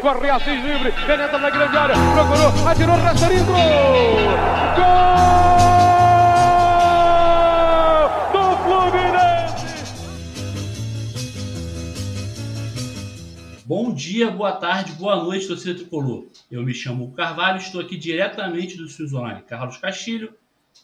corre 0.00 0.30
Assis 0.30 0.62
livre, 0.62 0.92
penetra 1.06 1.38
na 1.38 1.50
grande 1.50 1.76
área, 1.76 1.94
procurou, 2.14 2.68
atirou, 2.68 2.96
Rasterinho, 2.96 3.44
gol! 3.44 3.58
Bom 13.64 13.92
dia, 13.92 14.30
boa 14.30 14.52
tarde, 14.52 14.92
boa 14.92 15.22
noite, 15.22 15.46
torcida 15.46 15.74
tricolor. 15.74 16.26
Eu 16.50 16.62
me 16.62 16.72
chamo 16.72 17.12
Carvalho, 17.12 17.58
estou 17.58 17.82
aqui 17.82 17.98
diretamente 17.98 18.78
do 18.78 19.16
Online 19.18 19.42
Carlos 19.42 19.76
Castilho, 19.76 20.32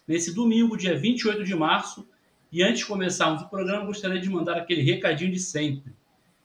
nesse 0.06 0.34
domingo, 0.34 0.76
dia 0.76 0.94
28 0.94 1.44
de 1.44 1.54
março. 1.54 2.06
E 2.52 2.62
antes 2.62 2.80
de 2.80 2.86
começarmos 2.86 3.42
o 3.42 3.48
programa, 3.48 3.86
gostaria 3.86 4.20
de 4.20 4.28
mandar 4.28 4.58
aquele 4.58 4.82
recadinho 4.82 5.32
de 5.32 5.40
sempre. 5.40 5.92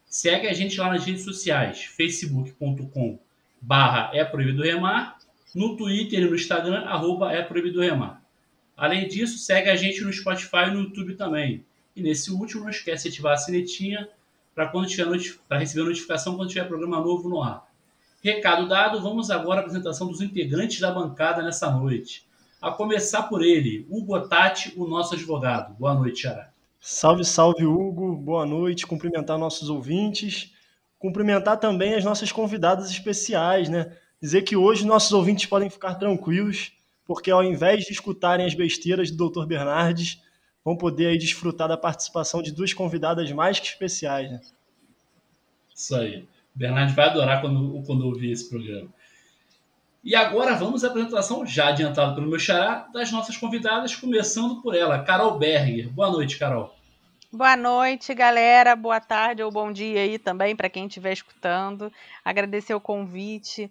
Segue 0.09 0.47
a 0.47 0.53
gente 0.53 0.79
lá 0.79 0.89
nas 0.89 1.05
redes 1.05 1.23
sociais, 1.23 1.83
facebook.com 1.83 3.19
barra 3.61 4.09
é 4.11 4.25
proibido 4.25 4.63
remar, 4.63 5.19
no 5.53 5.77
Twitter 5.77 6.19
e 6.19 6.25
no 6.25 6.35
Instagram, 6.35 6.79
arroba 6.85 7.31
é 7.31 7.43
proibido 7.43 7.79
remar. 7.79 8.19
Além 8.75 9.07
disso, 9.07 9.37
segue 9.37 9.69
a 9.69 9.75
gente 9.75 10.03
no 10.03 10.11
Spotify 10.11 10.67
e 10.67 10.71
no 10.71 10.81
YouTube 10.81 11.13
também. 11.13 11.63
E 11.95 12.01
nesse 12.01 12.31
último, 12.31 12.63
não 12.63 12.71
esquece 12.71 13.03
de 13.03 13.09
ativar 13.09 13.33
a 13.33 13.37
sinetinha 13.37 14.09
para 14.55 14.71
para 15.47 15.59
receber 15.59 15.83
notificação 15.83 16.35
quando 16.35 16.49
tiver 16.49 16.67
programa 16.67 16.99
novo 16.99 17.29
no 17.29 17.43
ar. 17.43 17.67
Recado 18.23 18.67
dado, 18.67 19.01
vamos 19.01 19.29
agora 19.29 19.59
à 19.59 19.61
apresentação 19.61 20.07
dos 20.07 20.21
integrantes 20.21 20.79
da 20.79 20.91
bancada 20.91 21.43
nessa 21.43 21.69
noite. 21.69 22.27
A 22.59 22.71
começar 22.71 23.23
por 23.23 23.43
ele, 23.43 23.85
Hugo 23.89 24.19
Tati, 24.27 24.73
o 24.75 24.87
nosso 24.87 25.13
advogado. 25.13 25.75
Boa 25.75 25.93
noite, 25.93 26.23
Xará. 26.23 26.49
Salve, 26.79 27.25
salve, 27.25 27.65
Hugo. 27.65 28.15
Boa 28.15 28.45
noite. 28.45 28.87
Cumprimentar 28.87 29.37
nossos 29.37 29.69
ouvintes. 29.69 30.53
Cumprimentar 30.97 31.57
também 31.59 31.93
as 31.93 32.05
nossas 32.05 32.31
convidadas 32.31 32.89
especiais, 32.89 33.67
né? 33.67 33.95
Dizer 34.21 34.43
que 34.43 34.55
hoje 34.55 34.85
nossos 34.85 35.11
ouvintes 35.11 35.45
podem 35.45 35.69
ficar 35.69 35.95
tranquilos, 35.95 36.71
porque 37.05 37.31
ao 37.31 37.43
invés 37.43 37.83
de 37.83 37.91
escutarem 37.91 38.45
as 38.45 38.53
besteiras 38.53 39.11
do 39.11 39.29
Dr. 39.29 39.45
Bernardes, 39.45 40.21
vão 40.63 40.75
poder 40.77 41.07
aí 41.07 41.17
desfrutar 41.17 41.67
da 41.67 41.77
participação 41.77 42.41
de 42.41 42.51
duas 42.51 42.73
convidadas 42.73 43.29
mais 43.31 43.59
que 43.59 43.67
especiais. 43.67 44.31
Né? 44.31 44.41
Isso 45.73 45.95
aí. 45.95 46.19
O 46.55 46.59
Bernardo 46.59 46.93
vai 46.93 47.09
adorar 47.09 47.41
quando, 47.41 47.81
quando 47.85 48.05
ouvir 48.05 48.31
esse 48.31 48.49
programa. 48.49 48.89
E 50.01 50.15
agora 50.15 50.55
vamos 50.55 50.83
à 50.83 50.87
apresentação, 50.87 51.45
já 51.45 51.67
adiantada 51.67 52.15
pelo 52.15 52.27
meu 52.27 52.39
xará, 52.39 52.87
das 52.93 53.11
nossas 53.11 53.35
convidadas, 53.35 53.95
começando 53.95 54.61
por 54.61 54.73
ela, 54.73 55.03
Carol 55.03 55.37
Berger. 55.37 55.89
Boa 55.89 56.09
noite, 56.09 56.39
Carol. 56.39 56.73
Boa 57.31 57.57
noite, 57.57 58.13
galera. 58.13 58.75
Boa 58.75 58.99
tarde 59.01 59.43
ou 59.43 59.51
bom 59.51 59.71
dia 59.71 60.01
aí 60.01 60.17
também 60.17 60.55
para 60.55 60.69
quem 60.69 60.87
estiver 60.87 61.13
escutando. 61.13 61.91
Agradecer 62.23 62.73
o 62.73 62.79
convite. 62.79 63.69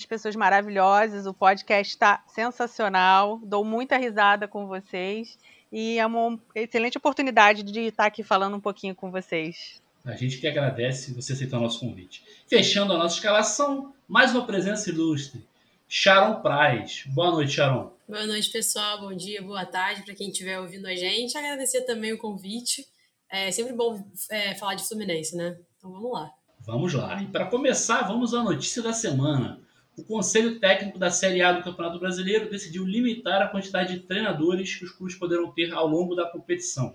As 0.00 0.06
pessoas 0.06 0.34
maravilhosas, 0.34 1.26
o 1.26 1.34
podcast 1.34 1.92
está 1.92 2.24
sensacional. 2.26 3.38
Dou 3.44 3.64
muita 3.64 3.96
risada 3.96 4.48
com 4.48 4.66
vocês 4.66 5.38
e 5.70 5.98
é 5.98 6.06
uma 6.06 6.38
excelente 6.54 6.98
oportunidade 6.98 7.62
de 7.62 7.80
estar 7.80 8.06
aqui 8.06 8.22
falando 8.22 8.56
um 8.56 8.60
pouquinho 8.60 8.94
com 8.94 9.10
vocês. 9.10 9.80
A 10.04 10.16
gente 10.16 10.38
que 10.38 10.46
agradece 10.46 11.12
você 11.12 11.32
aceitar 11.32 11.58
o 11.58 11.62
nosso 11.62 11.80
convite. 11.80 12.24
Fechando 12.48 12.92
a 12.92 12.98
nossa 12.98 13.16
escalação, 13.16 13.92
mais 14.08 14.32
uma 14.32 14.46
presença 14.46 14.90
ilustre. 14.90 15.44
Sharon 15.88 16.40
Praz. 16.40 17.04
Boa 17.08 17.30
noite, 17.30 17.52
Sharon. 17.52 17.92
Boa 18.08 18.26
noite, 18.26 18.50
pessoal. 18.50 19.00
Bom 19.00 19.14
dia, 19.14 19.42
boa 19.42 19.64
tarde 19.64 20.02
para 20.02 20.14
quem 20.14 20.30
estiver 20.30 20.58
ouvindo 20.60 20.86
a 20.86 20.94
gente. 20.94 21.36
Agradecer 21.36 21.82
também 21.82 22.12
o 22.12 22.18
convite. 22.18 22.86
É 23.30 23.50
sempre 23.50 23.72
bom 23.72 24.04
é, 24.30 24.54
falar 24.54 24.74
de 24.74 24.86
Fluminense, 24.86 25.36
né? 25.36 25.58
Então 25.78 25.90
vamos 25.90 26.12
lá. 26.12 26.30
Vamos 26.60 26.94
lá. 26.94 27.22
E 27.22 27.26
para 27.26 27.46
começar, 27.46 28.02
vamos 28.02 28.34
à 28.34 28.42
notícia 28.42 28.82
da 28.82 28.92
semana 28.92 29.60
o 29.96 30.04
Conselho 30.04 30.60
Técnico 30.60 30.98
da 30.98 31.10
Série 31.10 31.40
A 31.40 31.52
do 31.52 31.62
Campeonato 31.62 31.98
Brasileiro 31.98 32.50
decidiu 32.50 32.84
limitar 32.84 33.40
a 33.40 33.48
quantidade 33.48 33.94
de 33.94 34.00
treinadores 34.00 34.74
que 34.74 34.84
os 34.84 34.90
clubes 34.90 35.16
poderão 35.16 35.50
ter 35.50 35.72
ao 35.72 35.86
longo 35.86 36.14
da 36.14 36.28
competição. 36.28 36.94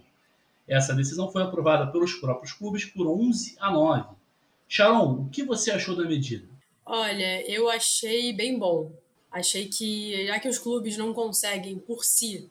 Essa 0.68 0.94
decisão 0.94 1.32
foi 1.32 1.42
aprovada 1.42 1.92
pelos 1.92 2.14
próprios 2.14 2.54
clubes 2.54 2.86
por 2.86 3.08
11 3.08 3.58
a 3.60 3.72
9. 3.72 4.16
Sharon, 4.68 5.24
o 5.24 5.30
que 5.30 5.44
você 5.44 5.72
achou 5.72 5.96
da 5.96 6.06
medida? 6.06 6.48
Olha, 6.94 7.50
eu 7.50 7.70
achei 7.70 8.34
bem 8.34 8.60
bom. 8.60 8.92
Achei 9.32 9.70
que, 9.70 10.28
já 10.28 10.38
que 10.42 10.50
os 10.50 10.60
clubes 10.60 10.98
não 10.98 11.14
conseguem 11.14 11.80
por 11.80 12.04
si 12.04 12.50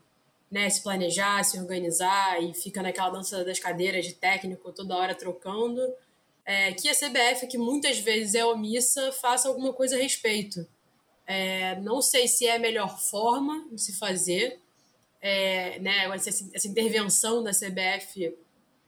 né, 0.50 0.70
se 0.70 0.82
planejar, 0.82 1.44
se 1.44 1.58
organizar 1.58 2.42
e 2.42 2.54
fica 2.54 2.82
naquela 2.82 3.10
dança 3.10 3.44
das 3.44 3.58
cadeiras 3.58 4.06
de 4.06 4.14
técnico 4.14 4.72
toda 4.72 4.96
hora 4.96 5.14
trocando, 5.14 5.78
é, 6.42 6.72
que 6.72 6.88
a 6.88 6.94
CBF, 6.94 7.48
que 7.48 7.58
muitas 7.58 7.98
vezes 7.98 8.34
é 8.34 8.42
omissa, 8.42 9.12
faça 9.12 9.46
alguma 9.46 9.74
coisa 9.74 9.96
a 9.96 9.98
respeito. 9.98 10.66
É, 11.26 11.78
não 11.82 12.00
sei 12.00 12.26
se 12.26 12.46
é 12.46 12.56
a 12.56 12.58
melhor 12.58 12.98
forma 12.98 13.68
de 13.70 13.82
se 13.82 13.98
fazer, 13.98 14.58
é, 15.20 15.78
né, 15.80 16.06
essa, 16.14 16.30
essa, 16.30 16.66
intervenção 16.66 17.42
da 17.42 17.50
CBF 17.50 18.34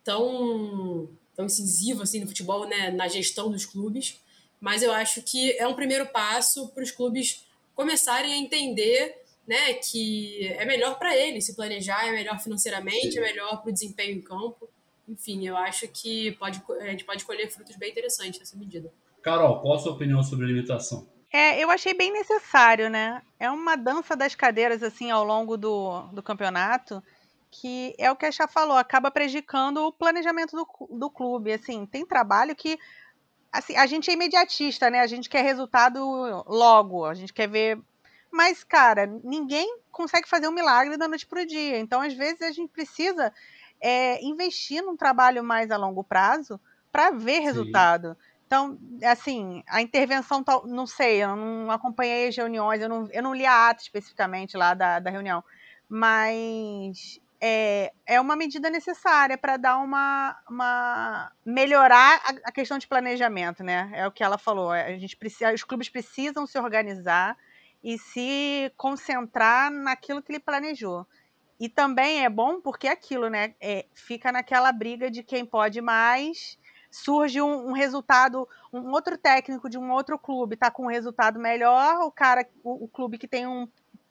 tão, 0.03 1.11
tão 1.37 1.45
incisiva 1.45 2.05
assim, 2.05 2.21
no 2.21 2.27
futebol, 2.27 2.67
né, 2.67 2.91
na 2.91 3.07
gestão 3.07 3.51
dos 3.51 3.67
clubes, 3.67 4.19
mas 4.63 4.83
eu 4.83 4.91
acho 4.93 5.21
que 5.21 5.53
é 5.59 5.69
um 5.69 5.75
primeiro 5.75 6.07
passo 6.07 6.69
para 6.69 6.83
os 6.83 6.91
clubes 6.91 7.45
começarem 7.75 8.33
a 8.33 8.39
entender 8.39 9.21
né, 9.47 9.75
que 9.75 10.47
é 10.57 10.65
melhor 10.65 10.99
para 10.99 11.15
eles 11.15 11.45
se 11.45 11.55
planejar, 11.55 12.07
é 12.07 12.13
melhor 12.13 12.41
financeiramente, 12.41 13.19
é 13.19 13.21
melhor 13.21 13.61
para 13.61 13.69
o 13.69 13.73
desempenho 13.73 14.17
em 14.17 14.23
campo 14.23 14.71
enfim, 15.09 15.47
eu 15.47 15.57
acho 15.57 15.87
que 15.89 16.33
pode, 16.33 16.63
a 16.81 16.87
gente 16.87 17.05
pode 17.05 17.25
colher 17.25 17.51
frutos 17.51 17.77
bem 17.77 17.91
interessantes 17.91 18.39
nessa 18.39 18.57
medida. 18.57 18.93
Carol, 19.23 19.61
qual 19.61 19.75
a 19.75 19.79
sua 19.79 19.93
opinião 19.93 20.23
sobre 20.23 20.47
a 20.47 20.49
limitação? 20.49 21.07
É, 21.33 21.63
eu 21.63 21.71
achei 21.71 21.95
bem 21.95 22.13
necessário, 22.13 22.91
né? 22.91 23.23
É 23.39 23.51
uma 23.51 23.77
dança 23.77 24.17
das 24.17 24.35
cadeiras, 24.35 24.83
assim, 24.83 25.11
ao 25.11 25.25
longo 25.25 25.57
do, 25.57 26.03
do 26.13 26.23
campeonato, 26.23 27.03
que 27.51 27.95
é 27.99 28.11
o 28.11 28.17
que 28.17 28.27
a 28.27 28.33
Chá 28.33 28.47
falou, 28.47 28.77
acaba 28.77 29.11
prejudicando 29.11 29.79
o 29.79 29.93
planejamento 29.93 30.57
do, 30.57 30.99
do 30.99 31.11
clube. 31.11 31.53
Assim, 31.53 31.87
tem 31.87 32.05
trabalho 32.05 32.55
que. 32.55 32.79
Assim, 33.53 33.77
a 33.77 33.87
gente 33.87 34.11
é 34.11 34.15
imediatista, 34.15 34.89
né? 34.89 35.01
A 35.01 35.07
gente 35.07 35.29
quer 35.29 35.43
resultado 35.43 36.01
logo, 36.47 37.05
a 37.05 37.15
gente 37.15 37.33
quer 37.33 37.49
ver. 37.49 37.79
Mas, 38.31 38.65
cara, 38.65 39.07
ninguém 39.23 39.79
consegue 39.91 40.27
fazer 40.27 40.49
um 40.49 40.53
milagre 40.53 40.97
da 40.97 41.07
noite 41.07 41.27
pro 41.27 41.47
dia. 41.47 41.79
Então, 41.79 42.01
às 42.01 42.15
vezes, 42.15 42.41
a 42.41 42.51
gente 42.51 42.71
precisa 42.71 43.31
é, 43.79 44.25
investir 44.25 44.83
num 44.83 44.97
trabalho 44.97 45.45
mais 45.45 45.71
a 45.71 45.77
longo 45.77 46.03
prazo 46.03 46.59
para 46.91 47.11
ver 47.11 47.39
Sim. 47.39 47.43
resultado. 47.43 48.17
Então, 48.47 48.79
assim, 49.03 49.63
a 49.67 49.81
intervenção, 49.81 50.45
não 50.67 50.87
sei, 50.87 51.23
eu 51.23 51.35
não 51.35 51.71
acompanhei 51.71 52.29
as 52.29 52.37
reuniões, 52.37 52.83
eu 52.83 52.89
não, 52.89 53.09
eu 53.11 53.23
não 53.23 53.35
li 53.35 53.47
a 53.47 53.71
ata 53.71 53.83
especificamente 53.83 54.59
lá 54.59 54.75
da, 54.75 54.99
da 54.99 55.11
reunião, 55.11 55.43
mas 55.89 57.19
é, 57.45 57.93
é 58.07 58.21
uma 58.21 58.37
medida 58.37 58.71
necessária 58.71 59.37
para 59.37 59.57
dar 59.57 59.79
uma, 59.79 60.39
uma 60.49 61.33
melhorar 61.45 62.23
a, 62.25 62.49
a, 62.49 62.53
questão 62.53 62.79
de 62.79 62.87
planejamento, 62.87 63.65
né? 63.65 63.91
É 63.95 64.07
o 64.07 64.13
que 64.13 64.23
ela 64.23 64.39
falou. 64.39 64.71
A 64.71 64.97
gente 64.97 65.17
precisa, 65.17 65.53
os 65.53 65.65
clubes 65.65 65.89
precisam 65.89 66.47
se 66.47 66.57
organizar 66.57 67.37
e 67.83 67.99
se 67.99 68.73
concentrar 68.77 69.73
naquilo 69.73 70.23
que 70.23 70.31
ele 70.31 70.39
planejou. 70.39 71.05
E 71.59 71.69
também 71.69 72.25
é 72.25 72.31
bom 72.31 72.61
porque 72.61 72.87
é 72.87 72.93
aquilo, 72.93 73.29
né? 73.29 73.57
É, 73.61 73.87
fica 73.93 74.31
naquela 74.31 74.71
briga 74.71 75.11
de 75.11 75.25
quem 75.25 75.45
pode 75.45 75.81
mais. 75.81 76.57
Surge 76.93 77.43
um, 77.43 77.71
um, 77.71 77.73
resultado, 77.73 78.49
um 78.73 78.93
outro 78.93 79.19
técnico 79.19 79.69
de 79.69 79.79
um 79.79 79.91
outro 79.91 80.17
clube 80.17 80.55
está 80.55 80.71
com 80.71 80.85
um 80.85 80.91
resultado 80.91 81.41
melhor, 81.41 82.03
o 82.03 82.11
cara, 82.13 82.47
o, 82.63 82.85
o, 82.85 82.89
clube 82.89 83.19
que 83.19 83.27
tem 83.27 83.47
um 83.47 83.67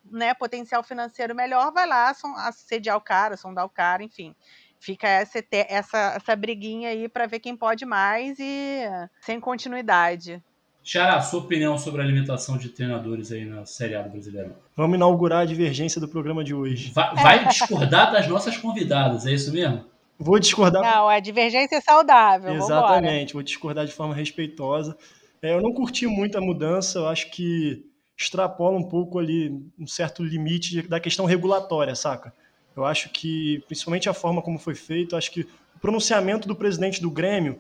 né, 0.10 0.34
potencial 0.34 0.84
financeiro 0.84 1.36
melhor 1.36 1.72
vai 1.72 1.88
lá 1.88 2.14
assediar 2.48 2.98
o 2.98 3.02
cara, 3.02 3.38
sondar 3.38 3.66
o 3.66 3.70
cara, 3.70 4.04
enfim. 4.04 4.36
Fica 4.80 5.08
essa, 5.08 5.44
essa, 5.52 6.14
essa 6.16 6.36
briguinha 6.36 6.90
aí 6.90 7.08
para 7.08 7.28
ver 7.28 7.40
quem 7.40 7.56
pode 7.56 7.86
mais 7.86 8.40
e 8.40 8.82
sem 9.22 9.40
continuidade. 9.40 10.42
Xará, 10.84 11.22
sua 11.22 11.42
opinião 11.42 11.78
sobre 11.78 12.02
a 12.02 12.06
limitação 12.06 12.58
de 12.58 12.70
treinadores 12.70 13.32
aí 13.32 13.46
na 13.46 13.66
Série 13.66 13.94
A 13.94 14.02
do 14.02 14.10
Brasileirão? 14.10 14.56
Vamos 14.76 14.96
inaugurar 14.96 15.42
a 15.42 15.46
divergência 15.46 16.02
do 16.02 16.08
programa 16.08 16.44
de 16.44 16.56
hoje. 16.56 16.92
Vai, 16.92 17.14
vai 17.16 17.48
discordar 17.48 18.12
das 18.12 18.28
nossas 18.28 18.58
convidadas, 18.58 19.28
é 19.28 19.32
isso 19.32 19.54
mesmo? 19.54 19.86
Vou 20.18 20.40
discordar. 20.40 20.82
Não, 20.82 21.08
a 21.08 21.20
divergência 21.20 21.76
é 21.76 21.82
saudável. 21.82 22.54
Exatamente, 22.56 23.04
vambora. 23.04 23.34
vou 23.34 23.44
discordar 23.44 23.86
de 23.86 23.94
forma 23.94 24.16
respeitosa. 24.16 24.98
É, 25.42 25.54
eu 25.54 25.62
não 25.62 25.74
curti 25.74 26.08
muito 26.08 26.38
a 26.38 26.42
mudança, 26.42 27.00
eu 27.00 27.08
acho 27.08 27.30
que 27.30 27.86
extrapola 28.24 28.78
um 28.78 28.84
pouco 28.84 29.20
ali 29.20 29.50
um 29.80 29.88
certo 29.88 30.24
limite 30.24 30.82
da 30.84 31.00
questão 31.00 31.26
regulatória, 31.26 31.96
saca? 31.96 32.34
Eu 32.76 32.86
acho 32.86 33.10
que, 33.10 33.64
principalmente 33.68 34.08
a 34.08 34.14
forma 34.14 34.42
como 34.42 34.58
foi 34.58 34.76
feito, 34.76 35.16
acho 35.16 35.32
que 35.32 35.42
o 35.76 35.80
pronunciamento 35.82 36.48
do 36.48 36.56
presidente 36.56 37.02
do 37.02 37.10
Grêmio 37.10 37.60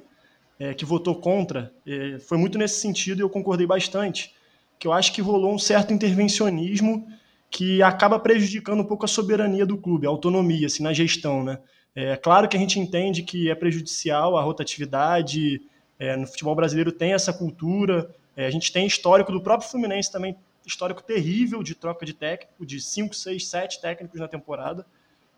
é, 0.59 0.73
que 0.73 0.85
votou 0.85 1.15
contra, 1.15 1.73
é, 1.85 2.19
foi 2.19 2.37
muito 2.37 2.57
nesse 2.57 2.79
sentido 2.79 3.19
e 3.19 3.23
eu 3.23 3.29
concordei 3.29 3.67
bastante, 3.67 4.33
que 4.79 4.87
eu 4.87 4.93
acho 4.93 5.11
que 5.11 5.21
rolou 5.21 5.53
um 5.53 5.59
certo 5.59 5.93
intervencionismo 5.93 7.07
que 7.49 7.81
acaba 7.81 8.19
prejudicando 8.19 8.81
um 8.81 8.85
pouco 8.85 9.05
a 9.05 9.07
soberania 9.07 9.65
do 9.65 9.77
clube, 9.77 10.05
a 10.05 10.09
autonomia 10.09 10.67
assim, 10.67 10.83
na 10.83 10.93
gestão. 10.93 11.43
Né? 11.43 11.59
É 11.95 12.15
claro 12.15 12.47
que 12.47 12.55
a 12.55 12.59
gente 12.59 12.79
entende 12.79 13.23
que 13.23 13.49
é 13.49 13.55
prejudicial 13.55 14.37
a 14.37 14.41
rotatividade, 14.41 15.61
é, 15.99 16.15
no 16.15 16.25
futebol 16.27 16.55
brasileiro 16.55 16.91
tem 16.91 17.13
essa 17.13 17.33
cultura, 17.33 18.09
É, 18.33 18.45
a 18.47 18.49
gente 18.49 18.71
tem 18.71 18.87
histórico 18.87 19.29
do 19.29 19.41
próprio 19.41 19.69
Fluminense 19.69 20.09
também, 20.09 20.33
histórico 20.65 21.01
terrível 21.01 21.63
de 21.63 21.75
troca 21.75 22.05
de 22.05 22.13
técnico, 22.13 22.65
de 22.65 22.79
5, 22.79 23.13
6, 23.15 23.47
7 23.47 23.81
técnicos 23.81 24.19
na 24.19 24.27
temporada. 24.27 24.85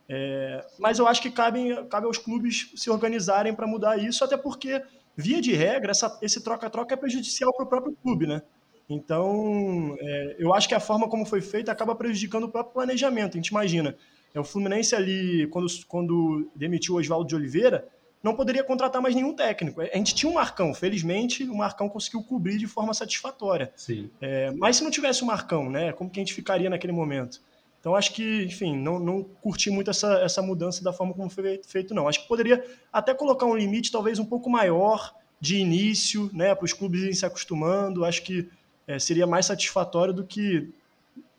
É, 0.08 0.66
mas 0.80 1.00
eu 1.00 1.08
acho 1.08 1.22
que 1.22 1.32
cabe, 1.32 1.76
cabe 1.90 2.06
aos 2.06 2.18
clubes 2.18 2.72
se 2.76 2.90
organizarem 2.90 3.54
para 3.54 3.66
mudar 3.68 3.98
isso, 3.98 4.24
até 4.24 4.36
porque, 4.36 4.82
via 5.16 5.42
de 5.42 5.54
regra, 5.54 5.92
essa, 5.92 6.20
esse 6.22 6.44
troca-troca 6.44 6.94
é 6.94 6.98
prejudicial 6.98 7.54
para 7.54 7.66
o 7.66 7.70
próprio 7.70 7.96
clube, 8.02 8.28
né? 8.28 8.42
Então, 8.90 9.96
é, 10.00 10.36
eu 10.38 10.54
acho 10.54 10.68
que 10.68 10.76
a 10.76 10.80
forma 10.80 11.08
como 11.08 11.26
foi 11.26 11.42
feita 11.42 11.72
acaba 11.72 11.96
prejudicando 11.96 12.44
o 12.44 12.50
próprio 12.50 12.74
planejamento. 12.74 13.34
A 13.34 13.38
gente 13.38 13.48
imagina, 13.48 13.96
é, 14.34 14.40
o 14.40 14.44
Fluminense 14.44 14.94
ali, 14.96 15.48
quando, 15.48 15.68
quando 15.88 16.52
demitiu 16.56 16.96
o 16.96 16.98
Oswaldo 16.98 17.28
de 17.28 17.36
Oliveira, 17.36 17.88
não 18.24 18.34
poderia 18.34 18.64
contratar 18.64 19.02
mais 19.02 19.14
nenhum 19.14 19.36
técnico. 19.36 19.82
A 19.82 19.98
gente 19.98 20.16
tinha 20.16 20.32
um 20.32 20.36
Marcão, 20.36 20.74
felizmente 20.74 21.44
o 21.44 21.56
Marcão 21.56 21.90
conseguiu 21.90 22.24
cobrir 22.24 22.58
de 22.58 22.66
forma 22.66 22.94
satisfatória. 22.94 23.74
Sim. 23.76 24.10
É, 24.22 24.50
mas 24.52 24.78
se 24.78 24.84
não 24.84 24.90
tivesse 24.90 25.22
o 25.24 25.26
Marcão, 25.26 25.70
né, 25.70 25.92
como 25.92 26.10
que 26.10 26.20
a 26.20 26.24
gente 26.24 26.34
ficaria 26.34 26.70
naquele 26.70 26.94
momento? 26.94 27.42
Então 27.82 27.94
acho 27.94 28.14
que, 28.14 28.46
enfim, 28.46 28.78
não, 28.78 28.98
não 28.98 29.24
curti 29.42 29.70
muito 29.70 29.92
essa, 29.92 30.14
essa 30.20 30.42
mudança 30.42 30.82
da 30.82 30.94
forma 30.94 31.14
como 31.14 31.30
foi 31.30 31.60
feito, 31.68 31.94
não. 31.94 32.08
Acho 32.08 32.22
que 32.22 32.28
poderia 32.30 32.66
até 32.94 33.14
colocar 33.14 33.46
um 33.46 33.58
limite 33.58 33.92
talvez 33.92 34.18
um 34.20 34.26
pouco 34.26 34.50
maior 34.50 35.14
de 35.38 35.58
início, 35.58 36.30
né, 36.32 36.56
para 36.56 36.64
os 36.64 36.72
clubes 36.72 37.02
irem 37.02 37.14
se 37.14 37.26
acostumando. 37.26 38.06
Acho 38.06 38.24
que 38.24 38.50
é, 38.88 38.98
seria 39.00 39.28
mais 39.28 39.48
satisfatório 39.48 40.14
do 40.14 40.24
que 40.24 40.74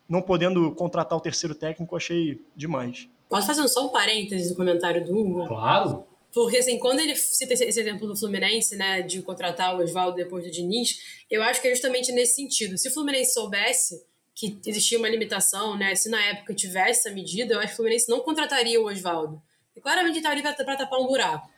não 0.07 0.21
podendo 0.21 0.69
contratar 0.75 1.17
o 1.17 1.21
terceiro 1.21 1.55
técnico, 1.55 1.95
achei 1.95 2.39
demais. 2.55 3.09
Posso 3.27 3.47
fazer 3.47 3.67
só 3.67 3.87
um 3.87 3.89
parênteses 3.89 4.51
no 4.51 4.55
comentário 4.55 5.03
do 5.03 5.17
Hugo? 5.17 5.47
Claro. 5.47 6.05
Porque, 6.35 6.57
assim, 6.57 6.77
quando 6.77 6.99
ele 6.99 7.15
cita 7.15 7.53
esse 7.53 7.63
exemplo 7.63 8.05
do 8.09 8.13
Fluminense, 8.13 8.75
né, 8.75 9.01
de 9.01 9.21
contratar 9.21 9.73
o 9.73 9.81
Oswaldo 9.81 10.17
depois 10.17 10.43
do 10.43 10.51
Diniz, 10.51 11.23
eu 11.31 11.41
acho 11.41 11.61
que 11.61 11.69
é 11.69 11.71
justamente 11.71 12.11
nesse 12.11 12.35
sentido. 12.35 12.77
Se 12.77 12.89
o 12.89 12.93
Fluminense 12.93 13.33
soubesse 13.33 14.05
que 14.35 14.59
existia 14.65 14.97
uma 14.97 15.07
limitação, 15.07 15.77
né, 15.77 15.95
se 15.95 16.09
na 16.09 16.21
época 16.21 16.53
tivesse 16.53 17.07
essa 17.07 17.09
medida, 17.09 17.53
eu 17.53 17.59
acho 17.59 17.67
que 17.69 17.73
o 17.75 17.77
Fluminense 17.77 18.09
não 18.09 18.19
contrataria 18.19 18.81
o 18.81 18.85
Oswaldo. 18.85 19.41
E 19.77 19.79
claramente 19.79 20.17
estava 20.17 20.35
ali 20.35 20.41
para 20.41 20.75
tapar 20.75 20.99
um 20.99 21.07
buraco. 21.07 21.49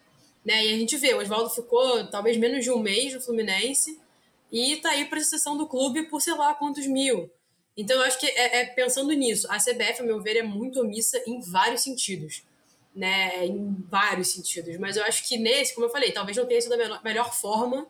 Né? 0.45 0.68
E 0.68 0.74
a 0.75 0.77
gente 0.77 0.95
vê, 0.95 1.12
o 1.15 1.21
Oswaldo 1.21 1.50
ficou 1.50 2.06
talvez 2.12 2.38
menos 2.38 2.63
de 2.63 2.69
um 2.69 2.77
mês 2.77 3.15
no 3.15 3.19
Fluminense 3.19 4.00
e 4.51 4.73
está 4.73 4.91
aí 4.91 5.06
para 5.06 5.18
a 5.18 5.23
sucessão 5.23 5.57
do 5.57 5.65
clube 5.65 6.03
por 6.03 6.21
sei 6.21 6.35
lá 6.35 6.53
quantos 6.53 6.85
mil. 6.85 7.31
Então, 7.75 7.97
eu 7.97 8.03
acho 8.03 8.19
que 8.19 8.27
é, 8.27 8.59
é, 8.59 8.65
pensando 8.65 9.12
nisso. 9.13 9.51
A 9.51 9.57
CBF, 9.57 10.01
a 10.01 10.03
meu 10.03 10.21
ver, 10.21 10.38
é 10.38 10.44
muito 10.44 10.80
omissa 10.81 11.19
em 11.25 11.41
vários 11.41 11.81
sentidos 11.81 12.44
né, 12.97 13.45
em 13.45 13.75
vários 13.88 14.29
sentidos. 14.29 14.75
Mas 14.77 14.97
eu 14.97 15.03
acho 15.03 15.27
que 15.27 15.38
nesse, 15.38 15.75
como 15.75 15.85
eu 15.85 15.91
falei, 15.91 16.11
talvez 16.11 16.35
não 16.35 16.47
tenha 16.47 16.59
sido 16.59 16.73
a 16.73 17.01
melhor 17.03 17.31
forma 17.31 17.88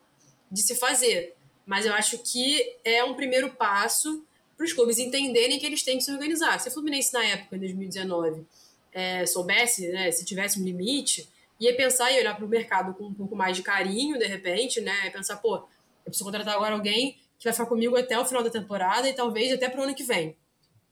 de 0.52 0.62
se 0.62 0.76
fazer. 0.76 1.34
Mas 1.66 1.86
eu 1.86 1.94
acho 1.94 2.18
que 2.20 2.76
é 2.84 3.04
um 3.06 3.14
primeiro 3.14 3.50
passo 3.52 4.26
para 4.58 4.66
os 4.66 4.74
clubes 4.74 5.00
entenderem 5.00 5.58
que 5.60 5.66
eles 5.66 5.82
têm 5.82 5.98
que 5.98 6.04
se 6.04 6.12
organizar. 6.12 6.60
Se 6.60 6.68
o 6.68 6.72
Fluminense, 6.72 7.14
na 7.14 7.24
época, 7.24 7.56
em 7.56 7.60
2019, 7.60 8.46
é, 8.92 9.26
soubesse, 9.26 9.88
né, 9.88 10.12
se 10.12 10.26
tivesse 10.26 10.60
um 10.60 10.64
limite, 10.66 11.30
ia 11.58 11.74
pensar 11.76 12.12
e 12.12 12.20
olhar 12.20 12.36
para 12.36 12.46
o 12.46 12.50
mercado 12.50 12.94
com 12.94 13.06
um 13.06 13.14
pouco 13.14 13.36
mais 13.36 13.56
de 13.56 13.64
carinho, 13.64 14.20
de 14.20 14.26
repente, 14.26 14.82
né? 14.82 15.10
Pensar, 15.10 15.38
pô, 15.38 15.56
eu 15.56 15.66
preciso 16.06 16.26
contratar 16.26 16.54
agora 16.54 16.74
alguém 16.74 17.18
que 17.40 17.46
vai 17.46 17.54
ficar 17.54 17.66
comigo 17.66 17.96
até 17.96 18.20
o 18.20 18.26
final 18.26 18.44
da 18.44 18.50
temporada 18.50 19.08
e 19.08 19.14
talvez 19.14 19.54
até 19.54 19.70
para 19.70 19.80
o 19.80 19.84
ano 19.84 19.96
que 19.96 20.04
vem. 20.04 20.36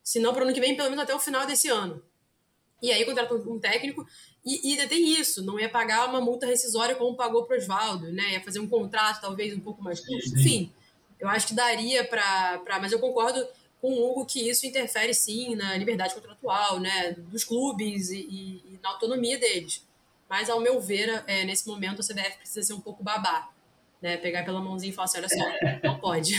Se 0.04 0.20
não 0.20 0.34
para 0.34 0.42
o 0.42 0.46
ano 0.46 0.54
que 0.54 0.62
vem, 0.62 0.76
pelo 0.76 0.90
menos 0.90 1.04
até 1.04 1.14
o 1.14 1.20
final 1.20 1.46
desse 1.46 1.68
ano. 1.68 2.02
E 2.82 2.92
aí 2.92 3.06
contrata 3.06 3.34
um 3.34 3.60
técnico 3.60 4.06
e, 4.46 4.70
e 4.70 4.72
ainda 4.74 4.88
tem 4.88 5.20
isso, 5.20 5.44
não 5.44 5.60
ia 5.60 5.68
pagar 5.68 6.08
uma 6.08 6.22
multa 6.22 6.46
rescisória 6.46 6.96
como 6.96 7.16
pagou 7.16 7.46
para 7.46 7.56
o 7.56 7.60
Oswaldo, 7.60 8.12
né? 8.12 8.34
Ia 8.34 8.42
fazer 8.42 8.60
um 8.60 8.68
contrato 8.68 9.22
talvez 9.22 9.56
um 9.56 9.60
pouco 9.60 9.84
mais 9.84 10.00
curto. 10.00 10.38
Enfim, 10.38 10.72
eu 11.20 11.28
acho 11.28 11.48
que 11.48 11.56
daria 11.56 12.04
para. 12.06 12.62
Mas 12.80 12.92
eu 12.92 13.00
concordo 13.00 13.44
com 13.82 13.92
o 13.92 14.12
Hugo 14.12 14.26
que 14.26 14.48
isso 14.48 14.68
interfere 14.68 15.14
sim 15.14 15.56
na 15.56 15.76
liberdade 15.78 16.14
contratual, 16.14 16.80
né? 16.80 17.16
Dos 17.18 17.44
clubes 17.44 18.12
e, 18.12 18.18
e, 18.18 18.74
e 18.74 18.80
na 18.84 18.90
autonomia 18.90 19.40
deles. 19.40 19.84
Mas, 20.30 20.50
ao 20.50 20.60
meu 20.60 20.80
ver, 20.80 21.24
é, 21.28 21.44
nesse 21.44 21.68
momento 21.68 22.02
a 22.02 22.04
CBF 22.04 22.38
precisa 22.38 22.62
ser 22.64 22.74
um 22.74 22.80
pouco 22.80 23.04
babá. 23.04 23.50
Né? 24.02 24.18
Pegar 24.18 24.44
pela 24.44 24.62
mãozinha 24.62 24.92
e 24.92 24.94
falar 24.94 25.06
assim: 25.06 25.18
olha 25.18 25.30
só, 25.30 25.88
não 25.88 25.98
pode. 25.98 26.36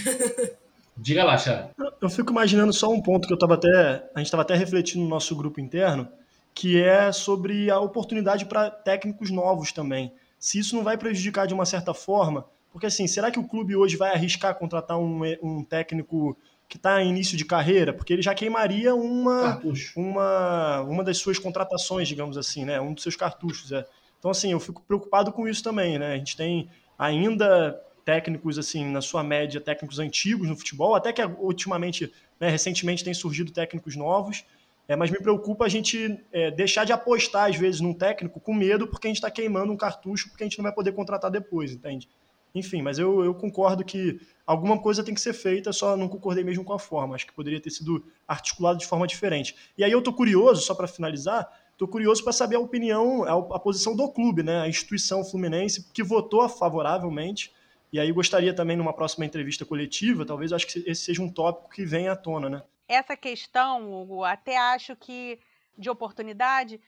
Diga 0.96 1.24
lá, 1.24 1.36
Chá. 1.36 1.70
Eu 2.00 2.08
fico 2.08 2.30
imaginando 2.30 2.72
só 2.72 2.88
um 2.88 3.02
ponto 3.02 3.26
que 3.26 3.32
eu 3.32 3.36
estava 3.36 3.54
até. 3.54 3.68
A 4.14 4.18
gente 4.18 4.26
estava 4.26 4.42
até 4.42 4.54
refletindo 4.54 5.02
no 5.02 5.10
nosso 5.10 5.34
grupo 5.34 5.60
interno 5.60 6.08
que 6.56 6.82
é 6.82 7.12
sobre 7.12 7.70
a 7.70 7.78
oportunidade 7.78 8.46
para 8.46 8.70
técnicos 8.70 9.30
novos 9.30 9.72
também. 9.72 10.14
Se 10.38 10.58
isso 10.58 10.74
não 10.74 10.82
vai 10.82 10.96
prejudicar 10.96 11.46
de 11.46 11.52
uma 11.52 11.66
certa 11.66 11.92
forma, 11.92 12.46
porque 12.72 12.86
assim, 12.86 13.06
será 13.06 13.30
que 13.30 13.38
o 13.38 13.46
clube 13.46 13.76
hoje 13.76 13.94
vai 13.94 14.14
arriscar 14.14 14.54
contratar 14.54 14.98
um, 14.98 15.20
um 15.42 15.62
técnico 15.62 16.34
que 16.66 16.78
está 16.78 17.02
em 17.02 17.10
início 17.10 17.36
de 17.36 17.44
carreira? 17.44 17.92
Porque 17.92 18.10
ele 18.10 18.22
já 18.22 18.34
queimaria 18.34 18.94
uma, 18.94 19.60
uma, 19.94 20.80
uma 20.80 21.04
das 21.04 21.18
suas 21.18 21.38
contratações, 21.38 22.08
digamos 22.08 22.38
assim, 22.38 22.64
né? 22.64 22.80
um 22.80 22.94
dos 22.94 23.02
seus 23.02 23.16
cartuchos. 23.16 23.70
É. 23.70 23.84
Então, 24.18 24.30
assim, 24.30 24.52
eu 24.52 24.58
fico 24.58 24.80
preocupado 24.80 25.32
com 25.32 25.46
isso 25.46 25.62
também. 25.62 25.98
Né? 25.98 26.14
A 26.14 26.16
gente 26.16 26.38
tem 26.38 26.70
ainda 26.98 27.78
técnicos, 28.02 28.58
assim, 28.58 28.82
na 28.86 29.02
sua 29.02 29.22
média, 29.22 29.60
técnicos 29.60 29.98
antigos 29.98 30.48
no 30.48 30.56
futebol, 30.56 30.94
até 30.94 31.12
que 31.12 31.22
ultimamente, 31.22 32.10
né, 32.40 32.48
recentemente, 32.48 33.04
tem 33.04 33.12
surgido 33.12 33.52
técnicos 33.52 33.94
novos, 33.94 34.42
é, 34.88 34.94
mas 34.94 35.10
me 35.10 35.18
preocupa 35.18 35.64
a 35.64 35.68
gente 35.68 36.18
é, 36.32 36.50
deixar 36.50 36.84
de 36.84 36.92
apostar, 36.92 37.50
às 37.50 37.56
vezes, 37.56 37.80
num 37.80 37.92
técnico 37.92 38.38
com 38.38 38.54
medo 38.54 38.86
porque 38.86 39.08
a 39.08 39.10
gente 39.10 39.16
está 39.16 39.30
queimando 39.30 39.72
um 39.72 39.76
cartucho 39.76 40.28
porque 40.28 40.44
a 40.44 40.46
gente 40.46 40.58
não 40.58 40.62
vai 40.62 40.72
poder 40.72 40.92
contratar 40.92 41.30
depois, 41.30 41.72
entende? 41.72 42.08
Enfim, 42.54 42.80
mas 42.80 42.98
eu, 42.98 43.22
eu 43.22 43.34
concordo 43.34 43.84
que 43.84 44.18
alguma 44.46 44.78
coisa 44.78 45.04
tem 45.04 45.12
que 45.12 45.20
ser 45.20 45.34
feita, 45.34 45.72
só 45.72 45.94
não 45.94 46.08
concordei 46.08 46.42
mesmo 46.42 46.64
com 46.64 46.72
a 46.72 46.78
forma. 46.78 47.14
Acho 47.14 47.26
que 47.26 47.34
poderia 47.34 47.60
ter 47.60 47.70
sido 47.70 48.02
articulado 48.26 48.78
de 48.78 48.86
forma 48.86 49.06
diferente. 49.06 49.54
E 49.76 49.84
aí 49.84 49.92
eu 49.92 49.98
estou 49.98 50.14
curioso, 50.14 50.62
só 50.62 50.74
para 50.74 50.86
finalizar, 50.86 51.46
estou 51.72 51.86
curioso 51.86 52.24
para 52.24 52.32
saber 52.32 52.56
a 52.56 52.60
opinião, 52.60 53.24
a, 53.24 53.56
a, 53.56 53.58
posição 53.58 53.94
do 53.94 54.08
clube, 54.10 54.42
né? 54.42 54.62
a 54.62 54.68
instituição 54.68 55.22
fluminense, 55.22 55.86
que 55.92 56.02
votou 56.02 56.48
favoravelmente. 56.48 57.52
E 57.92 58.00
aí 58.00 58.10
gostaria 58.10 58.54
também, 58.54 58.76
numa 58.76 58.92
próxima 58.92 59.26
entrevista 59.26 59.66
coletiva, 59.66 60.24
talvez 60.24 60.50
acho 60.52 60.66
que 60.66 60.82
esse 60.86 61.02
seja 61.02 61.22
um 61.22 61.28
tópico 61.28 61.68
que 61.68 61.84
venha 61.84 62.12
à 62.12 62.16
tona, 62.16 62.48
né? 62.48 62.62
Essa 62.88 63.16
questão, 63.16 63.92
Hugo, 63.92 64.24
até 64.24 64.56
acho 64.56 64.94
que 64.96 65.40
de 65.76 65.90
oportunidade, 65.90 66.80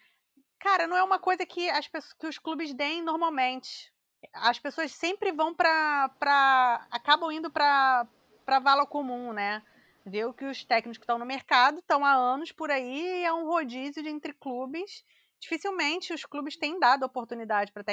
cara, 0.59 0.87
não 0.87 0.97
é 0.97 1.03
uma 1.03 1.19
coisa 1.19 1.45
que, 1.45 1.69
as 1.71 1.87
pessoas, 1.87 2.13
que 2.15 2.27
os 2.27 2.39
clubes 2.39 2.73
deem 2.73 3.03
normalmente. 3.03 3.93
As 4.33 4.59
pessoas 4.59 4.93
sempre 4.93 5.31
vão 5.33 5.55
para. 5.55 6.87
acabam 6.91 7.31
indo 7.31 7.51
para 7.51 8.07
vala 8.63 8.87
comum, 8.87 9.33
né? 9.33 9.63
Ver 10.05 10.33
que 10.33 10.45
os 10.45 10.65
técnicos 10.65 10.99
que 10.99 11.05
estão 11.05 11.19
no 11.19 11.27
mercado 11.27 11.79
estão 11.79 12.05
há 12.05 12.13
anos 12.13 12.51
por 12.51 12.71
aí 12.71 13.21
e 13.21 13.25
é 13.25 13.33
um 13.33 13.47
rodízio 13.47 14.03
de 14.03 14.09
entre 14.09 14.33
clubes. 14.33 15.05
Dificilmente 15.39 16.13
os 16.13 16.25
clubes 16.25 16.57
têm 16.57 16.81
dado 16.81 17.05
oportunidade 17.05 17.71
para 17.71 17.85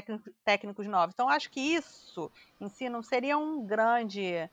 técnicos 0.43 0.87
novos. 0.87 1.13
Então, 1.13 1.29
acho 1.29 1.51
que 1.51 1.59
isso 1.59 2.31
em 2.59 2.67
si 2.69 2.89
não 2.89 3.03
seria 3.03 3.37
um 3.37 3.63
grande 3.63 4.49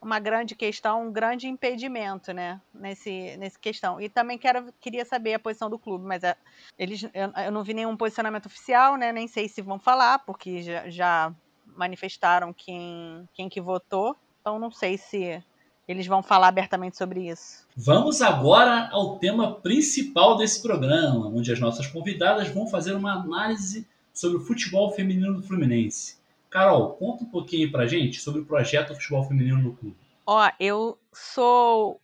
uma 0.00 0.18
grande 0.18 0.54
questão, 0.54 1.08
um 1.08 1.12
grande 1.12 1.48
impedimento, 1.48 2.32
né, 2.32 2.60
nesse, 2.72 3.36
nesse 3.36 3.58
questão. 3.58 4.00
E 4.00 4.08
também 4.08 4.38
quero, 4.38 4.72
queria 4.80 5.04
saber 5.04 5.34
a 5.34 5.38
posição 5.38 5.68
do 5.68 5.78
clube, 5.78 6.04
mas 6.04 6.22
é, 6.22 6.36
eles, 6.78 7.02
eu, 7.02 7.44
eu, 7.44 7.52
não 7.52 7.64
vi 7.64 7.74
nenhum 7.74 7.96
posicionamento 7.96 8.46
oficial, 8.46 8.96
né, 8.96 9.12
nem 9.12 9.26
sei 9.26 9.48
se 9.48 9.60
vão 9.60 9.78
falar, 9.78 10.20
porque 10.20 10.62
já, 10.62 10.88
já 10.88 11.34
manifestaram 11.76 12.52
quem, 12.52 13.28
quem 13.34 13.48
que 13.48 13.60
votou, 13.60 14.16
então 14.40 14.58
não 14.58 14.70
sei 14.70 14.96
se 14.96 15.42
eles 15.86 16.06
vão 16.06 16.22
falar 16.22 16.48
abertamente 16.48 16.96
sobre 16.96 17.28
isso. 17.28 17.66
Vamos 17.74 18.20
agora 18.20 18.88
ao 18.92 19.18
tema 19.18 19.54
principal 19.54 20.36
desse 20.36 20.60
programa, 20.60 21.28
onde 21.28 21.50
as 21.50 21.58
nossas 21.58 21.86
convidadas 21.86 22.48
vão 22.48 22.66
fazer 22.66 22.92
uma 22.92 23.12
análise 23.12 23.88
sobre 24.12 24.36
o 24.36 24.40
futebol 24.40 24.92
feminino 24.92 25.34
do 25.34 25.42
Fluminense. 25.42 26.17
Carol, 26.50 26.94
conta 26.96 27.24
um 27.24 27.28
pouquinho 27.28 27.70
pra 27.70 27.86
gente 27.86 28.20
sobre 28.20 28.40
o 28.40 28.44
projeto 28.44 28.94
Futebol 28.94 29.24
Feminino 29.24 29.58
no 29.58 29.76
Clube. 29.76 29.96
Ó, 30.26 30.50
eu 30.58 30.98
sou 31.12 32.00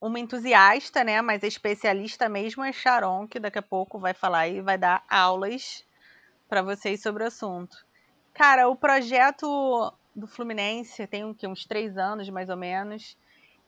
uma 0.00 0.18
entusiasta, 0.18 1.02
né, 1.02 1.22
mas 1.22 1.42
especialista 1.42 2.28
mesmo 2.28 2.62
é 2.62 2.72
Sharon, 2.72 3.26
que 3.26 3.40
daqui 3.40 3.58
a 3.58 3.62
pouco 3.62 3.98
vai 3.98 4.12
falar 4.12 4.48
e 4.48 4.60
vai 4.60 4.76
dar 4.76 5.02
aulas 5.08 5.84
para 6.48 6.60
vocês 6.60 7.02
sobre 7.02 7.24
o 7.24 7.26
assunto. 7.26 7.76
Cara, 8.34 8.68
o 8.68 8.76
projeto 8.76 9.92
do 10.14 10.26
Fluminense 10.26 11.06
tem 11.06 11.24
uns 11.24 11.64
três 11.64 11.96
anos, 11.96 12.28
mais 12.28 12.48
ou 12.50 12.56
menos, 12.56 13.16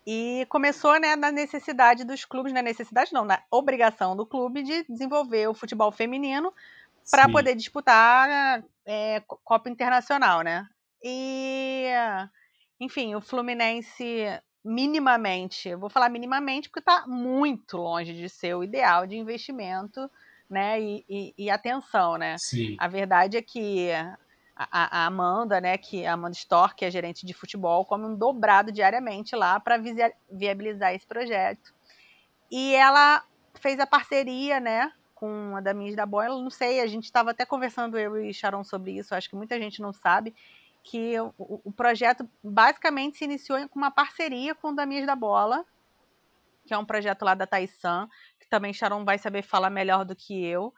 e 0.07 0.47
começou 0.49 1.01
né, 1.01 1.17
na 1.17 1.33
necessidade 1.33 2.05
dos 2.05 2.25
clubes, 2.25 2.53
na 2.53 2.63
necessidade 2.63 3.13
não, 3.13 3.25
na 3.25 3.43
obrigação 3.51 4.15
do 4.15 4.25
clube 4.25 4.63
de 4.63 4.85
desenvolver 4.89 5.49
o 5.49 5.55
futebol 5.55 5.91
feminino 5.91 6.53
para 7.11 7.29
poder 7.29 7.55
disputar 7.55 8.63
é, 8.85 9.23
Copa 9.45 9.69
Internacional, 9.71 10.43
né? 10.43 10.67
E, 11.03 11.87
enfim, 12.81 13.15
o 13.15 13.21
Fluminense 13.21 14.27
minimamente, 14.65 15.75
vou 15.77 15.89
falar 15.89 16.09
minimamente 16.09 16.69
porque 16.69 16.81
está 16.81 17.07
muito 17.07 17.77
longe 17.77 18.13
de 18.13 18.29
ser 18.29 18.57
o 18.57 18.65
ideal 18.65 19.07
de 19.07 19.17
investimento, 19.17 20.11
né? 20.51 20.81
E, 20.81 21.05
e, 21.09 21.35
e 21.39 21.51
atenção, 21.51 22.17
né? 22.17 22.37
Sim. 22.39 22.77
A 22.79 22.89
verdade 22.89 23.37
é 23.37 23.43
que 23.43 23.91
a, 24.57 25.03
a, 25.03 25.07
Amanda, 25.07 25.61
né, 25.61 25.77
que 25.77 26.07
a 26.07 26.15
Amanda 26.15 26.35
Storr, 26.35 26.75
que 26.75 26.85
é 26.85 26.91
gerente 26.91 27.27
de 27.27 27.35
futebol, 27.35 27.85
come 27.85 28.07
um 28.07 28.17
dobrado 28.17 28.73
diariamente 28.73 29.37
lá 29.37 29.61
para 29.61 29.79
viabilizar 30.31 30.95
esse 30.95 31.07
projeto. 31.07 31.75
E 32.51 32.75
ela 32.75 33.23
fez 33.61 33.79
a 33.79 33.87
parceria, 33.87 34.59
né, 34.59 34.91
com 35.17 35.57
a 35.57 35.61
Damis 35.61 35.97
da 35.97 36.07
Bola. 36.07 36.41
Não 36.41 36.51
sei, 36.51 36.81
a 36.81 36.87
gente 36.87 37.05
estava 37.05 37.33
até 37.33 37.45
conversando 37.45 37.99
eu 37.99 38.17
e 38.23 38.33
Sharon 38.33 38.63
sobre 38.63 38.93
isso. 38.93 39.15
Acho 39.15 39.29
que 39.29 39.35
muita 39.35 39.59
gente 39.59 39.83
não 39.83 39.93
sabe 39.93 40.33
que 40.85 41.19
o, 41.19 41.33
o 41.65 41.73
projeto 41.73 42.29
basicamente 42.45 43.19
se 43.19 43.25
iniciou 43.25 43.69
com 43.69 43.79
uma 43.79 43.91
parceria 43.91 44.55
com 44.55 44.69
o 44.69 44.75
Damis 44.75 45.05
da 45.05 45.17
Bola, 45.17 45.65
que 46.65 46.73
é 46.73 46.79
um 46.79 46.85
projeto 46.85 47.25
lá 47.25 47.35
da 47.35 47.47
Taisan, 47.47 48.09
que 48.39 48.47
também 48.49 48.73
Sharon 48.73 49.05
vai 49.05 49.19
saber 49.19 49.43
falar 49.43 49.71
melhor 49.71 50.05
do 50.05 50.15
que 50.15 50.45
eu. 50.45 50.73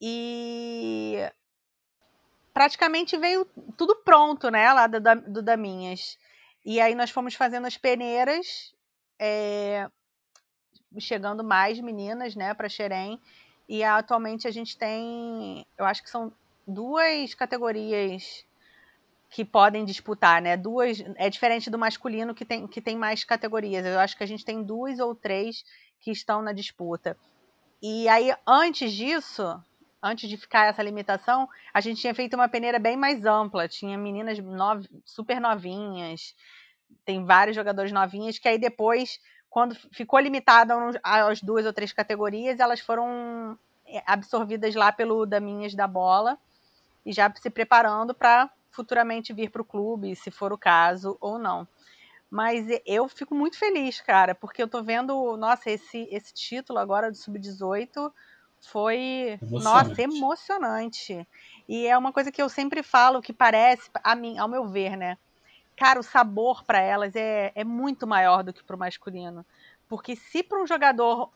E 0.00 1.18
praticamente 2.52 3.16
veio 3.16 3.46
tudo 3.76 3.96
pronto, 3.96 4.50
né, 4.50 4.72
lá 4.72 4.86
do, 4.86 5.00
do 5.28 5.42
Daminhas. 5.42 6.18
E 6.64 6.80
aí 6.80 6.94
nós 6.94 7.10
fomos 7.10 7.34
fazendo 7.34 7.66
as 7.66 7.76
peneiras, 7.78 8.74
é, 9.18 9.88
chegando 10.98 11.44
mais 11.44 11.78
meninas, 11.80 12.34
né, 12.34 12.52
para 12.52 12.68
Xerém. 12.68 13.20
E 13.68 13.82
atualmente 13.82 14.46
a 14.46 14.50
gente 14.50 14.76
tem, 14.76 15.66
eu 15.76 15.84
acho 15.84 16.02
que 16.02 16.10
são 16.10 16.32
duas 16.66 17.34
categorias 17.34 18.44
que 19.28 19.44
podem 19.44 19.84
disputar, 19.84 20.40
né? 20.40 20.56
Duas 20.56 21.02
é 21.16 21.28
diferente 21.28 21.68
do 21.68 21.78
masculino 21.78 22.34
que 22.34 22.44
tem, 22.44 22.66
que 22.66 22.80
tem 22.80 22.96
mais 22.96 23.24
categorias. 23.24 23.84
Eu 23.84 23.98
acho 23.98 24.16
que 24.16 24.22
a 24.22 24.26
gente 24.26 24.44
tem 24.44 24.62
duas 24.62 24.98
ou 24.98 25.14
três 25.14 25.64
que 26.00 26.10
estão 26.10 26.40
na 26.40 26.52
disputa. 26.52 27.16
E 27.82 28.08
aí 28.08 28.32
antes 28.46 28.92
disso, 28.92 29.60
antes 30.02 30.28
de 30.28 30.36
ficar 30.36 30.66
essa 30.66 30.82
limitação, 30.82 31.48
a 31.74 31.80
gente 31.80 32.00
tinha 32.00 32.14
feito 32.14 32.34
uma 32.34 32.48
peneira 32.48 32.78
bem 32.78 32.96
mais 32.96 33.24
ampla. 33.24 33.68
Tinha 33.68 33.98
meninas 33.98 34.38
nove, 34.38 34.88
super 35.04 35.40
novinhas, 35.40 36.34
tem 37.04 37.24
vários 37.24 37.56
jogadores 37.56 37.92
novinhas, 37.92 38.38
que 38.38 38.48
aí 38.48 38.58
depois, 38.58 39.20
quando 39.56 39.74
ficou 39.90 40.20
limitada 40.20 40.74
às 41.02 41.40
duas 41.40 41.64
ou 41.64 41.72
três 41.72 41.90
categorias, 41.90 42.60
elas 42.60 42.78
foram 42.78 43.58
é, 43.86 44.02
absorvidas 44.06 44.74
lá 44.74 44.92
pelo 44.92 45.24
Daminhas 45.24 45.74
da 45.74 45.86
Bola 45.86 46.36
e 47.06 47.10
já 47.10 47.32
se 47.34 47.48
preparando 47.48 48.12
para 48.12 48.50
futuramente 48.70 49.32
vir 49.32 49.50
para 49.50 49.62
o 49.62 49.64
clube, 49.64 50.14
se 50.14 50.30
for 50.30 50.52
o 50.52 50.58
caso 50.58 51.16
ou 51.22 51.38
não. 51.38 51.66
Mas 52.30 52.66
eu 52.84 53.08
fico 53.08 53.34
muito 53.34 53.58
feliz, 53.58 53.98
cara, 53.98 54.34
porque 54.34 54.62
eu 54.62 54.68
tô 54.68 54.82
vendo, 54.82 55.38
nossa, 55.38 55.70
esse, 55.70 56.06
esse 56.10 56.34
título 56.34 56.78
agora 56.78 57.10
do 57.10 57.16
Sub-18 57.16 58.12
foi, 58.60 59.38
emocionante. 59.40 59.88
nossa, 59.88 60.02
emocionante. 60.02 61.28
E 61.66 61.86
é 61.86 61.96
uma 61.96 62.12
coisa 62.12 62.30
que 62.30 62.42
eu 62.42 62.50
sempre 62.50 62.82
falo 62.82 63.22
que 63.22 63.32
parece, 63.32 63.88
a 64.04 64.14
mim, 64.14 64.36
ao 64.36 64.48
meu 64.48 64.68
ver, 64.68 64.98
né? 64.98 65.16
Cara, 65.76 66.00
o 66.00 66.02
sabor 66.02 66.64
para 66.64 66.80
elas 66.80 67.14
é, 67.14 67.52
é 67.54 67.64
muito 67.64 68.06
maior 68.06 68.42
do 68.42 68.52
que 68.52 68.64
para 68.64 68.76
o 68.76 68.78
masculino. 68.78 69.44
Porque 69.88 70.16
se 70.16 70.42
para 70.42 70.60
um 70.60 70.66
jogador 70.66 71.30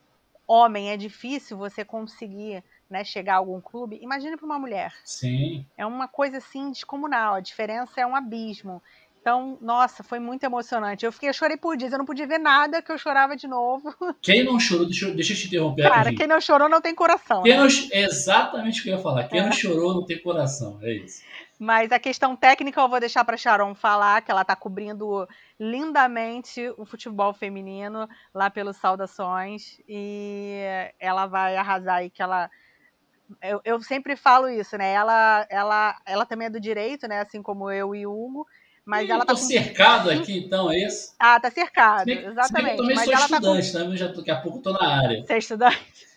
homem 0.47 0.91
é 0.91 0.97
difícil 0.97 1.57
você 1.57 1.85
conseguir 1.85 2.65
né, 2.89 3.05
chegar 3.05 3.35
a 3.35 3.37
algum 3.37 3.61
clube, 3.61 4.01
imagine 4.03 4.37
para 4.37 4.47
uma 4.47 4.59
mulher. 4.59 4.93
Sim. 5.05 5.65
É 5.77 5.87
uma 5.87 6.09
coisa 6.09 6.39
assim 6.39 6.73
descomunal, 6.73 7.35
a 7.35 7.41
diferença 7.41 8.01
é 8.01 8.07
um 8.07 8.17
abismo. 8.17 8.83
Então, 9.21 9.59
nossa, 9.61 10.03
foi 10.03 10.19
muito 10.19 10.45
emocionante. 10.45 11.05
Eu 11.05 11.13
fiquei, 11.13 11.29
eu 11.29 11.35
chorei 11.35 11.57
por 11.57 11.77
dias, 11.77 11.93
eu 11.93 11.99
não 11.99 12.07
podia 12.07 12.27
ver 12.27 12.39
nada 12.39 12.81
que 12.81 12.91
eu 12.91 12.97
chorava 12.97 13.37
de 13.37 13.47
novo. 13.47 13.95
Quem 14.23 14.43
não 14.43 14.59
chorou, 14.59 14.87
deixa, 14.87 15.07
eu, 15.07 15.15
deixa 15.15 15.35
eu 15.35 15.37
te 15.37 15.47
interromper. 15.47 15.83
Cara, 15.83 16.09
aqui. 16.09 16.17
quem 16.17 16.27
não 16.27 16.41
chorou 16.41 16.71
não 16.71 16.81
tem 16.81 16.95
coração. 16.95 17.43
Quem 17.43 17.53
né? 17.53 17.59
não, 17.59 17.67
exatamente 17.67 18.81
o 18.81 18.83
que 18.83 18.89
eu 18.89 18.97
ia 18.97 19.03
falar. 19.03 19.29
Quem 19.29 19.41
é. 19.41 19.45
não 19.45 19.53
chorou 19.53 19.95
não 19.95 20.07
tem 20.07 20.21
coração, 20.23 20.79
é 20.83 20.95
isso. 20.95 21.23
Mas 21.63 21.93
a 21.93 21.99
questão 21.99 22.35
técnica 22.35 22.81
eu 22.81 22.89
vou 22.89 22.99
deixar 22.99 23.23
para 23.23 23.37
Sharon 23.37 23.75
falar, 23.75 24.23
que 24.23 24.31
ela 24.31 24.41
está 24.41 24.57
cobrindo 24.57 25.29
lindamente 25.59 26.73
o 26.79 26.87
futebol 26.87 27.35
feminino 27.35 28.09
lá 28.33 28.49
pelos 28.49 28.79
Saudações 28.79 29.79
e 29.87 30.59
ela 30.99 31.27
vai 31.27 31.57
arrasar 31.57 31.97
aí 31.97 32.09
que 32.09 32.23
ela 32.23 32.51
eu, 33.43 33.61
eu 33.63 33.83
sempre 33.83 34.17
falo 34.17 34.49
isso, 34.49 34.79
né? 34.79 34.91
Ela, 34.91 35.47
ela, 35.51 36.01
ela 36.07 36.25
também 36.25 36.47
é 36.47 36.51
do 36.51 36.59
direito, 36.59 37.07
né? 37.07 37.21
Assim 37.21 37.43
como 37.43 37.71
eu 37.71 37.95
e 37.95 38.07
o 38.07 38.11
Hugo. 38.11 38.47
Mas 38.83 39.11
ela 39.11 39.27
tá 39.27 39.35
com... 39.35 39.39
cercado 39.39 40.09
aqui, 40.09 40.39
então, 40.39 40.73
é 40.73 40.79
isso? 40.79 41.15
Ah, 41.19 41.39
tá 41.39 41.51
cercado, 41.51 42.05
se 42.05 42.13
exatamente. 42.13 42.71
eu 42.71 42.77
também 42.79 42.97
mas 42.97 43.05
sou 43.05 43.13
ela 43.13 43.25
estudante, 43.27 43.73
tá 43.73 43.81
com... 43.81 43.89
né? 43.91 43.97
Já, 43.99 44.07
daqui 44.07 44.31
a 44.31 44.41
pouco 44.41 44.59
tô 44.61 44.73
na 44.73 44.99
área. 44.99 45.23
Você 45.23 45.35
é 45.35 45.39
estudante? 45.39 46.10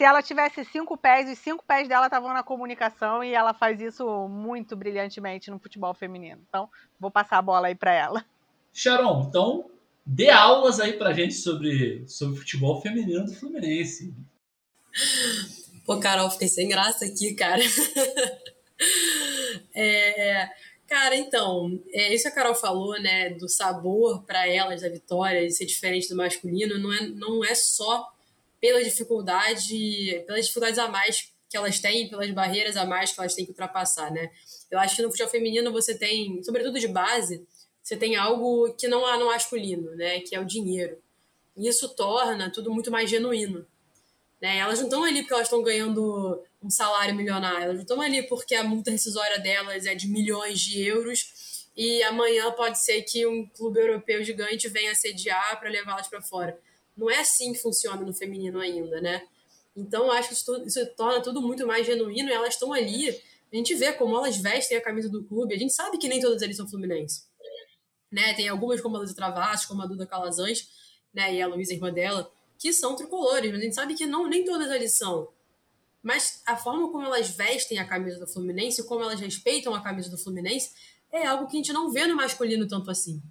Se 0.00 0.04
ela 0.04 0.22
tivesse 0.22 0.64
cinco 0.64 0.96
pés, 0.96 1.28
os 1.28 1.38
cinco 1.38 1.62
pés 1.62 1.86
dela 1.86 2.06
estavam 2.06 2.32
na 2.32 2.42
comunicação 2.42 3.22
e 3.22 3.34
ela 3.34 3.52
faz 3.52 3.78
isso 3.82 4.26
muito 4.28 4.74
brilhantemente 4.74 5.50
no 5.50 5.58
futebol 5.58 5.92
feminino. 5.92 6.40
Então, 6.48 6.70
vou 6.98 7.10
passar 7.10 7.36
a 7.36 7.42
bola 7.42 7.66
aí 7.66 7.74
para 7.74 7.92
ela. 7.92 8.24
Sharon, 8.72 9.26
então, 9.28 9.70
dê 10.06 10.30
aulas 10.30 10.80
aí 10.80 10.94
pra 10.94 11.12
gente 11.12 11.34
sobre, 11.34 12.08
sobre 12.08 12.38
futebol 12.38 12.80
feminino 12.80 13.26
do 13.26 13.34
Fluminense. 13.34 14.14
Pô, 15.84 16.00
Carol, 16.00 16.30
fiquei 16.30 16.48
sem 16.48 16.66
graça 16.66 17.04
aqui, 17.04 17.34
cara. 17.34 17.60
é, 19.76 20.48
cara, 20.86 21.14
então, 21.14 21.78
é, 21.92 22.14
isso 22.14 22.22
que 22.22 22.30
a 22.30 22.34
Carol 22.34 22.54
falou, 22.54 22.98
né, 22.98 23.34
do 23.34 23.50
sabor 23.50 24.22
para 24.22 24.48
elas 24.48 24.80
da 24.80 24.88
vitória, 24.88 25.46
de 25.46 25.52
ser 25.52 25.66
diferente 25.66 26.08
do 26.08 26.16
masculino, 26.16 26.78
não 26.78 26.90
é, 26.90 27.06
não 27.06 27.44
é 27.44 27.54
só 27.54 28.10
pela 28.60 28.82
dificuldade, 28.82 30.22
pelas 30.26 30.42
dificuldades 30.42 30.78
a 30.78 30.88
mais 30.88 31.32
que 31.48 31.56
elas 31.56 31.80
têm, 31.80 32.08
pelas 32.08 32.30
barreiras 32.30 32.76
a 32.76 32.84
mais 32.84 33.12
que 33.12 33.20
elas 33.20 33.34
têm 33.34 33.44
que 33.44 33.50
ultrapassar, 33.50 34.12
né? 34.12 34.30
Eu 34.70 34.78
acho 34.78 34.94
que 34.94 35.02
no 35.02 35.10
futebol 35.10 35.30
feminino 35.30 35.72
você 35.72 35.98
tem, 35.98 36.42
sobretudo 36.44 36.78
de 36.78 36.86
base, 36.86 37.44
você 37.82 37.96
tem 37.96 38.14
algo 38.14 38.72
que 38.74 38.86
não 38.86 39.04
há 39.04 39.18
no 39.18 39.26
masculino, 39.26 39.90
né, 39.96 40.20
que 40.20 40.34
é 40.34 40.40
o 40.40 40.44
dinheiro. 40.44 40.96
E 41.56 41.66
isso 41.66 41.88
torna 41.88 42.50
tudo 42.52 42.72
muito 42.72 42.90
mais 42.90 43.10
genuíno. 43.10 43.66
Né? 44.40 44.58
Elas 44.58 44.78
não 44.78 44.86
estão 44.86 45.02
ali 45.02 45.22
porque 45.22 45.34
elas 45.34 45.46
estão 45.46 45.62
ganhando 45.62 46.40
um 46.62 46.70
salário 46.70 47.14
milionário, 47.14 47.64
elas 47.64 47.74
não 47.74 47.82
estão 47.82 48.00
ali 48.00 48.22
porque 48.22 48.54
a 48.54 48.62
multa 48.62 48.90
rescisória 48.90 49.40
delas 49.40 49.86
é 49.86 49.94
de 49.94 50.06
milhões 50.06 50.60
de 50.60 50.82
euros 50.82 51.66
e 51.76 52.02
amanhã 52.04 52.50
pode 52.52 52.78
ser 52.78 53.02
que 53.02 53.26
um 53.26 53.46
clube 53.46 53.80
europeu 53.80 54.22
gigante 54.22 54.68
venha 54.68 54.94
sediar 54.94 55.58
para 55.58 55.68
levá-las 55.68 56.06
para 56.06 56.22
fora. 56.22 56.58
Não 57.00 57.10
é 57.10 57.20
assim 57.20 57.54
que 57.54 57.58
funciona 57.58 58.02
no 58.02 58.12
feminino 58.12 58.60
ainda, 58.60 59.00
né? 59.00 59.26
Então, 59.74 60.12
acho 60.12 60.28
que 60.28 60.34
isso, 60.34 60.64
isso 60.66 60.86
torna 60.94 61.22
tudo 61.22 61.40
muito 61.40 61.66
mais 61.66 61.86
genuíno 61.86 62.28
e 62.28 62.32
elas 62.32 62.52
estão 62.52 62.74
ali. 62.74 63.08
A 63.08 63.56
gente 63.56 63.74
vê 63.74 63.90
como 63.94 64.14
elas 64.16 64.36
vestem 64.36 64.76
a 64.76 64.82
camisa 64.82 65.08
do 65.08 65.24
clube. 65.24 65.54
A 65.54 65.58
gente 65.58 65.72
sabe 65.72 65.96
que 65.96 66.08
nem 66.08 66.20
todas 66.20 66.42
eles 66.42 66.58
são 66.58 66.68
fluminenses. 66.68 67.26
Né? 68.12 68.34
Tem 68.34 68.48
algumas, 68.48 68.82
como 68.82 68.96
a 68.96 68.98
Luísa 68.98 69.14
Travassos, 69.14 69.64
como 69.64 69.80
a 69.80 69.86
Duda 69.86 70.06
Calazans, 70.06 70.68
né? 71.14 71.34
e 71.34 71.40
a 71.40 71.46
Luísa, 71.46 71.72
irmã 71.72 71.90
dela, 71.90 72.30
que 72.58 72.70
são 72.70 72.94
tricolores, 72.94 73.50
mas 73.50 73.60
a 73.60 73.64
gente 73.64 73.74
sabe 73.74 73.94
que 73.94 74.04
não, 74.04 74.28
nem 74.28 74.44
todas 74.44 74.70
eles 74.70 74.94
são. 74.94 75.28
Mas 76.02 76.42
a 76.44 76.56
forma 76.56 76.90
como 76.92 77.06
elas 77.06 77.30
vestem 77.30 77.78
a 77.78 77.86
camisa 77.86 78.18
do 78.18 78.26
Fluminense, 78.26 78.86
como 78.86 79.02
elas 79.02 79.18
respeitam 79.18 79.74
a 79.74 79.82
camisa 79.82 80.10
do 80.10 80.18
Fluminense, 80.18 80.72
é 81.10 81.26
algo 81.26 81.46
que 81.46 81.56
a 81.56 81.60
gente 81.60 81.72
não 81.72 81.90
vê 81.90 82.06
no 82.06 82.14
masculino 82.14 82.68
tanto 82.68 82.90
assim. 82.90 83.22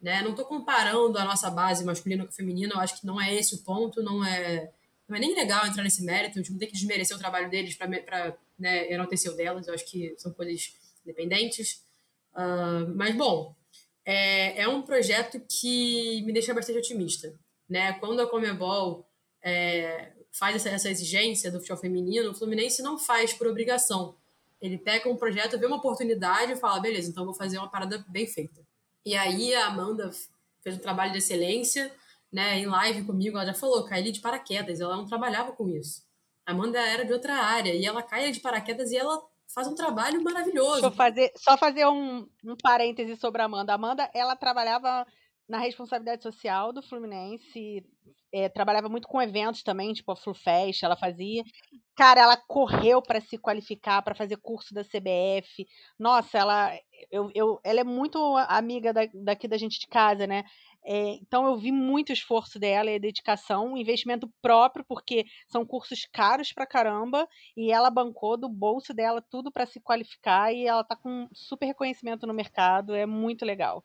Né? 0.00 0.22
Não 0.22 0.30
estou 0.30 0.44
comparando 0.44 1.18
a 1.18 1.24
nossa 1.24 1.50
base 1.50 1.84
masculina 1.84 2.24
com 2.24 2.32
feminina, 2.32 2.74
eu 2.74 2.80
acho 2.80 3.00
que 3.00 3.06
não 3.06 3.20
é 3.20 3.34
esse 3.34 3.54
o 3.54 3.58
ponto, 3.58 4.02
não 4.02 4.24
é, 4.24 4.70
não 5.08 5.16
é 5.16 5.20
nem 5.20 5.34
legal 5.34 5.66
entrar 5.66 5.82
nesse 5.82 6.04
mérito, 6.04 6.38
a 6.38 6.42
gente 6.42 6.52
não 6.52 6.58
tem 6.58 6.68
que 6.68 6.74
desmerecer 6.74 7.16
o 7.16 7.20
trabalho 7.20 7.50
deles 7.50 7.74
para 7.74 8.36
né, 8.58 8.92
enaltecer 8.92 9.32
o 9.32 9.36
delas, 9.36 9.66
eu 9.66 9.74
acho 9.74 9.84
que 9.84 10.14
são 10.18 10.32
coisas 10.32 10.72
independentes. 11.04 11.82
Uh, 12.32 12.94
mas, 12.94 13.16
bom, 13.16 13.54
é, 14.04 14.62
é 14.62 14.68
um 14.68 14.82
projeto 14.82 15.40
que 15.48 16.22
me 16.22 16.32
deixa 16.32 16.54
bastante 16.54 16.78
otimista 16.78 17.34
né? 17.68 17.92
Quando 17.94 18.20
a 18.20 18.26
Comebol 18.26 19.06
é, 19.42 20.12
faz 20.32 20.56
essa, 20.56 20.70
essa, 20.70 20.90
exigência 20.90 21.50
do 21.50 21.58
futebol 21.58 21.78
feminino, 21.78 22.30
o 22.30 22.34
Fluminense 22.34 22.82
não 22.82 22.98
faz 22.98 23.32
por 23.32 23.46
obrigação. 23.46 24.14
Ele 24.60 24.78
pega 24.78 25.08
um 25.08 25.16
projeto, 25.16 25.58
vê 25.58 25.66
uma 25.66 25.76
oportunidade 25.76 26.52
e 26.52 26.56
fala, 26.56 26.80
beleza, 26.80 27.10
então 27.10 27.24
vou 27.24 27.34
fazer 27.34 27.58
uma 27.58 27.68
parada 27.68 28.04
bem 28.08 28.26
feita. 28.26 28.66
E 29.04 29.14
aí 29.14 29.54
a 29.54 29.66
Amanda 29.66 30.10
fez 30.62 30.76
um 30.76 30.80
trabalho 30.80 31.12
de 31.12 31.18
excelência, 31.18 31.92
né? 32.32 32.58
Em 32.58 32.66
live 32.66 33.04
comigo, 33.04 33.36
ela 33.36 33.46
já 33.46 33.54
falou, 33.54 33.84
caí 33.84 34.10
de 34.10 34.20
paraquedas, 34.20 34.80
ela 34.80 34.96
não 34.96 35.06
trabalhava 35.06 35.52
com 35.52 35.68
isso. 35.68 36.06
A 36.46 36.52
Amanda 36.52 36.78
era 36.78 37.04
de 37.04 37.12
outra 37.12 37.34
área 37.34 37.74
e 37.74 37.84
ela 37.84 38.02
cai 38.02 38.30
de 38.30 38.40
paraquedas 38.40 38.90
e 38.90 38.96
ela 38.96 39.22
faz 39.54 39.66
um 39.66 39.74
trabalho 39.74 40.22
maravilhoso. 40.22 40.72
Deixa 40.72 40.86
eu 40.86 40.92
fazer, 40.92 41.32
só 41.36 41.56
fazer 41.56 41.86
um, 41.86 42.28
um 42.44 42.56
parêntese 42.56 43.16
sobre 43.16 43.42
a 43.42 43.46
Amanda. 43.46 43.72
A 43.72 43.76
Amanda, 43.76 44.10
ela 44.14 44.36
trabalhava 44.36 45.06
na 45.48 45.58
responsabilidade 45.58 46.22
social 46.22 46.72
do 46.72 46.82
Fluminense. 46.82 47.84
É, 48.30 48.48
trabalhava 48.48 48.90
muito 48.90 49.08
com 49.08 49.22
eventos 49.22 49.62
também, 49.62 49.92
tipo 49.94 50.12
a 50.12 50.16
FluFest, 50.16 50.82
ela 50.82 50.96
fazia. 50.96 51.42
Cara, 51.96 52.20
ela 52.20 52.36
correu 52.36 53.00
para 53.00 53.20
se 53.20 53.38
qualificar, 53.38 54.02
para 54.02 54.14
fazer 54.14 54.36
curso 54.36 54.74
da 54.74 54.84
CBF. 54.84 55.66
Nossa, 55.98 56.36
ela 56.38 56.78
eu, 57.10 57.30
eu, 57.34 57.60
ela 57.64 57.80
é 57.80 57.84
muito 57.84 58.18
amiga 58.48 58.92
da, 58.92 59.02
daqui 59.14 59.48
da 59.48 59.56
gente 59.56 59.80
de 59.80 59.86
casa, 59.86 60.26
né? 60.26 60.44
É, 60.84 61.14
então 61.16 61.46
eu 61.46 61.56
vi 61.56 61.72
muito 61.72 62.12
esforço 62.12 62.58
dela 62.58 62.90
e 62.90 62.98
dedicação, 62.98 63.76
investimento 63.76 64.30
próprio, 64.40 64.84
porque 64.86 65.24
são 65.48 65.66
cursos 65.66 66.06
caros 66.12 66.52
pra 66.52 66.66
caramba, 66.66 67.28
e 67.56 67.70
ela 67.70 67.90
bancou 67.90 68.36
do 68.38 68.48
bolso 68.48 68.94
dela 68.94 69.20
tudo 69.20 69.50
para 69.50 69.66
se 69.66 69.80
qualificar 69.80 70.52
e 70.52 70.66
ela 70.66 70.84
tá 70.84 70.96
com 70.96 71.28
super 71.32 71.66
reconhecimento 71.66 72.26
no 72.26 72.32
mercado, 72.32 72.94
é 72.94 73.04
muito 73.06 73.44
legal. 73.44 73.84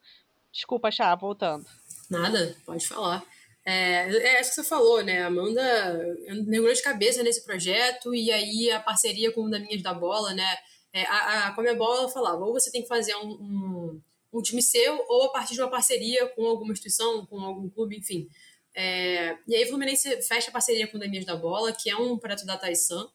Desculpa, 0.53 0.91
Chá, 0.91 1.15
voltando. 1.15 1.65
Nada, 2.10 2.55
pode 2.63 2.88
falar. 2.88 3.25
É, 3.65 4.10
é 4.10 4.41
isso 4.41 4.51
que 4.51 4.55
você 4.57 4.63
falou, 4.63 5.03
né? 5.03 5.24
A 5.24 5.27
Amanda 5.27 6.15
mergulhou 6.45 6.74
de 6.74 6.83
cabeça 6.83 7.24
nesse 7.24 7.43
projeto 7.43 8.13
e 8.13 8.31
aí 8.31 8.69
a 8.69 8.79
parceria 8.79 9.31
com 9.31 9.45
o 9.45 9.50
da 9.50 9.57
Minhas 9.57 9.81
da 9.81 9.93
Bola, 9.93 10.33
né? 10.33 10.57
É, 10.93 11.05
a, 11.05 11.48
a 11.48 11.55
Comebol 11.55 12.07
falava, 12.10 12.45
ou 12.45 12.53
você 12.53 12.69
tem 12.69 12.83
que 12.83 12.88
fazer 12.88 13.15
um, 13.15 13.31
um, 13.31 14.01
um, 14.31 14.41
time 14.43 14.62
seu, 14.62 15.03
ou 15.07 15.25
a 15.25 15.31
partir 15.31 15.55
de 15.55 15.62
uma 15.62 15.72
parceria 15.72 16.27
com 16.27 16.45
alguma 16.45 16.72
instituição, 16.72 17.25
com 17.25 17.39
algum 17.39 17.67
clube, 17.67 17.98
enfim. 17.98 18.27
É, 18.75 19.36
e 19.48 19.55
aí 19.55 19.63
o 19.63 19.67
Fluminense 19.69 20.22
fecha 20.22 20.50
a 20.50 20.53
parceria 20.53 20.88
com 20.88 20.98
o 20.98 21.00
Damias 21.00 21.25
da 21.25 21.36
Bola, 21.36 21.72
que 21.72 21.89
é 21.89 21.95
um 21.95 22.17
projeto 22.17 22.45
da 22.45 22.57
Taisan, 22.57 23.10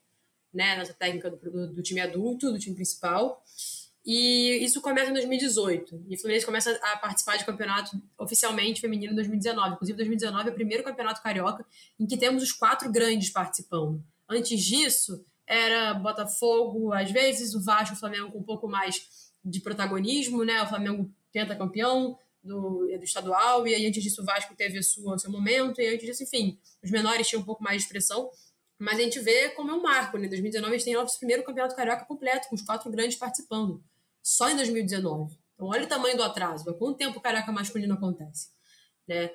né, 0.52 0.76
nossa 0.76 0.94
técnica 0.94 1.30
do, 1.30 1.36
do, 1.36 1.74
do, 1.74 1.82
time 1.82 2.00
adulto, 2.00 2.50
do 2.50 2.58
time 2.58 2.74
principal. 2.74 3.44
E 4.04 4.64
isso 4.64 4.80
começa 4.80 5.10
em 5.10 5.14
2018. 5.14 6.04
E 6.08 6.14
o 6.14 6.18
Fluminense 6.18 6.46
começa 6.46 6.70
a 6.82 6.96
participar 6.96 7.36
de 7.36 7.44
campeonato 7.44 7.90
oficialmente 8.18 8.80
feminino 8.80 9.12
em 9.12 9.16
2019. 9.16 9.74
Inclusive, 9.74 9.96
2019 9.96 10.48
é 10.48 10.52
o 10.52 10.54
primeiro 10.54 10.84
campeonato 10.84 11.22
carioca 11.22 11.66
em 11.98 12.06
que 12.06 12.16
temos 12.16 12.42
os 12.42 12.52
quatro 12.52 12.90
grandes 12.90 13.30
participando. 13.30 14.02
Antes 14.28 14.62
disso, 14.62 15.24
era 15.46 15.94
Botafogo, 15.94 16.92
às 16.92 17.10
vezes, 17.10 17.54
o 17.54 17.62
Vasco, 17.62 17.94
o 17.94 17.98
Flamengo 17.98 18.30
com 18.30 18.38
um 18.38 18.44
pouco 18.44 18.68
mais 18.68 19.30
de 19.44 19.60
protagonismo, 19.60 20.44
né? 20.44 20.62
O 20.62 20.66
Flamengo 20.66 21.10
tenta 21.32 21.56
campeão 21.56 22.18
do, 22.42 22.86
do 22.86 23.04
estadual, 23.04 23.66
e 23.66 23.74
aí 23.74 23.86
antes 23.86 24.02
disso 24.02 24.22
o 24.22 24.24
Vasco 24.24 24.54
teve 24.54 24.78
o 24.78 24.82
seu 24.82 25.30
momento, 25.30 25.80
e 25.80 25.88
antes 25.88 26.06
disso, 26.06 26.22
enfim, 26.22 26.58
os 26.82 26.90
menores 26.90 27.26
tinham 27.26 27.42
um 27.42 27.44
pouco 27.44 27.62
mais 27.62 27.78
de 27.78 27.82
expressão. 27.84 28.30
Mas 28.78 28.98
a 28.98 29.02
gente 29.02 29.18
vê 29.20 29.48
como 29.50 29.70
é 29.70 29.74
um 29.74 29.82
marco, 29.82 30.16
né? 30.16 30.26
Em 30.26 30.30
2019 30.30 30.74
a 30.74 30.78
gente 30.78 30.84
tem 30.84 30.96
o 30.96 31.00
nosso 31.00 31.18
primeiro 31.18 31.42
campeonato 31.42 31.74
carioca 31.74 32.04
completo, 32.04 32.48
com 32.48 32.54
os 32.54 32.62
quatro 32.62 32.90
grandes 32.90 33.16
participando. 33.16 33.82
Só 34.22 34.48
em 34.48 34.56
2019. 34.56 35.36
Então, 35.54 35.66
olha 35.66 35.84
o 35.84 35.88
tamanho 35.88 36.16
do 36.16 36.22
atraso. 36.22 36.68
Há 36.70 36.74
quanto 36.74 36.96
tempo 36.96 37.18
o 37.18 37.20
carioca 37.20 37.50
masculino 37.50 37.94
acontece? 37.94 38.50
Né? 39.06 39.30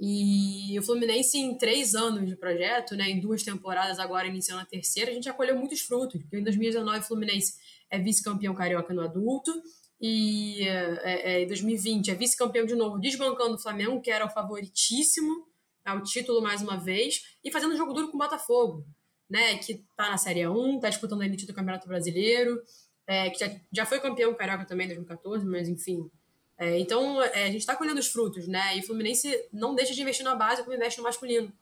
E 0.00 0.78
o 0.78 0.82
Fluminense, 0.82 1.38
em 1.38 1.56
três 1.56 1.94
anos 1.94 2.26
de 2.26 2.36
projeto, 2.36 2.94
né, 2.94 3.10
em 3.10 3.20
duas 3.20 3.42
temporadas, 3.42 3.98
agora 3.98 4.28
iniciando 4.28 4.62
a 4.62 4.64
terceira, 4.64 5.10
a 5.10 5.14
gente 5.14 5.28
acolheu 5.28 5.56
muitos 5.56 5.80
frutos. 5.80 6.20
Porque 6.20 6.38
em 6.38 6.44
2019 6.44 6.98
o 6.98 7.02
Fluminense 7.02 7.54
é 7.90 7.98
vice-campeão 7.98 8.54
carioca 8.54 8.94
no 8.94 9.02
adulto, 9.02 9.52
e 10.00 10.62
é, 10.62 11.34
é, 11.34 11.42
em 11.42 11.46
2020 11.48 12.10
é 12.10 12.14
vice-campeão 12.14 12.64
de 12.64 12.76
novo, 12.76 13.00
desbancando 13.00 13.54
o 13.54 13.58
Flamengo, 13.58 14.00
que 14.00 14.10
era 14.10 14.24
o 14.24 14.30
favoritíssimo 14.30 15.47
ao 15.90 16.02
título 16.02 16.42
mais 16.42 16.62
uma 16.62 16.76
vez, 16.76 17.36
e 17.44 17.50
fazendo 17.50 17.76
jogo 17.76 17.92
duro 17.92 18.08
com 18.08 18.16
o 18.16 18.20
Botafogo, 18.20 18.86
né, 19.28 19.56
que 19.58 19.84
tá 19.96 20.10
na 20.10 20.16
Série 20.16 20.46
1, 20.46 20.80
tá 20.80 20.88
disputando 20.88 21.22
a 21.22 21.26
elite 21.26 21.46
do 21.46 21.54
Campeonato 21.54 21.88
Brasileiro, 21.88 22.62
é, 23.06 23.30
que 23.30 23.38
já, 23.38 23.50
já 23.72 23.86
foi 23.86 24.00
campeão 24.00 24.34
carioca 24.34 24.64
também 24.64 24.86
em 24.86 24.88
2014, 24.88 25.44
mas 25.46 25.68
enfim, 25.68 26.10
é, 26.58 26.76
então, 26.80 27.22
é, 27.22 27.44
a 27.44 27.46
gente 27.46 27.58
está 27.58 27.76
colhendo 27.76 28.00
os 28.00 28.08
frutos, 28.08 28.48
né? 28.48 28.76
E 28.76 28.80
o 28.80 28.82
Fluminense 28.82 29.46
não 29.52 29.76
deixa 29.76 29.94
de 29.94 30.02
investir 30.02 30.24
na 30.24 30.34
base 30.34 30.62
como 30.62 30.74
investe 30.74 30.98
no 30.98 31.04
masculino, 31.04 31.52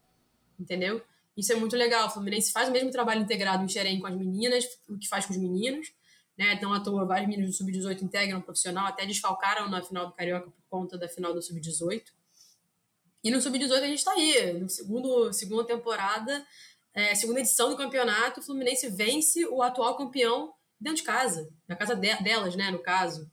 entendeu? 0.59 1.03
Isso 1.37 1.53
é 1.53 1.55
muito 1.55 1.77
legal. 1.77 2.07
O 2.07 2.11
Fluminense 2.11 2.51
faz 2.51 2.71
o 2.71 2.73
mesmo 2.73 2.91
trabalho 2.91 3.21
integrado 3.21 3.63
em 3.63 3.69
Xerém 3.69 4.01
com 4.01 4.07
as 4.07 4.17
meninas, 4.17 4.65
o 4.89 4.97
que 4.97 5.07
faz 5.07 5.27
com 5.27 5.35
os 5.35 5.39
meninos, 5.39 5.93
né? 6.37 6.55
Então, 6.55 6.73
à 6.73 6.81
toa, 6.81 7.05
vários 7.05 7.29
meninos 7.29 7.51
do 7.51 7.57
Sub-18 7.59 8.03
integram 8.03 8.39
o 8.39 8.43
profissional, 8.43 8.87
até 8.87 9.05
desfalcaram 9.05 9.69
na 9.69 9.83
final 9.83 10.07
do 10.07 10.15
Carioca 10.15 10.51
por 10.51 10.63
conta 10.71 10.97
da 10.97 11.07
final 11.07 11.35
do 11.35 11.43
Sub-18. 11.43 12.03
E 13.27 13.31
no 13.33 13.41
Sub-18 13.41 13.73
a 13.83 13.87
gente 13.89 13.99
está 13.99 14.13
aí, 14.13 14.53
no 14.53 14.69
segundo, 14.69 15.33
segunda 15.33 15.65
temporada, 15.65 16.47
é, 16.95 17.13
segunda 17.13 17.41
edição 17.41 17.69
do 17.69 17.77
campeonato, 17.77 18.39
o 18.39 18.43
Fluminense 18.45 18.89
vence 18.89 19.45
o 19.47 19.63
atual 19.63 19.97
campeão 19.97 20.53
dentro 20.81 20.99
de 20.99 21.03
casa, 21.03 21.51
na 21.67 21.75
casa 21.75 21.97
de, 21.97 22.23
delas, 22.23 22.55
né, 22.55 22.71
no 22.71 22.79
caso. 22.79 23.29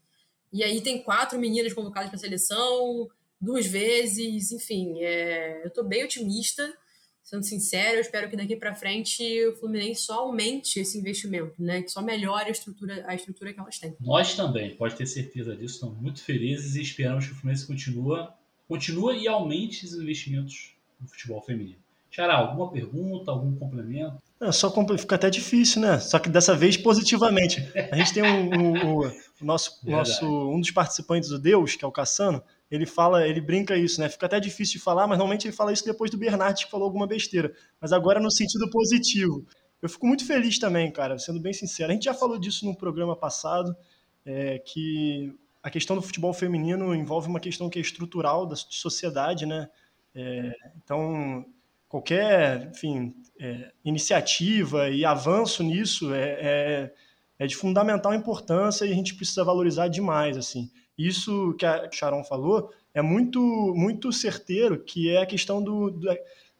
E 0.52 0.64
aí 0.64 0.80
tem 0.80 1.00
quatro 1.00 1.38
meninas 1.38 1.72
convocadas 1.72 2.10
para 2.10 2.16
a 2.16 2.20
seleção, 2.20 3.08
duas 3.40 3.66
vezes, 3.66 4.50
enfim, 4.50 5.00
é, 5.00 5.60
eu 5.62 5.68
estou 5.68 5.84
bem 5.84 6.02
otimista, 6.02 6.76
sendo 7.22 7.44
sincero, 7.44 7.98
eu 7.98 8.00
espero 8.00 8.28
que 8.28 8.36
daqui 8.36 8.56
para 8.56 8.74
frente 8.74 9.22
o 9.46 9.54
Fluminense 9.54 10.02
só 10.02 10.22
aumente 10.22 10.80
esse 10.80 10.98
investimento, 10.98 11.54
né? 11.62 11.82
Que 11.82 11.88
só 11.88 12.02
melhore 12.02 12.48
a 12.48 12.50
estrutura, 12.50 13.04
a 13.06 13.14
estrutura 13.14 13.52
que 13.52 13.60
elas 13.60 13.78
têm. 13.78 13.96
Nós 14.00 14.34
também, 14.34 14.74
pode 14.76 14.96
ter 14.96 15.06
certeza 15.06 15.54
disso, 15.54 15.74
estamos 15.74 16.02
muito 16.02 16.20
felizes 16.20 16.74
e 16.74 16.82
esperamos 16.82 17.26
que 17.26 17.32
o 17.32 17.36
Fluminense 17.36 17.64
continue, 17.64 18.26
continue 18.68 19.20
e 19.20 19.28
aumente 19.28 19.84
os 19.84 19.94
investimentos 19.94 20.74
no 21.00 21.08
futebol 21.08 21.40
feminino. 21.40 21.78
Xará, 22.10 22.36
alguma 22.36 22.70
pergunta, 22.70 23.32
algum 23.32 23.56
complemento? 23.56 24.22
É, 24.40 24.52
só 24.52 24.72
fica 24.96 25.16
até 25.16 25.28
difícil, 25.28 25.82
né? 25.82 25.98
Só 25.98 26.18
que 26.20 26.28
dessa 26.28 26.54
vez 26.54 26.76
positivamente. 26.76 27.60
A 27.90 27.96
gente 27.96 28.14
tem 28.14 28.22
um, 28.22 28.54
um, 28.54 28.86
um, 28.86 29.12
o 29.40 29.44
nosso, 29.44 29.80
nosso, 29.82 30.24
um 30.24 30.60
dos 30.60 30.70
participantes 30.70 31.28
do 31.28 31.40
Deus, 31.40 31.74
que 31.74 31.84
é 31.84 31.88
o 31.88 31.92
Cassano, 31.92 32.40
ele 32.70 32.86
fala, 32.86 33.26
ele 33.26 33.40
brinca 33.40 33.76
isso, 33.76 34.00
né? 34.00 34.08
Fica 34.08 34.26
até 34.26 34.38
difícil 34.38 34.78
de 34.78 34.84
falar, 34.84 35.06
mas 35.06 35.18
normalmente 35.18 35.46
ele 35.46 35.56
fala 35.56 35.72
isso 35.72 35.84
depois 35.84 36.10
do 36.10 36.16
Bernard 36.16 36.64
que 36.64 36.70
falou 36.70 36.86
alguma 36.86 37.06
besteira. 37.06 37.52
Mas 37.80 37.92
agora 37.92 38.20
no 38.20 38.30
sentido 38.30 38.70
positivo. 38.70 39.44
Eu 39.82 39.88
fico 39.88 40.06
muito 40.06 40.26
feliz 40.26 40.58
também, 40.58 40.90
cara, 40.90 41.18
sendo 41.18 41.40
bem 41.40 41.52
sincero. 41.52 41.90
A 41.90 41.94
gente 41.94 42.04
já 42.04 42.14
falou 42.14 42.38
disso 42.38 42.64
no 42.64 42.76
programa 42.76 43.14
passado, 43.14 43.76
é, 44.24 44.58
que 44.58 45.34
a 45.64 45.70
questão 45.70 45.96
do 45.96 46.02
futebol 46.02 46.34
feminino 46.34 46.94
envolve 46.94 47.26
uma 47.26 47.40
questão 47.40 47.70
que 47.70 47.78
é 47.78 47.82
estrutural 47.82 48.44
da 48.44 48.54
sociedade, 48.54 49.46
né? 49.46 49.70
É, 50.14 50.54
então, 50.76 51.46
qualquer, 51.88 52.70
enfim, 52.70 53.14
é, 53.40 53.72
iniciativa 53.82 54.90
e 54.90 55.06
avanço 55.06 55.62
nisso 55.62 56.12
é, 56.12 56.28
é, 56.38 56.94
é, 57.38 57.46
de 57.46 57.56
fundamental 57.56 58.12
importância 58.12 58.84
e 58.84 58.92
a 58.92 58.94
gente 58.94 59.14
precisa 59.14 59.42
valorizar 59.42 59.88
demais, 59.88 60.36
assim. 60.36 60.70
Isso 60.98 61.54
que 61.58 61.64
a 61.64 61.90
Sharon 61.90 62.22
falou 62.24 62.70
é 62.92 63.00
muito, 63.00 63.40
muito 63.74 64.12
certeiro, 64.12 64.84
que 64.84 65.08
é 65.08 65.22
a 65.22 65.26
questão 65.26 65.62
do, 65.62 65.90
do 65.90 66.10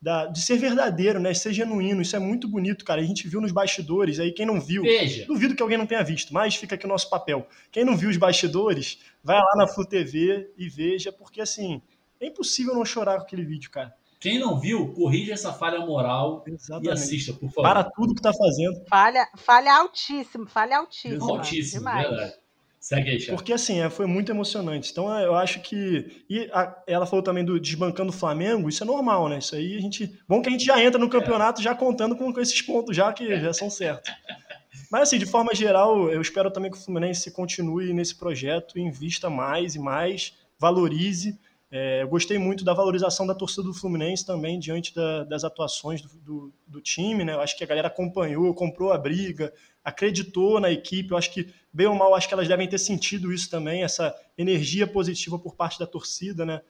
da, 0.05 0.27
de 0.27 0.43
ser 0.43 0.59
verdadeiro, 0.59 1.19
né? 1.19 1.33
De 1.33 1.39
ser 1.39 1.55
genuíno. 1.55 2.03
Isso 2.03 2.15
é 2.15 2.19
muito 2.19 2.47
bonito, 2.47 2.85
cara. 2.85 3.01
A 3.01 3.05
gente 3.05 3.27
viu 3.27 3.41
nos 3.41 3.53
bastidores, 3.53 4.21
aí 4.21 4.33
quem 4.33 4.45
não 4.45 4.61
viu, 4.61 4.83
Veja. 4.83 5.25
duvido 5.25 5.57
que 5.57 5.63
alguém 5.63 5.79
não 5.79 5.87
tenha 5.87 6.05
visto, 6.05 6.35
mas 6.35 6.55
fica 6.57 6.75
aqui 6.75 6.85
o 6.85 6.89
nosso 6.89 7.09
papel. 7.09 7.49
Quem 7.73 7.87
não 7.87 7.97
viu 7.97 8.11
os 8.11 8.19
bastidores, 8.19 8.99
vai 9.23 9.39
lá 9.39 9.57
na 9.57 9.67
Flu 9.67 9.87
TV 9.87 10.53
e 10.59 10.69
veja, 10.69 11.11
porque 11.11 11.41
assim, 11.41 11.81
é 12.21 12.27
impossível 12.27 12.75
não 12.75 12.85
chorar 12.85 13.17
com 13.17 13.23
aquele 13.23 13.47
vídeo, 13.47 13.71
cara. 13.71 13.95
Quem 14.21 14.39
não 14.39 14.61
viu, 14.61 14.93
corrija 14.93 15.33
essa 15.33 15.55
falha 15.55 15.81
moral 15.81 16.45
Exatamente. 16.47 16.87
e 16.87 16.93
assista, 16.93 17.33
por 17.33 17.49
favor. 17.49 17.63
Para 17.63 17.85
tudo 17.85 18.15
que 18.15 18.21
está 18.21 18.33
fazendo. 18.35 18.85
Falha, 18.87 19.27
falha 19.39 19.75
altíssimo, 19.75 20.47
falha 20.47 20.79
altíssimo. 20.79 21.31
Altíssimo, 21.31 21.79
demais. 21.79 22.09
verdade. 22.09 22.35
Segue 22.85 23.13
aí, 23.13 23.27
Porque 23.29 23.51
assim, 23.51 23.81
é, 23.81 23.89
foi 23.89 24.05
muito 24.05 24.31
emocionante. 24.31 24.93
Então 24.93 25.09
eu 25.19 25.35
acho 25.35 25.61
que. 25.61 26.23
E 26.29 26.51
a, 26.53 26.83
ela 26.87 27.07
falou 27.07 27.23
também 27.23 27.43
do 27.43 27.59
desbancando 27.59 28.11
o 28.11 28.13
Flamengo, 28.15 28.69
isso 28.69 28.83
é 28.83 28.87
normal, 28.87 29.27
né? 29.27 29.39
Isso 29.39 29.57
aí 29.57 29.75
a 29.79 29.81
gente. 29.81 30.21
Bom 30.29 30.43
que 30.43 30.51
a 30.51 30.53
gente 30.53 30.67
já 30.67 30.79
entra 30.85 31.01
no 31.01 31.09
campeonato 31.09 31.63
é. 31.63 31.65
já 31.65 31.75
contando 31.75 32.15
com, 32.15 32.31
com, 32.31 32.41
esses 32.43 32.61
pontos, 32.61 32.95
já 32.95 33.11
que 33.11 33.41
já 33.41 33.55
são 33.55 33.71
certos. 33.71 34.13
Mas 34.93 35.05
assim, 35.05 35.17
de 35.17 35.25
forma 35.25 35.55
geral, 35.55 36.11
eu 36.11 36.21
espero 36.21 36.51
também 36.51 36.71
que 36.71 36.77
o 36.77 36.81
Fluminense 36.81 37.31
continue 37.31 37.95
nesse 37.95 38.17
projeto, 38.17 38.79
invista 38.79 39.31
mais 39.31 39.75
e 39.75 39.79
mais, 39.79 40.35
valorize. 40.59 41.39
É, 41.77 42.03
eu 42.03 42.09
gostei 42.09 42.39
muito 42.39 42.65
da 42.65 42.73
valorização 42.73 43.27
da 43.27 43.35
torcida 43.35 43.65
do 43.65 43.75
Fluminense 43.75 44.25
também 44.25 44.61
diante 44.61 44.95
da, 44.95 45.25
das 45.25 45.43
atuações 45.43 46.01
do, 46.01 46.09
do, 46.21 46.55
do, 46.69 46.81
time, 46.81 47.25
né? 47.25 47.35
Eu 47.35 47.41
acho 47.41 47.59
que 47.59 47.65
a 47.65 47.67
galera 47.67 47.89
acompanhou, 47.89 48.55
comprou 48.55 48.93
a 48.93 48.97
briga, 48.97 49.53
acreditou 49.83 50.61
na 50.61 50.71
equipe. 50.71 51.11
Eu 51.11 51.17
acho 51.17 51.33
que, 51.33 51.53
bem 51.73 51.89
ou 51.89 51.97
mal, 51.97 52.15
acho 52.15 52.29
que 52.29 52.35
elas 52.35 52.47
devem 52.47 52.69
ter 52.69 52.79
sentido 52.79 53.33
isso 53.33 53.51
também, 53.51 53.83
essa 53.83 54.15
energia 54.39 54.87
positiva 54.87 55.37
por 55.37 55.57
parte 55.57 55.77
da 55.77 55.85
torcida, 55.85 56.47
né? 56.47 56.63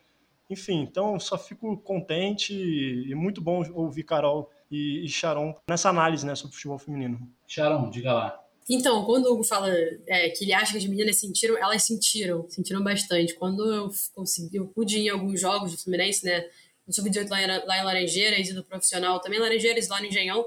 Enfim, 0.49 0.81
então 0.81 1.21
só 1.21 1.37
fico 1.37 1.77
contente 1.77 2.55
e 2.55 3.15
muito 3.15 3.43
bom 3.43 3.63
ouvir 3.75 4.05
Carol 4.05 4.51
e, 4.71 5.05
e 5.05 5.09
Sharon 5.09 5.55
nessa 5.69 5.91
análise 5.91 6.25
né, 6.25 6.35
sobre 6.35 6.53
o 6.53 6.55
futebol 6.55 6.79
feminino. 6.79 7.31
Sharon, 7.47 7.91
diga 7.91 8.15
lá. 8.15 8.44
Então, 8.69 9.05
quando 9.05 9.27
o 9.27 9.35
Hugo 9.35 9.45
fala 9.45 9.71
é, 10.07 10.31
que 10.31 10.45
ele 10.45 10.53
acha 10.55 10.73
que 10.73 10.79
as 10.79 10.87
meninas 10.87 11.17
sentiram, 11.17 11.57
elas 11.59 11.83
sentiram, 11.83 12.49
sentiram 12.49 12.83
bastante. 12.83 13.35
Quando 13.35 13.71
eu 13.71 13.91
consegui, 14.15 14.57
eu 14.57 14.67
pude 14.67 14.97
ir 14.99 15.07
em 15.07 15.09
alguns 15.11 15.39
jogos 15.39 15.73
do 15.73 15.79
Fluminense, 15.79 16.25
né? 16.25 16.49
No 16.87 16.93
Sub-18 16.93 17.29
lá, 17.29 17.65
lá, 17.65 17.79
em 17.79 17.85
Laranjeiras 17.85 18.49
e 18.49 18.55
do 18.55 18.65
profissional, 18.65 19.21
também 19.21 19.39
Laranjeiras, 19.39 19.89
lá 19.89 20.01
no 20.01 20.07
Engenhão, 20.07 20.47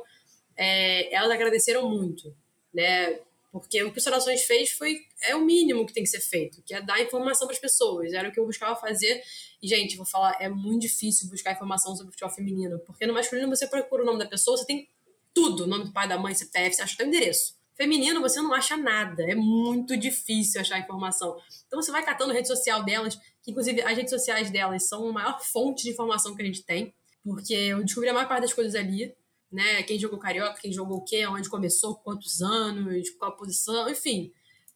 é, 0.56 1.13
elas 1.13 1.32
agradeceram 1.32 1.88
muito, 1.89 2.36
né? 2.73 3.19
Porque 3.51 3.82
o 3.84 3.91
que 3.91 3.99
o 3.99 4.01
Sorações 4.01 4.41
fez 4.43 4.71
foi 4.71 4.99
é 5.23 5.36
o 5.36 5.41
mínimo 5.41 5.86
que 5.86 5.93
tem 5.93 6.03
que 6.03 6.10
ser 6.10 6.19
feito, 6.19 6.62
que 6.63 6.73
é 6.73 6.82
dar 6.82 6.99
informação 7.01 7.47
para 7.47 7.56
as 7.56 7.62
pessoas. 7.62 8.13
Era 8.13 8.30
o 8.30 8.32
que 8.32 8.39
eu 8.39 8.45
buscava 8.45 8.75
fazer. 8.75 9.21
E, 9.62 9.67
gente, 9.67 9.95
vou 9.95 10.06
falar, 10.06 10.38
é 10.39 10.49
muito 10.49 10.82
difícil 10.82 11.30
buscar 11.30 11.53
informação 11.53 11.95
sobre 11.95 12.10
o 12.10 12.12
futebol 12.12 12.32
feminino, 12.32 12.80
porque 12.80 13.06
no 13.06 13.13
masculino 13.13 13.47
você 13.47 13.67
procura 13.67 14.01
o 14.03 14.06
nome 14.06 14.19
da 14.19 14.25
pessoa, 14.25 14.58
você 14.58 14.65
tem 14.65 14.89
tudo, 15.34 15.67
nome 15.67 15.86
do 15.86 15.93
pai, 15.93 16.08
da 16.08 16.17
mãe, 16.17 16.34
CPF, 16.34 16.75
você 16.75 16.82
acha 16.82 16.95
até 16.95 17.03
o 17.03 17.08
endereço 17.08 17.56
Feminino, 17.77 18.19
você 18.19 18.41
não 18.41 18.53
acha 18.53 18.75
nada. 18.75 19.23
É 19.23 19.35
muito 19.35 19.95
difícil 19.95 20.59
achar 20.59 20.79
informação. 20.79 21.37
Então, 21.67 21.79
você 21.79 21.91
vai 21.91 22.03
catando 22.03 22.31
a 22.31 22.33
rede 22.33 22.47
social 22.47 22.83
delas, 22.83 23.15
que 23.43 23.51
inclusive 23.51 23.81
as 23.83 23.95
redes 23.95 24.09
sociais 24.09 24.49
delas 24.49 24.87
são 24.87 25.07
a 25.07 25.13
maior 25.13 25.39
fonte 25.45 25.83
de 25.83 25.91
informação 25.91 26.35
que 26.35 26.41
a 26.41 26.45
gente 26.45 26.65
tem, 26.65 26.93
porque 27.23 27.53
eu 27.53 27.83
descobri 27.83 28.09
a 28.09 28.13
maior 28.13 28.27
parte 28.27 28.41
das 28.41 28.53
coisas 28.53 28.73
ali, 28.73 29.15
né? 29.51 29.83
Quem 29.83 29.99
jogou 29.99 30.17
carioca, 30.17 30.59
quem 30.59 30.73
jogou 30.73 30.97
o 30.97 31.03
quê, 31.03 31.27
onde 31.27 31.47
começou, 31.49 31.95
quantos 31.95 32.41
anos, 32.41 33.11
qual 33.11 33.35
posição, 33.35 33.87
enfim. 33.89 34.33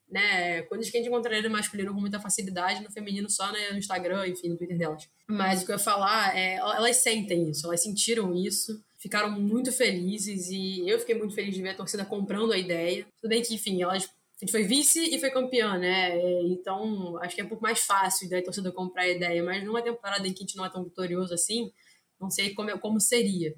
Né, 0.07 0.63
coisas 0.63 0.89
que 0.89 0.97
a 0.97 0.99
gente 0.99 1.07
encontraria 1.07 1.41
no 1.41 1.49
masculino 1.49 1.93
com 1.93 2.01
muita 2.01 2.19
facilidade, 2.19 2.83
no 2.83 2.91
feminino 2.91 3.29
só 3.29 3.49
né, 3.49 3.71
no 3.71 3.77
Instagram, 3.77 4.27
enfim, 4.27 4.49
no 4.49 4.57
Twitter 4.57 4.77
delas. 4.77 5.09
Mas 5.25 5.61
o 5.61 5.65
que 5.65 5.71
eu 5.71 5.77
ia 5.77 5.79
falar 5.79 6.37
é, 6.37 6.55
elas 6.55 6.97
sentem 6.97 7.49
isso, 7.49 7.65
elas 7.65 7.81
sentiram 7.81 8.35
isso, 8.35 8.83
ficaram 9.01 9.31
muito 9.31 9.71
felizes 9.71 10.49
e 10.49 10.87
eu 10.87 10.99
fiquei 10.99 11.15
muito 11.15 11.33
feliz 11.33 11.55
de 11.55 11.61
ver 11.61 11.69
a 11.69 11.75
torcida 11.75 12.05
comprando 12.05 12.53
a 12.53 12.57
ideia. 12.57 13.05
Tudo 13.19 13.29
bem 13.29 13.41
que, 13.41 13.55
enfim, 13.55 13.81
elas 13.81 14.05
a 14.05 14.45
gente 14.45 14.53
foi 14.53 14.63
vice 14.63 14.99
e 14.99 15.19
foi 15.19 15.29
campeã, 15.29 15.77
né? 15.77 16.19
Então, 16.45 17.15
acho 17.17 17.35
que 17.35 17.41
é 17.41 17.43
um 17.43 17.47
pouco 17.47 17.61
mais 17.61 17.81
fácil 17.81 18.27
da 18.27 18.41
torcida 18.41 18.71
comprar 18.71 19.03
a 19.03 19.07
ideia, 19.07 19.43
mas 19.43 19.63
numa 19.63 19.83
temporada 19.83 20.27
em 20.27 20.33
que 20.33 20.43
a 20.43 20.47
gente 20.47 20.57
não 20.57 20.65
é 20.65 20.69
tão 20.69 20.83
vitorioso 20.83 21.31
assim, 21.31 21.71
não 22.19 22.27
sei 22.27 22.51
como, 22.55 22.75
como 22.79 22.99
seria. 22.99 23.53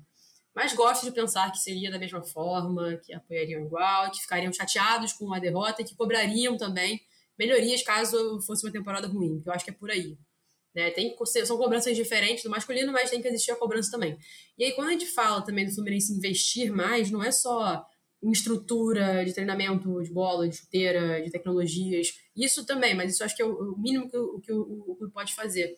Mas 0.54 0.74
gosto 0.74 1.06
de 1.06 1.12
pensar 1.12 1.50
que 1.52 1.58
seria 1.58 1.90
da 1.90 1.98
mesma 1.98 2.22
forma, 2.22 2.98
que 2.98 3.14
apoiariam 3.14 3.66
igual, 3.66 4.12
que 4.12 4.20
ficariam 4.20 4.52
chateados 4.52 5.14
com 5.14 5.34
a 5.34 5.40
derrota 5.40 5.82
e 5.82 5.86
que 5.86 5.96
cobrariam 5.96 6.58
também 6.58 7.02
melhorias 7.40 7.82
caso 7.82 8.42
fosse 8.42 8.66
uma 8.66 8.72
temporada 8.72 9.08
ruim, 9.08 9.40
que 9.42 9.48
eu 9.48 9.54
acho 9.54 9.64
que 9.64 9.72
é 9.72 9.74
por 9.74 9.90
aí. 9.90 10.18
Né? 10.76 10.90
Tem, 10.92 11.16
são 11.46 11.58
cobranças 11.58 11.96
diferentes 11.96 12.44
do 12.44 12.50
masculino, 12.50 12.92
mas 12.92 13.10
tem 13.10 13.22
que 13.22 13.28
existir 13.28 13.52
a 13.52 13.56
cobrança 13.56 13.92
também. 13.92 14.18
E 14.58 14.64
aí, 14.64 14.72
quando 14.72 14.90
a 14.90 14.92
gente 14.92 15.06
fala 15.06 15.42
também 15.42 15.66
do 15.66 15.74
Fluminense 15.74 16.14
investir 16.14 16.72
mais, 16.72 17.12
não 17.12 17.24
é 17.24 17.32
só 17.32 17.86
em 18.24 18.32
estrutura 18.32 19.24
de 19.26 19.34
treinamento 19.34 20.02
de 20.02 20.12
bola, 20.12 20.48
de 20.48 20.56
chuteira, 20.56 21.22
de 21.22 21.30
tecnologias, 21.30 22.18
isso 22.36 22.66
também, 22.66 22.96
mas 22.96 23.14
isso 23.14 23.24
acho 23.24 23.36
que 23.36 23.42
é 23.42 23.46
o 23.46 23.78
mínimo 23.78 24.10
que 24.10 24.18
o, 24.18 24.40
que 24.40 24.52
o, 24.52 24.96
clube 24.98 25.14
pode 25.14 25.36
fazer. 25.36 25.76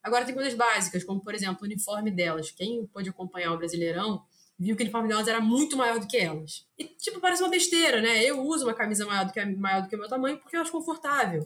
Agora, 0.00 0.24
tem 0.24 0.34
coisas 0.34 0.54
básicas, 0.54 1.02
como, 1.02 1.20
por 1.20 1.34
exemplo, 1.34 1.58
o 1.60 1.64
uniforme 1.64 2.10
delas. 2.10 2.52
Quem 2.52 2.86
pôde 2.86 3.10
acompanhar 3.10 3.52
o 3.52 3.58
Brasileirão 3.58 4.22
viu 4.56 4.76
que 4.76 4.82
o 4.82 4.84
uniforme 4.84 5.08
delas 5.08 5.26
era 5.26 5.40
muito 5.40 5.76
maior 5.76 5.98
do 5.98 6.06
que 6.06 6.16
elas. 6.16 6.66
E, 6.78 6.84
tipo, 6.84 7.20
parece 7.20 7.42
uma 7.42 7.50
besteira, 7.50 8.00
né? 8.00 8.24
Eu 8.24 8.40
uso 8.42 8.64
uma 8.64 8.74
camisa 8.74 9.04
maior 9.04 9.26
do 9.26 9.32
que, 9.32 9.44
maior 9.44 9.82
do 9.82 9.88
que 9.88 9.96
o 9.96 9.98
meu 9.98 10.08
tamanho 10.08 10.38
porque 10.38 10.56
eu 10.56 10.60
acho 10.60 10.70
confortável. 10.70 11.44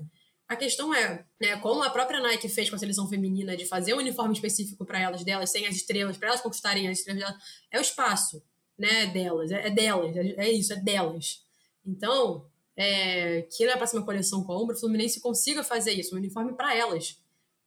A 0.52 0.56
questão 0.56 0.92
é, 0.92 1.24
né, 1.40 1.56
como 1.60 1.82
a 1.82 1.88
própria 1.88 2.20
Nike 2.20 2.46
fez 2.46 2.68
com 2.68 2.76
a 2.76 2.78
seleção 2.78 3.08
feminina 3.08 3.56
de 3.56 3.64
fazer 3.64 3.94
um 3.94 3.98
uniforme 3.98 4.34
específico 4.34 4.84
para 4.84 5.00
elas 5.00 5.24
delas, 5.24 5.50
sem 5.50 5.66
as 5.66 5.74
estrelas, 5.74 6.18
para 6.18 6.28
elas 6.28 6.42
conquistarem 6.42 6.86
as 6.88 6.98
estrelas 6.98 7.22
delas, 7.22 7.42
é 7.70 7.78
o 7.78 7.80
espaço, 7.80 8.42
né, 8.78 9.06
delas, 9.06 9.50
é, 9.50 9.68
é 9.68 9.70
delas, 9.70 10.14
é, 10.14 10.34
é, 10.36 10.52
isso, 10.52 10.74
é 10.74 10.76
delas. 10.76 11.42
Então, 11.86 12.44
é, 12.76 13.46
que 13.50 13.64
na 13.64 13.78
próxima 13.78 14.04
coleção 14.04 14.44
com 14.44 14.52
a 14.52 14.62
Umbra, 14.62 14.76
o 14.76 14.78
Fluminense 14.78 15.22
consiga 15.22 15.64
fazer 15.64 15.94
isso, 15.94 16.14
um 16.14 16.18
uniforme 16.18 16.52
para 16.52 16.76
elas, 16.76 17.18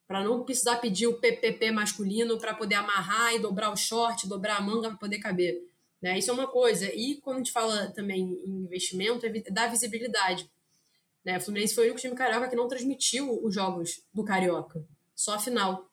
para 0.07 0.23
não 0.23 0.43
precisar 0.43 0.75
pedir 0.75 1.07
o 1.07 1.19
PPP 1.19 1.71
masculino 1.71 2.37
para 2.37 2.53
poder 2.53 2.75
amarrar 2.75 3.33
e 3.33 3.39
dobrar 3.39 3.71
o 3.71 3.75
short, 3.75 4.29
dobrar 4.29 4.57
a 4.57 4.61
manga 4.61 4.89
para 4.89 4.99
poder 4.99 5.17
caber. 5.17 5.59
Né? 5.99 6.19
Isso 6.19 6.29
é 6.29 6.33
uma 6.35 6.45
coisa. 6.45 6.85
E 6.93 7.15
quando 7.15 7.37
a 7.37 7.39
gente 7.39 7.51
fala 7.51 7.87
também 7.87 8.39
em 8.45 8.63
investimento, 8.63 9.25
é 9.25 9.29
dar 9.49 9.71
visibilidade. 9.71 10.47
Né? 11.25 11.37
O 11.37 11.41
Fluminense 11.41 11.73
foi 11.73 11.85
o 11.85 11.87
único 11.87 11.99
time 11.99 12.15
carioca 12.15 12.47
que 12.47 12.55
não 12.55 12.67
transmitiu 12.67 13.43
os 13.43 13.53
jogos 13.53 14.01
do 14.13 14.23
Carioca, 14.23 14.85
só 15.15 15.33
a 15.33 15.39
final. 15.39 15.89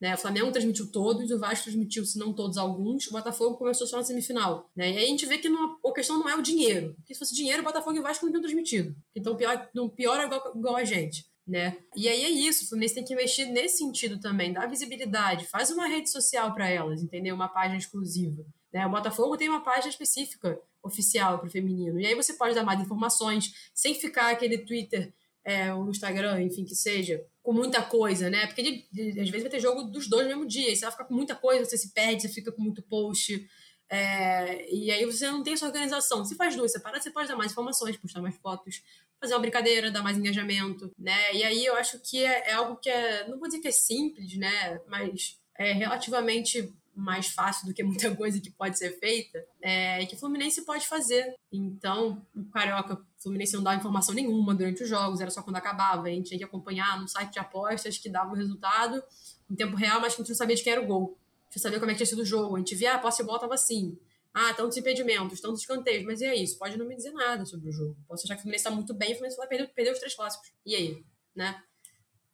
Né? 0.00 0.14
O 0.14 0.18
Flamengo 0.18 0.50
transmitiu 0.50 0.90
todos, 0.90 1.30
o 1.30 1.38
Vasco 1.38 1.64
transmitiu, 1.64 2.04
se 2.04 2.18
não 2.18 2.32
todos, 2.34 2.58
alguns. 2.58 3.06
O 3.06 3.12
Botafogo 3.12 3.56
começou 3.56 3.86
só 3.86 3.96
na 3.96 4.04
semifinal. 4.04 4.70
Né? 4.76 4.92
E 4.92 4.98
aí 4.98 5.04
a 5.04 5.08
gente 5.08 5.24
vê 5.24 5.38
que 5.38 5.48
não, 5.48 5.78
a 5.84 5.92
questão 5.92 6.18
não 6.18 6.28
é 6.28 6.34
o 6.34 6.42
dinheiro. 6.42 6.94
Porque 6.96 7.14
se 7.14 7.18
fosse 7.18 7.34
dinheiro, 7.34 7.62
o 7.62 7.64
Botafogo 7.64 7.96
e 7.96 8.00
o 8.00 8.02
Vasco 8.02 8.24
não 8.24 8.32
tinham 8.32 8.42
transmitido. 8.42 8.94
Então 9.14 9.36
pior, 9.36 9.70
não 9.72 9.88
piora 9.88 10.24
igual, 10.24 10.52
igual 10.54 10.76
a 10.76 10.84
gente. 10.84 11.24
Né? 11.46 11.78
E 11.94 12.08
aí 12.08 12.24
é 12.24 12.28
isso, 12.28 12.64
o 12.64 12.68
Fluminense 12.68 12.96
tem 12.96 13.04
que 13.04 13.14
investir 13.14 13.46
nesse 13.46 13.78
sentido 13.78 14.18
também, 14.18 14.52
dar 14.52 14.66
visibilidade, 14.66 15.46
faz 15.46 15.70
uma 15.70 15.86
rede 15.86 16.10
social 16.10 16.52
para 16.52 16.68
elas, 16.68 17.00
entendeu? 17.00 17.36
Uma 17.36 17.48
página 17.48 17.78
exclusiva. 17.78 18.44
Né? 18.76 18.86
O 18.86 18.90
Botafogo 18.90 19.38
tem 19.38 19.48
uma 19.48 19.62
página 19.62 19.88
específica 19.88 20.60
oficial 20.82 21.38
para 21.38 21.48
o 21.48 21.50
feminino. 21.50 21.98
E 21.98 22.06
aí 22.06 22.14
você 22.14 22.34
pode 22.34 22.54
dar 22.54 22.62
mais 22.62 22.78
informações, 22.78 23.70
sem 23.72 23.94
ficar 23.94 24.28
aquele 24.28 24.58
Twitter, 24.58 25.14
é, 25.42 25.72
o 25.72 25.88
Instagram, 25.88 26.42
enfim, 26.42 26.62
que 26.62 26.74
seja, 26.74 27.24
com 27.42 27.54
muita 27.54 27.80
coisa, 27.80 28.28
né? 28.28 28.46
Porque 28.46 28.62
de, 28.62 28.86
de, 28.92 29.18
às 29.18 29.30
vezes 29.30 29.40
vai 29.40 29.50
ter 29.50 29.60
jogo 29.60 29.84
dos 29.84 30.10
dois 30.10 30.24
no 30.24 30.28
mesmo 30.28 30.46
dia, 30.46 30.70
e 30.70 30.76
você 30.76 30.82
vai 30.82 30.90
ficar 30.90 31.04
com 31.04 31.14
muita 31.14 31.34
coisa, 31.34 31.64
você 31.64 31.78
se 31.78 31.94
perde, 31.94 32.20
você 32.20 32.28
fica 32.28 32.52
com 32.52 32.60
muito 32.60 32.82
post. 32.82 33.48
É, 33.88 34.70
e 34.70 34.90
aí 34.90 35.06
você 35.06 35.26
não 35.26 35.42
tem 35.42 35.54
essa 35.54 35.64
organização. 35.64 36.22
Se 36.22 36.34
faz 36.34 36.54
duas 36.54 36.70
separadas, 36.70 37.02
você 37.02 37.10
pode 37.10 37.28
dar 37.28 37.36
mais 37.36 37.52
informações, 37.52 37.96
postar 37.96 38.20
mais 38.20 38.36
fotos, 38.36 38.82
fazer 39.18 39.32
uma 39.32 39.40
brincadeira, 39.40 39.90
dar 39.90 40.02
mais 40.02 40.18
engajamento, 40.18 40.92
né? 40.98 41.34
E 41.34 41.42
aí 41.42 41.64
eu 41.64 41.76
acho 41.76 41.98
que 42.00 42.22
é, 42.22 42.50
é 42.50 42.52
algo 42.52 42.76
que 42.76 42.90
é, 42.90 43.26
não 43.26 43.38
vou 43.38 43.48
dizer 43.48 43.60
que 43.60 43.68
é 43.68 43.72
simples, 43.72 44.36
né? 44.36 44.78
Mas 44.86 45.40
é 45.56 45.72
relativamente 45.72 46.70
mais 46.96 47.28
fácil 47.28 47.66
do 47.66 47.74
que 47.74 47.82
muita 47.82 48.12
coisa 48.16 48.40
que 48.40 48.50
pode 48.50 48.78
ser 48.78 48.98
feita, 48.98 49.44
é, 49.60 50.04
que 50.06 50.14
o 50.14 50.18
Fluminense 50.18 50.64
pode 50.64 50.86
fazer. 50.86 51.34
Então, 51.52 52.26
o 52.34 52.44
Carioca, 52.46 52.94
o 52.94 53.22
Fluminense 53.22 53.54
não 53.54 53.62
dava 53.62 53.76
informação 53.76 54.14
nenhuma 54.14 54.54
durante 54.54 54.82
os 54.82 54.88
jogos, 54.88 55.20
era 55.20 55.30
só 55.30 55.42
quando 55.42 55.56
acabava. 55.56 56.06
A 56.06 56.10
gente 56.10 56.28
tinha 56.28 56.38
que 56.38 56.44
acompanhar 56.44 56.98
no 56.98 57.06
site 57.06 57.34
de 57.34 57.38
apostas 57.38 57.98
que 57.98 58.08
dava 58.08 58.32
o 58.32 58.34
resultado 58.34 59.02
em 59.50 59.54
tempo 59.54 59.76
real, 59.76 60.00
mas 60.00 60.14
que 60.14 60.22
a 60.22 60.24
gente 60.24 60.30
não 60.30 60.36
sabia 60.36 60.56
de 60.56 60.62
quem 60.62 60.72
era 60.72 60.82
o 60.82 60.86
gol. 60.86 61.18
A 61.42 61.52
gente 61.52 61.62
sabia 61.62 61.78
como 61.78 61.90
é 61.90 61.94
que 61.94 61.98
tinha 61.98 62.06
sido 62.06 62.22
o 62.22 62.24
jogo. 62.24 62.56
A 62.56 62.58
gente 62.58 62.74
via, 62.74 62.92
ah, 62.92 62.94
a 62.96 62.98
posse 62.98 63.18
de 63.18 63.24
bola 63.24 63.36
estava 63.36 63.54
assim. 63.54 63.98
Ah, 64.32 64.52
tantos 64.54 64.76
impedimentos, 64.76 65.40
tantos 65.40 65.60
escanteios. 65.60 66.04
Mas 66.04 66.20
e 66.20 66.26
aí? 66.26 66.42
Isso 66.42 66.58
pode 66.58 66.76
não 66.76 66.86
me 66.86 66.96
dizer 66.96 67.12
nada 67.12 67.44
sobre 67.44 67.68
o 67.68 67.72
jogo. 67.72 67.96
Posso 68.08 68.24
achar 68.24 68.34
que 68.34 68.40
o 68.40 68.42
Fluminense 68.42 68.62
está 68.62 68.70
muito 68.70 68.92
bem 68.92 69.12
o 69.12 69.14
Fluminense 69.14 69.36
vai 69.36 69.46
perder, 69.46 69.68
perder 69.68 69.92
os 69.92 69.98
três 69.98 70.14
clássicos. 70.14 70.52
E 70.64 70.74
aí? 70.74 71.04
Né? 71.34 71.62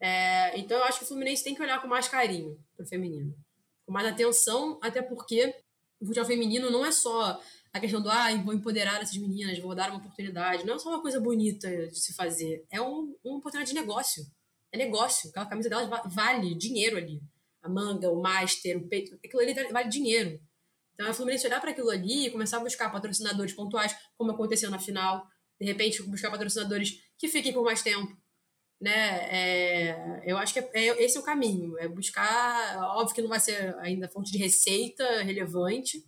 É, 0.00 0.58
então 0.58 0.78
eu 0.78 0.84
acho 0.84 0.98
que 0.98 1.04
o 1.04 1.08
Fluminense 1.08 1.44
tem 1.44 1.54
que 1.54 1.62
olhar 1.62 1.80
com 1.80 1.86
mais 1.86 2.08
carinho 2.08 2.58
pro 2.76 2.86
feminino 2.86 3.36
com 3.84 3.92
mais 3.92 4.06
atenção, 4.06 4.78
até 4.82 5.02
porque 5.02 5.54
o 6.00 6.06
futebol 6.06 6.26
feminino 6.26 6.70
não 6.70 6.84
é 6.84 6.92
só 6.92 7.40
a 7.72 7.80
questão 7.80 8.02
do 8.02 8.10
ah, 8.10 8.34
vou 8.44 8.52
empoderar 8.52 9.00
essas 9.00 9.16
meninas, 9.16 9.58
vou 9.58 9.74
dar 9.74 9.90
uma 9.90 9.98
oportunidade. 9.98 10.66
Não 10.66 10.74
é 10.74 10.78
só 10.78 10.90
uma 10.90 11.00
coisa 11.00 11.18
bonita 11.20 11.68
de 11.88 11.98
se 11.98 12.14
fazer, 12.14 12.64
é 12.70 12.80
um, 12.80 13.16
uma 13.24 13.38
oportunidade 13.38 13.72
de 13.72 13.80
negócio. 13.80 14.24
É 14.70 14.78
negócio. 14.78 15.30
Aquela 15.30 15.46
camisa 15.46 15.68
delas 15.68 15.88
vale 16.06 16.54
dinheiro 16.54 16.96
ali. 16.96 17.20
A 17.62 17.68
manga, 17.68 18.10
o 18.10 18.20
master, 18.20 18.78
o 18.78 18.88
peito, 18.88 19.14
aquilo 19.24 19.40
ali 19.40 19.54
vale 19.70 19.88
dinheiro. 19.88 20.40
Então 20.94 21.06
a 21.06 21.14
Fluminense 21.14 21.46
olhar 21.46 21.60
para 21.60 21.70
aquilo 21.70 21.90
ali 21.90 22.26
e 22.26 22.30
começar 22.30 22.58
a 22.58 22.60
buscar 22.60 22.90
patrocinadores 22.90 23.52
pontuais, 23.52 23.94
como 24.16 24.32
aconteceu 24.32 24.70
na 24.70 24.78
final. 24.78 25.26
De 25.60 25.66
repente, 25.66 26.02
buscar 26.02 26.30
patrocinadores 26.30 26.98
que 27.18 27.28
fiquem 27.28 27.52
por 27.52 27.64
mais 27.64 27.82
tempo, 27.82 28.16
né? 28.82 29.28
É, 29.30 30.22
eu 30.26 30.36
acho 30.36 30.52
que 30.52 30.58
é, 30.58 30.68
é, 30.74 31.04
esse 31.04 31.16
é 31.16 31.20
o 31.20 31.24
caminho, 31.24 31.78
é 31.78 31.86
buscar, 31.86 32.76
óbvio 32.96 33.14
que 33.14 33.22
não 33.22 33.28
vai 33.28 33.38
ser 33.38 33.76
ainda 33.78 34.08
fonte 34.08 34.32
de 34.32 34.38
receita 34.38 35.22
relevante, 35.22 36.02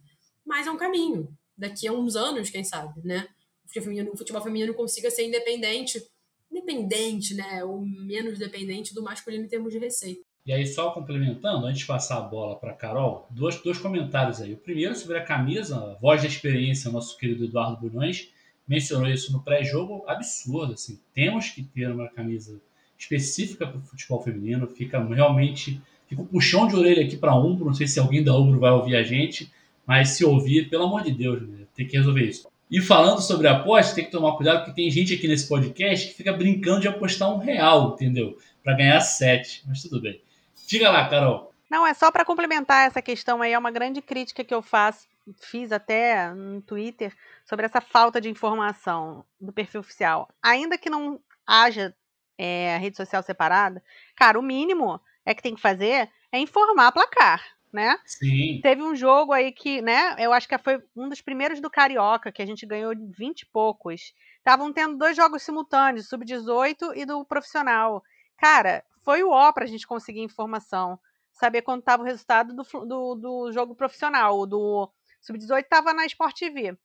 mas 0.45 0.67
é 0.67 0.71
um 0.73 0.77
caminho. 0.77 1.29
Daqui 1.57 1.87
a 1.87 1.93
uns 1.93 2.17
anos, 2.17 2.51
quem 2.51 2.65
sabe, 2.65 3.01
né? 3.05 3.29
O 3.65 3.69
futebol 3.69 3.85
feminino, 3.85 4.13
o 4.13 4.17
futebol 4.17 4.43
feminino 4.43 4.75
consiga 4.75 5.09
ser 5.09 5.25
independente, 5.25 6.03
independente, 6.51 7.35
né? 7.35 7.63
Ou 7.63 7.81
menos 7.87 8.41
dependente 8.41 8.93
do 8.93 9.05
masculino 9.05 9.45
em 9.45 9.49
termos 9.49 9.73
de 9.73 9.79
receita. 9.79 10.21
E 10.45 10.53
aí, 10.53 10.67
só 10.67 10.91
complementando, 10.91 11.67
antes 11.67 11.79
de 11.79 11.87
passar 11.87 12.19
a 12.19 12.23
bola 12.23 12.59
para 12.59 12.75
Carol, 12.75 13.29
dois, 13.31 13.63
dois 13.63 13.79
comentários 13.79 14.43
aí. 14.43 14.53
O 14.53 14.59
primeiro 14.59 14.97
sobre 14.97 15.17
a 15.17 15.25
camisa, 15.25 15.77
a 15.77 15.95
voz 16.01 16.23
da 16.23 16.29
experiência, 16.29 16.91
nosso 16.91 17.17
querido 17.17 17.45
Eduardo 17.45 17.81
Bulhões, 17.81 18.34
mencionou 18.67 19.09
isso 19.09 19.33
no 19.33 19.43
pré-jogo, 19.43 20.05
absurdo, 20.07 20.75
assim, 20.75 20.99
temos 21.13 21.51
que 21.51 21.63
ter 21.63 21.91
uma 21.91 22.09
camisa 22.09 22.61
específica 22.99 23.67
para 23.67 23.79
o 23.79 23.83
futebol 23.83 24.23
feminino, 24.23 24.67
fica 24.67 25.03
realmente, 25.05 25.81
fica 26.07 26.23
um 26.23 26.27
puxão 26.27 26.67
de 26.67 26.77
orelha 26.77 27.05
aqui 27.05 27.17
para 27.17 27.35
Umbro, 27.35 27.67
não 27.67 27.75
sei 27.75 27.87
se 27.87 27.99
alguém 27.99 28.23
da 28.23 28.37
Umbro 28.37 28.61
vai 28.61 28.71
ouvir 28.71 28.97
a 28.97 29.03
gente, 29.03 29.53
mas 29.87 30.11
se 30.11 30.25
ouvir, 30.25 30.71
pelo 30.71 30.85
amor 30.85 31.03
de 31.03 31.13
Deus, 31.13 31.43
né, 31.43 31.67
tem 31.75 31.87
que 31.87 31.97
resolver 31.97 32.25
isso. 32.25 32.49
E 32.71 32.81
falando 32.81 33.21
sobre 33.21 33.47
aposta, 33.47 33.95
tem 33.95 34.05
que 34.05 34.11
tomar 34.11 34.37
cuidado, 34.37 34.65
porque 34.65 34.83
tem 34.83 34.91
gente 34.91 35.15
aqui 35.15 35.29
nesse 35.29 35.49
podcast 35.49 36.09
que 36.09 36.15
fica 36.15 36.33
brincando 36.33 36.81
de 36.81 36.89
apostar 36.89 37.33
um 37.33 37.39
real, 37.39 37.93
entendeu? 37.93 38.39
Para 38.63 38.75
ganhar 38.75 39.01
sete, 39.01 39.63
mas 39.67 39.83
tudo 39.83 40.01
bem. 40.01 40.21
Diga 40.67 40.91
lá, 40.91 41.07
Carol. 41.09 41.53
Não, 41.71 41.87
é 41.87 41.93
só 41.93 42.11
para 42.11 42.25
complementar 42.25 42.87
essa 42.87 43.03
questão 43.03 43.43
aí, 43.43 43.53
é 43.53 43.59
uma 43.59 43.71
grande 43.71 44.01
crítica 44.01 44.43
que 44.43 44.55
eu 44.55 44.63
faço, 44.63 45.07
fiz 45.41 45.73
até 45.73 46.33
no 46.33 46.61
Twitter, 46.63 47.15
sobre 47.45 47.67
essa 47.67 47.81
falta 47.81 48.21
de 48.21 48.29
informação 48.29 49.25
do 49.41 49.53
perfil 49.53 49.81
oficial. 49.81 50.29
Ainda 50.43 50.79
que 50.79 50.91
não 50.91 51.21
haja 51.47 51.95
é, 52.37 52.77
rede 52.79 52.97
social 52.97 53.23
separada, 53.23 53.83
cara, 54.17 54.39
o 54.39 54.43
mínimo 54.43 55.01
é 55.25 55.35
que 55.35 55.43
tem 55.43 55.55
que 55.55 55.61
fazer 55.61 56.11
é 56.31 56.39
informar 56.39 56.93
placar, 56.93 57.43
né? 57.73 57.97
Sim. 58.05 58.61
Teve 58.63 58.83
um 58.83 58.95
jogo 58.95 59.33
aí 59.33 59.53
que, 59.53 59.81
né, 59.81 60.17
eu 60.19 60.33
acho 60.33 60.49
que 60.49 60.59
foi 60.59 60.83
um 60.97 61.09
dos 61.09 61.21
primeiros 61.21 61.61
do 61.61 61.71
Carioca, 61.71 62.33
que 62.33 62.43
a 62.43 62.47
gente 62.47 62.67
ganhou 62.67 62.93
20 62.97 63.41
e 63.41 63.47
poucos. 63.47 64.13
Estavam 64.39 64.73
tendo 64.73 64.99
dois 64.99 65.17
jogos 65.17 65.43
simultâneos, 65.43 66.09
sub-18 66.09 66.93
e 66.97 67.07
do 67.07 67.25
profissional. 67.25 68.03
Cara, 68.37 68.85
foi 69.03 69.23
o 69.23 69.31
ó 69.31 69.53
pra 69.53 69.67
gente 69.67 69.87
conseguir 69.87 70.21
informação. 70.21 70.99
Saber 71.33 71.63
quando 71.63 71.81
estava 71.81 72.03
o 72.03 72.07
resultado 72.07 72.55
do, 72.55 72.63
do, 72.87 73.15
do 73.15 73.53
jogo 73.53 73.75
profissional. 73.75 74.47
Do 74.47 74.91
sub-18 75.25 75.63
estava 75.63 75.93
na 75.93 76.07
Sport 76.07 76.39
TV. 76.39 76.77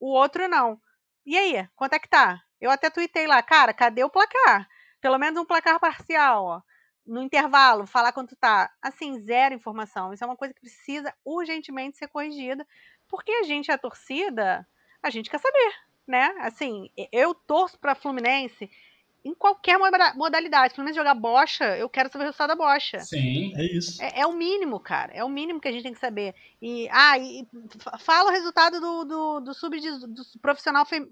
O 0.00 0.12
outro 0.12 0.48
não. 0.48 0.80
E 1.24 1.36
aí, 1.36 1.68
quanto 1.76 1.94
é 1.94 1.98
que 1.98 2.08
tá? 2.08 2.42
Eu 2.60 2.70
até 2.70 2.90
tuitei 2.90 3.26
lá, 3.26 3.42
cara, 3.42 3.72
cadê 3.72 4.02
o 4.02 4.10
placar? 4.10 4.68
Pelo 5.00 5.18
menos 5.18 5.40
um 5.40 5.44
placar 5.44 5.78
parcial, 5.78 6.44
ó. 6.44 6.62
No 7.04 7.20
intervalo, 7.20 7.86
falar 7.86 8.12
quanto 8.12 8.36
tá. 8.36 8.72
Assim, 8.80 9.20
zero 9.20 9.54
informação. 9.54 10.12
Isso 10.12 10.24
é 10.24 10.26
uma 10.26 10.36
coisa 10.36 10.54
que 10.54 10.60
precisa 10.60 11.14
urgentemente 11.24 11.98
ser 11.98 12.08
corrigida. 12.08 12.66
Porque 13.08 13.32
a 13.32 13.42
gente, 13.42 13.70
a 13.70 13.78
torcida, 13.78 14.66
a 15.02 15.10
gente 15.10 15.28
quer 15.28 15.38
saber, 15.38 15.74
né? 16.06 16.34
Assim, 16.38 16.88
eu 17.12 17.34
torço 17.34 17.78
pra 17.78 17.94
Fluminense 17.94 18.70
em 19.24 19.34
qualquer 19.34 19.78
modalidade. 20.14 20.74
Pelo 20.74 20.84
menos 20.84 20.96
jogar 20.96 21.14
bocha, 21.14 21.76
eu 21.76 21.88
quero 21.88 22.10
saber 22.10 22.24
o 22.24 22.26
resultado 22.26 22.48
da 22.48 22.56
bocha. 22.56 23.00
Sim. 23.00 23.52
É 23.56 23.64
isso. 23.64 24.02
É, 24.02 24.20
é, 24.20 24.26
o 24.26 24.32
mínimo, 24.32 24.80
cara. 24.80 25.12
É 25.12 25.22
o 25.22 25.28
mínimo 25.28 25.60
que 25.60 25.68
a 25.68 25.72
gente 25.72 25.84
tem 25.84 25.94
que 25.94 26.00
saber. 26.00 26.34
E, 26.60 26.88
ah, 26.90 27.18
e 27.18 27.46
fala 28.00 28.30
o 28.30 28.32
resultado 28.32 28.80
do, 28.80 29.04
do, 29.04 29.40
do 29.40 29.54
sub 29.54 29.78
do 29.80 30.24
profissional 30.40 30.84
fem, 30.84 31.06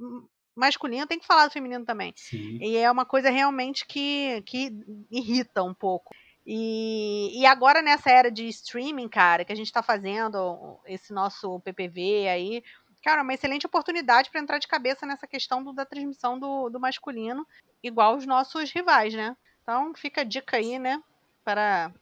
masculino, 0.57 1.07
tem 1.07 1.19
que 1.19 1.27
falar 1.27 1.47
do 1.47 1.53
feminino 1.53 1.85
também. 1.85 2.13
Sim. 2.17 2.59
E 2.61 2.77
é 2.77 2.91
uma 2.91 3.05
coisa 3.05 3.31
realmente 3.31 3.87
que, 3.87 4.43
que 4.47 4.73
irrita 5.11 5.63
um 5.63 5.75
pouco. 5.75 6.15
E, 6.45 7.41
e 7.41 7.47
agora 7.47 7.83
nessa 7.83 8.11
era 8.11 8.31
de 8.31 8.49
streaming, 8.49 9.09
cara, 9.09 9.45
que 9.45 9.53
a 9.53 9.57
gente 9.57 9.73
tá 9.73 9.83
fazendo 9.83 10.81
esse 10.87 11.13
nosso 11.13 11.61
PPV 11.61 12.29
aí, 12.29 12.65
cara, 13.03 13.23
uma 13.23 13.35
excelente 13.35 13.67
oportunidade 13.67 14.31
para 14.31 14.41
entrar 14.41 14.59
de 14.59 14.69
cabeça 14.69 15.07
nessa 15.07 15.27
questão 15.27 15.63
do, 15.63 15.73
da 15.73 15.85
transmissão 15.85 16.39
do, 16.39 16.69
do 16.69 16.81
masculino, 16.81 17.47
igual 17.83 18.17
os 18.17 18.27
nossos 18.27 18.71
rivais, 18.71 19.15
né? 19.15 19.37
Então 19.63 19.93
fica 19.95 20.23
a 20.23 20.25
dica 20.25 20.57
aí, 20.57 20.79
né, 20.79 21.03
para 21.45 21.93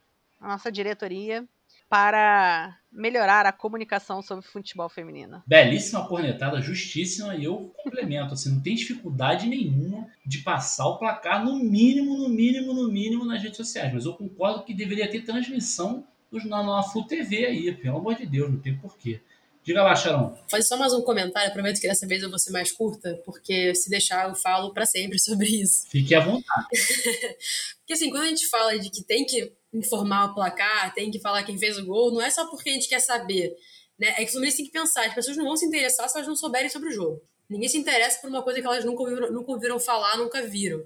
a 0.40 0.48
nossa 0.48 0.70
diretoria 0.70 1.46
para 1.88 2.76
melhorar 2.92 3.46
a 3.46 3.52
comunicação 3.52 4.20
sobre 4.20 4.44
futebol 4.44 4.88
feminino. 4.88 5.42
Belíssima 5.46 6.06
cornetada, 6.06 6.60
justíssima, 6.60 7.34
e 7.34 7.44
eu 7.44 7.72
complemento, 7.82 8.34
assim, 8.34 8.54
não 8.54 8.60
tem 8.60 8.74
dificuldade 8.74 9.48
nenhuma 9.48 10.06
de 10.24 10.38
passar 10.38 10.86
o 10.86 10.98
placar 10.98 11.44
no 11.44 11.56
mínimo, 11.56 12.16
no 12.18 12.28
mínimo, 12.28 12.74
no 12.74 12.88
mínimo 12.88 13.24
nas 13.24 13.42
redes 13.42 13.56
sociais, 13.56 13.92
mas 13.92 14.04
eu 14.04 14.12
concordo 14.12 14.64
que 14.64 14.74
deveria 14.74 15.10
ter 15.10 15.22
transmissão 15.22 16.04
na, 16.44 16.82
Full 16.82 17.04
TV 17.04 17.46
aí, 17.46 17.72
pelo 17.74 17.98
amor 17.98 18.14
de 18.14 18.26
Deus, 18.26 18.50
não 18.50 18.60
tem 18.60 18.76
porquê. 18.76 19.20
Diga 19.68 19.82
lá, 19.82 19.94
Sharon. 19.94 20.34
Faz 20.50 20.66
só 20.66 20.78
mais 20.78 20.94
um 20.94 21.02
comentário. 21.02 21.52
Prometo 21.52 21.78
que 21.78 21.86
dessa 21.86 22.06
vez 22.06 22.22
eu 22.22 22.30
vou 22.30 22.38
ser 22.38 22.52
mais 22.52 22.72
curta, 22.72 23.20
porque 23.22 23.74
se 23.74 23.90
deixar 23.90 24.26
eu 24.26 24.34
falo 24.34 24.72
para 24.72 24.86
sempre 24.86 25.18
sobre 25.20 25.46
isso. 25.46 25.86
Fique 25.90 26.14
à 26.14 26.20
vontade. 26.20 26.68
porque 27.76 27.92
assim, 27.92 28.08
quando 28.08 28.22
a 28.22 28.28
gente 28.28 28.48
fala 28.48 28.78
de 28.78 28.88
que 28.88 29.04
tem 29.04 29.26
que 29.26 29.52
informar 29.74 30.30
o 30.30 30.34
placar, 30.34 30.94
tem 30.94 31.10
que 31.10 31.20
falar 31.20 31.42
quem 31.42 31.58
fez 31.58 31.76
o 31.76 31.84
gol, 31.84 32.10
não 32.10 32.22
é 32.22 32.30
só 32.30 32.46
porque 32.48 32.70
a 32.70 32.72
gente 32.72 32.88
quer 32.88 32.98
saber. 32.98 33.54
Né? 33.98 34.08
É 34.16 34.24
que 34.24 34.30
o 34.30 34.30
Fluminense 34.30 34.56
tem 34.56 34.64
que 34.64 34.72
pensar, 34.72 35.04
as 35.04 35.14
pessoas 35.14 35.36
não 35.36 35.44
vão 35.44 35.54
se 35.54 35.66
interessar 35.66 36.08
se 36.08 36.16
elas 36.16 36.26
não 36.26 36.34
souberem 36.34 36.70
sobre 36.70 36.88
o 36.88 36.92
jogo. 36.92 37.20
Ninguém 37.46 37.68
se 37.68 37.76
interessa 37.76 38.22
por 38.22 38.30
uma 38.30 38.42
coisa 38.42 38.62
que 38.62 38.66
elas 38.66 38.86
nunca 38.86 39.02
ouviram, 39.02 39.30
nunca 39.30 39.52
ouviram 39.52 39.78
falar, 39.78 40.16
nunca 40.16 40.40
viram. 40.46 40.82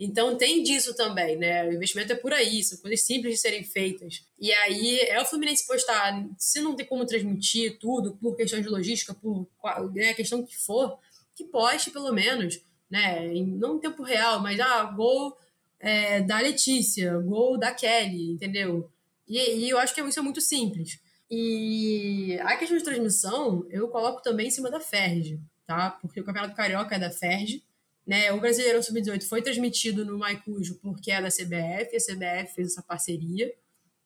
Então 0.00 0.36
tem 0.36 0.62
disso 0.62 0.94
também, 0.94 1.36
né? 1.36 1.66
O 1.66 1.72
investimento 1.72 2.12
é 2.12 2.16
por 2.16 2.32
aí, 2.32 2.62
são 2.62 2.78
coisas 2.78 3.00
simples 3.00 3.34
de 3.34 3.40
serem 3.40 3.64
feitas. 3.64 4.24
E 4.38 4.52
aí 4.52 5.00
é 5.00 5.20
o 5.20 5.24
Fluminense 5.24 5.66
postar, 5.66 6.24
se 6.38 6.60
não 6.60 6.76
tem 6.76 6.86
como 6.86 7.04
transmitir 7.04 7.78
tudo, 7.78 8.16
por 8.16 8.36
questão 8.36 8.60
de 8.60 8.68
logística, 8.68 9.12
por 9.12 9.48
né, 9.92 10.14
questão 10.14 10.44
que 10.44 10.56
for, 10.56 10.98
que 11.34 11.44
poste 11.44 11.90
pelo 11.90 12.12
menos, 12.12 12.60
né? 12.88 13.28
Não 13.34 13.76
em 13.76 13.80
tempo 13.80 14.04
real, 14.04 14.40
mas 14.40 14.60
ah, 14.60 14.84
gol 14.84 15.36
é, 15.80 16.20
da 16.20 16.38
Letícia, 16.38 17.18
gol 17.18 17.58
da 17.58 17.72
Kelly, 17.72 18.30
entendeu? 18.30 18.88
E, 19.26 19.36
e 19.36 19.70
eu 19.70 19.78
acho 19.78 19.94
que 19.94 20.00
isso 20.00 20.18
é 20.20 20.22
muito 20.22 20.40
simples. 20.40 21.00
E 21.30 22.38
a 22.42 22.56
questão 22.56 22.78
de 22.78 22.84
transmissão, 22.84 23.66
eu 23.68 23.88
coloco 23.88 24.22
também 24.22 24.46
em 24.46 24.50
cima 24.50 24.70
da 24.70 24.80
Ferg, 24.80 25.40
tá? 25.66 25.90
Porque 25.90 26.20
o 26.20 26.24
Campeonato 26.24 26.54
Carioca 26.54 26.94
é 26.94 26.98
da 26.98 27.10
Ferg, 27.10 27.62
né, 28.08 28.32
o 28.32 28.40
Brasileirão 28.40 28.82
Sub-18 28.82 29.22
foi 29.24 29.42
transmitido 29.42 30.02
no 30.02 30.16
Maicujo 30.16 30.76
porque 30.80 31.10
é 31.10 31.20
da 31.20 31.28
CBF, 31.28 31.94
a 31.94 32.00
CBF 32.00 32.54
fez 32.54 32.68
essa 32.68 32.82
parceria. 32.82 33.54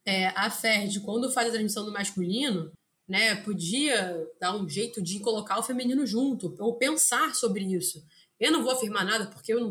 É, 0.05 0.27
a 0.35 0.51
FERD, 0.51 0.99
quando 1.03 1.31
faz 1.31 1.47
a 1.47 1.51
transmissão 1.53 1.85
do 1.85 1.93
masculino, 1.93 2.73
né, 3.07 3.37
podia 3.37 4.27
dar 4.41 4.57
um 4.57 4.69
jeito 4.69 5.01
de 5.01 5.21
colocar 5.21 5.57
o 5.57 5.63
feminino 5.63 6.05
junto, 6.05 6.53
ou 6.59 6.75
pensar 6.75 7.33
sobre 7.37 7.63
isso. 7.63 8.05
Eu 8.41 8.51
não 8.51 8.65
vou 8.65 8.73
afirmar 8.73 9.05
nada, 9.05 9.27
porque 9.27 9.55
eu 9.55 9.61
não, 9.61 9.71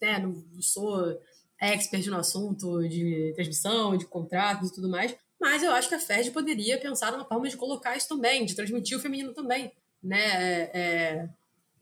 né, 0.00 0.20
não 0.20 0.62
sou 0.62 1.20
expert 1.60 2.06
no 2.06 2.16
assunto 2.16 2.88
de 2.88 3.34
transmissão, 3.34 3.94
de 3.94 4.06
contratos 4.06 4.70
e 4.70 4.74
tudo 4.74 4.88
mais, 4.88 5.14
mas 5.38 5.62
eu 5.62 5.72
acho 5.72 5.90
que 5.90 5.94
a 5.94 6.00
FERD 6.00 6.30
poderia 6.30 6.80
pensar 6.80 7.12
numa 7.12 7.26
forma 7.26 7.46
de 7.46 7.58
colocar 7.58 7.94
isso 7.94 8.08
também, 8.08 8.46
de 8.46 8.54
transmitir 8.54 8.96
o 8.96 9.00
feminino 9.00 9.34
também. 9.34 9.70
Né? 10.02 10.18
É, 10.18 10.70
é, 10.72 11.28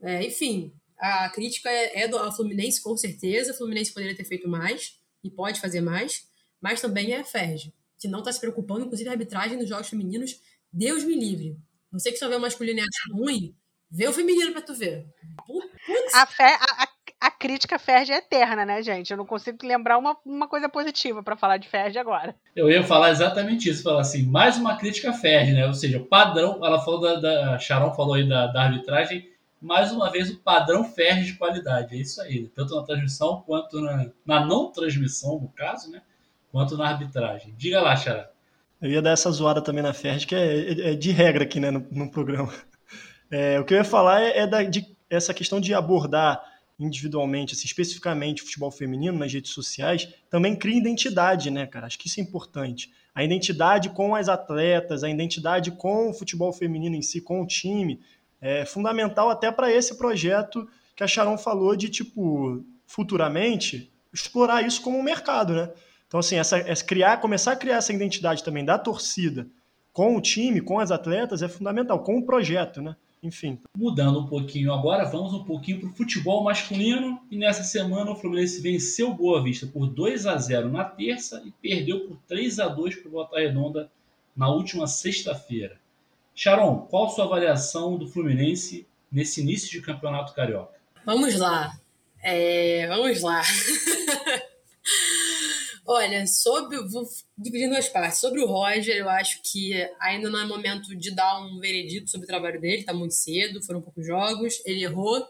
é 0.02 0.26
enfim, 0.26 0.72
a 1.04 1.28
crítica 1.28 1.68
é, 1.68 2.04
é 2.04 2.08
do 2.08 2.16
ao 2.16 2.34
Fluminense, 2.34 2.82
com 2.82 2.96
certeza. 2.96 3.52
O 3.52 3.56
Fluminense 3.56 3.92
poderia 3.92 4.16
ter 4.16 4.24
feito 4.24 4.48
mais 4.48 4.98
e 5.22 5.30
pode 5.30 5.60
fazer 5.60 5.82
mais, 5.82 6.26
mas 6.60 6.80
também 6.80 7.12
é 7.12 7.20
a 7.20 7.24
Ferg, 7.24 7.74
que 7.98 8.08
não 8.08 8.20
está 8.20 8.32
se 8.32 8.40
preocupando, 8.40 8.86
inclusive 8.86 9.08
a 9.10 9.12
arbitragem 9.12 9.58
dos 9.58 9.68
jogos 9.68 9.88
femininos. 9.88 10.40
Deus 10.72 11.04
me 11.04 11.14
livre. 11.14 11.58
Você 11.92 12.10
que 12.10 12.16
só 12.16 12.28
vê 12.28 12.36
o 12.36 12.40
masculino 12.40 12.78
e 12.78 12.82
acha 12.82 13.12
ruim, 13.12 13.54
vê 13.90 14.08
o 14.08 14.14
feminino 14.14 14.52
para 14.52 14.62
tu 14.62 14.74
ver. 14.74 15.06
Putz. 15.46 16.14
A, 16.14 16.26
fé, 16.26 16.56
a, 16.58 16.88
a, 17.20 17.30
crítica 17.30 17.78
Ferg 17.78 18.10
é 18.10 18.16
eterna, 18.16 18.64
né, 18.64 18.82
gente? 18.82 19.10
Eu 19.10 19.18
não 19.18 19.26
consigo 19.26 19.58
lembrar 19.62 19.98
uma, 19.98 20.16
uma 20.24 20.48
coisa 20.48 20.70
positiva 20.70 21.22
para 21.22 21.36
falar 21.36 21.58
de 21.58 21.68
Ferg 21.68 21.98
agora. 21.98 22.34
Eu 22.56 22.70
ia 22.70 22.82
falar 22.82 23.10
exatamente 23.10 23.68
isso, 23.68 23.82
falar 23.82 24.00
assim, 24.00 24.22
mais 24.24 24.56
uma 24.56 24.76
crítica 24.78 25.12
Ferg, 25.12 25.52
né? 25.52 25.66
Ou 25.66 25.74
seja, 25.74 26.00
padrão, 26.00 26.64
ela 26.64 26.82
falou 26.82 27.00
da, 27.00 27.16
da 27.16 27.58
Sharon 27.58 27.92
falou 27.92 28.14
aí 28.14 28.26
da, 28.26 28.46
da 28.46 28.62
arbitragem, 28.62 29.33
mais 29.64 29.90
uma 29.90 30.12
vez 30.12 30.30
o 30.30 30.38
padrão 30.38 30.84
ferro 30.84 31.24
de 31.24 31.34
qualidade. 31.34 31.96
É 31.96 31.98
isso 31.98 32.20
aí, 32.20 32.48
tanto 32.54 32.76
na 32.76 32.82
transmissão 32.82 33.42
quanto 33.46 33.80
na, 33.80 34.10
na 34.24 34.44
não 34.44 34.70
transmissão, 34.70 35.40
no 35.40 35.48
caso, 35.48 35.90
né? 35.90 36.02
Quanto 36.52 36.76
na 36.76 36.88
arbitragem. 36.88 37.54
Diga 37.56 37.80
lá, 37.80 37.96
Xará. 37.96 38.30
Eu 38.80 38.90
ia 38.90 39.00
dar 39.00 39.12
essa 39.12 39.30
zoada 39.30 39.62
também 39.62 39.82
na 39.82 39.94
Ferdi, 39.94 40.26
que 40.26 40.34
é, 40.34 40.90
é, 40.90 40.94
de 40.94 41.10
regra 41.10 41.44
aqui 41.44 41.58
né, 41.58 41.70
no, 41.70 41.84
no 41.90 42.10
programa. 42.10 42.52
É, 43.30 43.58
o 43.58 43.64
que 43.64 43.72
eu 43.72 43.78
ia 43.78 43.84
falar 43.84 44.20
é, 44.20 44.40
é 44.40 44.46
da, 44.46 44.62
de, 44.62 44.86
essa 45.08 45.32
questão 45.32 45.58
de 45.58 45.72
abordar 45.72 46.44
individualmente, 46.78 47.54
assim, 47.54 47.64
especificamente 47.64 48.42
o 48.42 48.44
futebol 48.44 48.70
feminino 48.70 49.18
nas 49.18 49.32
redes 49.32 49.52
sociais, 49.52 50.08
também 50.28 50.54
cria 50.54 50.76
identidade, 50.76 51.50
né, 51.50 51.66
cara? 51.66 51.86
Acho 51.86 51.98
que 51.98 52.06
isso 52.06 52.20
é 52.20 52.22
importante. 52.22 52.92
A 53.14 53.24
identidade 53.24 53.88
com 53.90 54.14
as 54.14 54.28
atletas, 54.28 55.02
a 55.02 55.08
identidade 55.08 55.70
com 55.70 56.10
o 56.10 56.14
futebol 56.14 56.52
feminino 56.52 56.94
em 56.94 57.02
si, 57.02 57.20
com 57.20 57.40
o 57.40 57.46
time, 57.46 58.00
é 58.44 58.66
fundamental 58.66 59.30
até 59.30 59.50
para 59.50 59.72
esse 59.72 59.96
projeto 59.96 60.68
que 60.94 61.02
a 61.02 61.06
Sharon 61.06 61.38
falou 61.38 61.74
de, 61.74 61.88
tipo, 61.88 62.62
futuramente, 62.86 63.90
explorar 64.12 64.60
isso 64.60 64.82
como 64.82 64.98
um 64.98 65.02
mercado, 65.02 65.54
né? 65.54 65.72
Então, 66.06 66.20
assim, 66.20 66.36
essa, 66.36 66.58
essa, 66.58 66.84
criar, 66.84 67.16
começar 67.22 67.52
a 67.52 67.56
criar 67.56 67.76
essa 67.76 67.92
identidade 67.92 68.44
também 68.44 68.62
da 68.62 68.78
torcida 68.78 69.48
com 69.94 70.14
o 70.14 70.20
time, 70.20 70.60
com 70.60 70.78
as 70.78 70.90
atletas, 70.90 71.40
é 71.40 71.48
fundamental, 71.48 72.00
com 72.00 72.18
o 72.18 72.26
projeto, 72.26 72.82
né? 72.82 72.94
Enfim. 73.22 73.58
Mudando 73.74 74.20
um 74.20 74.26
pouquinho 74.26 74.74
agora, 74.74 75.06
vamos 75.06 75.32
um 75.32 75.42
pouquinho 75.42 75.80
para 75.80 75.88
o 75.88 75.92
futebol 75.94 76.44
masculino. 76.44 77.18
E 77.30 77.38
nessa 77.38 77.62
semana 77.62 78.10
o 78.10 78.16
Fluminense 78.16 78.60
venceu 78.60 79.08
o 79.08 79.14
Boa 79.14 79.42
Vista 79.42 79.66
por 79.66 79.86
2 79.86 80.26
a 80.26 80.36
0 80.36 80.70
na 80.70 80.84
terça 80.84 81.42
e 81.46 81.50
perdeu 81.50 82.06
por 82.06 82.18
3 82.28 82.60
a 82.60 82.68
2 82.68 82.96
para 82.96 83.08
o 83.08 83.12
Volta 83.12 83.38
Redonda 83.38 83.90
na 84.36 84.50
última 84.50 84.86
sexta-feira. 84.86 85.82
Sharon, 86.34 86.86
qual 86.90 87.08
sua 87.08 87.24
avaliação 87.24 87.96
do 87.96 88.08
Fluminense 88.08 88.86
nesse 89.10 89.40
início 89.40 89.70
de 89.70 89.80
campeonato 89.80 90.34
carioca? 90.34 90.74
Vamos 91.04 91.38
lá. 91.38 91.78
É, 92.22 92.86
vamos 92.88 93.20
lá. 93.20 93.42
Olha, 95.86 96.26
sobre. 96.26 96.78
Vou 96.88 97.04
dividir 97.36 97.66
em 97.66 97.70
duas 97.70 97.88
partes. 97.88 98.18
Sobre 98.18 98.40
o 98.40 98.46
Roger, 98.46 98.96
eu 98.96 99.08
acho 99.08 99.40
que 99.42 99.74
ainda 100.00 100.30
não 100.30 100.40
é 100.40 100.46
momento 100.46 100.96
de 100.96 101.14
dar 101.14 101.38
um 101.40 101.60
veredito 101.60 102.10
sobre 102.10 102.24
o 102.24 102.28
trabalho 102.28 102.60
dele, 102.60 102.80
está 102.80 102.94
muito 102.94 103.14
cedo, 103.14 103.62
foram 103.62 103.82
poucos 103.82 104.06
jogos. 104.06 104.62
Ele 104.64 104.82
errou 104.82 105.20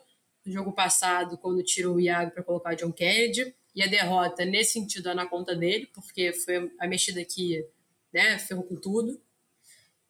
no 0.46 0.52
jogo 0.52 0.72
passado, 0.72 1.36
quando 1.38 1.62
tirou 1.62 1.96
o 1.96 2.00
Iago 2.00 2.30
para 2.30 2.44
colocar 2.44 2.72
o 2.72 2.76
John 2.76 2.92
Kennedy. 2.92 3.54
E 3.74 3.82
a 3.82 3.88
derrota, 3.88 4.44
nesse 4.44 4.74
sentido, 4.74 5.08
é 5.08 5.14
na 5.14 5.26
conta 5.26 5.56
dele, 5.56 5.90
porque 5.92 6.32
foi 6.32 6.70
a 6.78 6.86
mexida 6.86 7.24
que 7.24 7.66
né, 8.12 8.38
ferrou 8.38 8.62
com 8.62 8.76
tudo. 8.76 9.20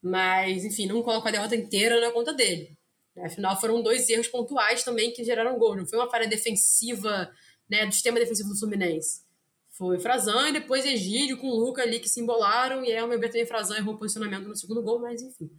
Mas, 0.05 0.67
enfim, 0.67 0.87
não 0.87 1.03
coloco 1.03 1.27
a 1.27 1.31
derrota 1.31 1.57
inteira 1.57 1.99
na 1.99 2.12
conta 2.12 2.35
dele. 2.35 2.77
Afinal, 3.25 3.59
foram 3.59 3.83
dois 3.83 4.07
erros 4.11 4.29
pontuais 4.29 4.85
também 4.85 5.11
que 5.11 5.25
geraram 5.25 5.59
gol. 5.59 5.75
Não 5.75 5.87
foi 5.87 5.99
uma 5.99 6.11
falha 6.11 6.29
defensiva 6.29 7.33
né, 7.71 7.87
do 7.87 7.93
sistema 7.95 8.19
defensivo 8.19 8.51
do 8.51 8.59
Fluminense. 8.59 9.25
Foi 9.71 9.99
Frazan 9.99 10.51
e 10.51 10.53
depois 10.53 10.85
Egídio 10.85 11.38
com 11.38 11.49
o 11.49 11.57
Luca 11.57 11.81
ali 11.81 12.01
que 12.01 12.09
se 12.09 12.21
embolaram. 12.21 12.85
E 12.85 12.93
aí 12.93 13.03
o 13.03 13.09
meu 13.09 13.19
também 13.19 13.47
Frazan 13.47 13.79
errou 13.79 13.95
o 13.95 13.99
posicionamento 13.99 14.47
no 14.47 14.55
segundo 14.55 14.83
gol, 14.83 15.01
mas 15.01 15.23
enfim. 15.23 15.51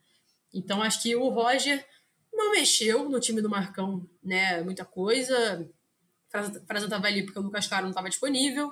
Então 0.53 0.84
acho 0.84 1.01
que 1.01 1.15
o 1.15 1.27
Roger 1.29 1.84
não 2.31 2.51
mexeu 2.51 3.10
no 3.10 3.19
time 3.19 3.41
do 3.41 3.49
Marcão, 3.49 4.08
né? 4.23 4.62
Muita 4.62 4.86
coisa. 4.86 5.67
Frazan 6.29 6.86
estava 6.86 7.08
ali 7.08 7.23
porque 7.23 7.39
o 7.39 7.41
Lucas 7.41 7.65
Caro 7.65 7.84
não 7.84 7.89
estava 7.89 8.10
disponível. 8.10 8.71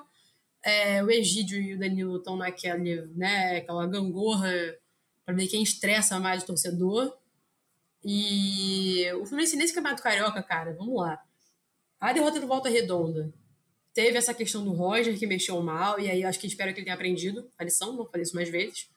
É, 0.62 1.02
o 1.02 1.10
Egídio 1.10 1.60
e 1.60 1.74
o 1.74 1.78
Danilo 1.80 2.18
estão 2.18 2.36
naquela, 2.36 2.78
né, 2.78 3.58
aquela 3.58 3.86
gangorra 3.86 4.52
para 5.24 5.34
ver 5.34 5.46
quem 5.46 5.62
estressa 5.62 6.18
mais 6.20 6.42
o 6.42 6.46
torcedor. 6.46 7.16
E 8.04 9.10
o 9.14 9.24
Fluminense 9.24 9.56
nesse 9.56 9.74
Campeonato 9.74 10.02
Carioca, 10.02 10.42
cara, 10.42 10.74
vamos 10.74 11.00
lá. 11.00 11.22
A 11.98 12.12
derrota 12.12 12.38
do 12.38 12.46
Volta 12.46 12.68
Redonda 12.68 13.32
teve 13.94 14.18
essa 14.18 14.34
questão 14.34 14.62
do 14.64 14.72
Roger 14.72 15.18
que 15.18 15.26
mexeu 15.26 15.62
mal, 15.62 15.98
e 15.98 16.10
aí 16.10 16.24
acho 16.24 16.38
que 16.38 16.46
espero 16.46 16.72
que 16.74 16.80
ele 16.80 16.84
tenha 16.84 16.94
aprendido 16.94 17.48
a 17.56 17.64
lição, 17.64 17.94
não 17.94 18.04
falei 18.04 18.22
isso 18.22 18.34
mais 18.34 18.50
vezes. 18.50 18.90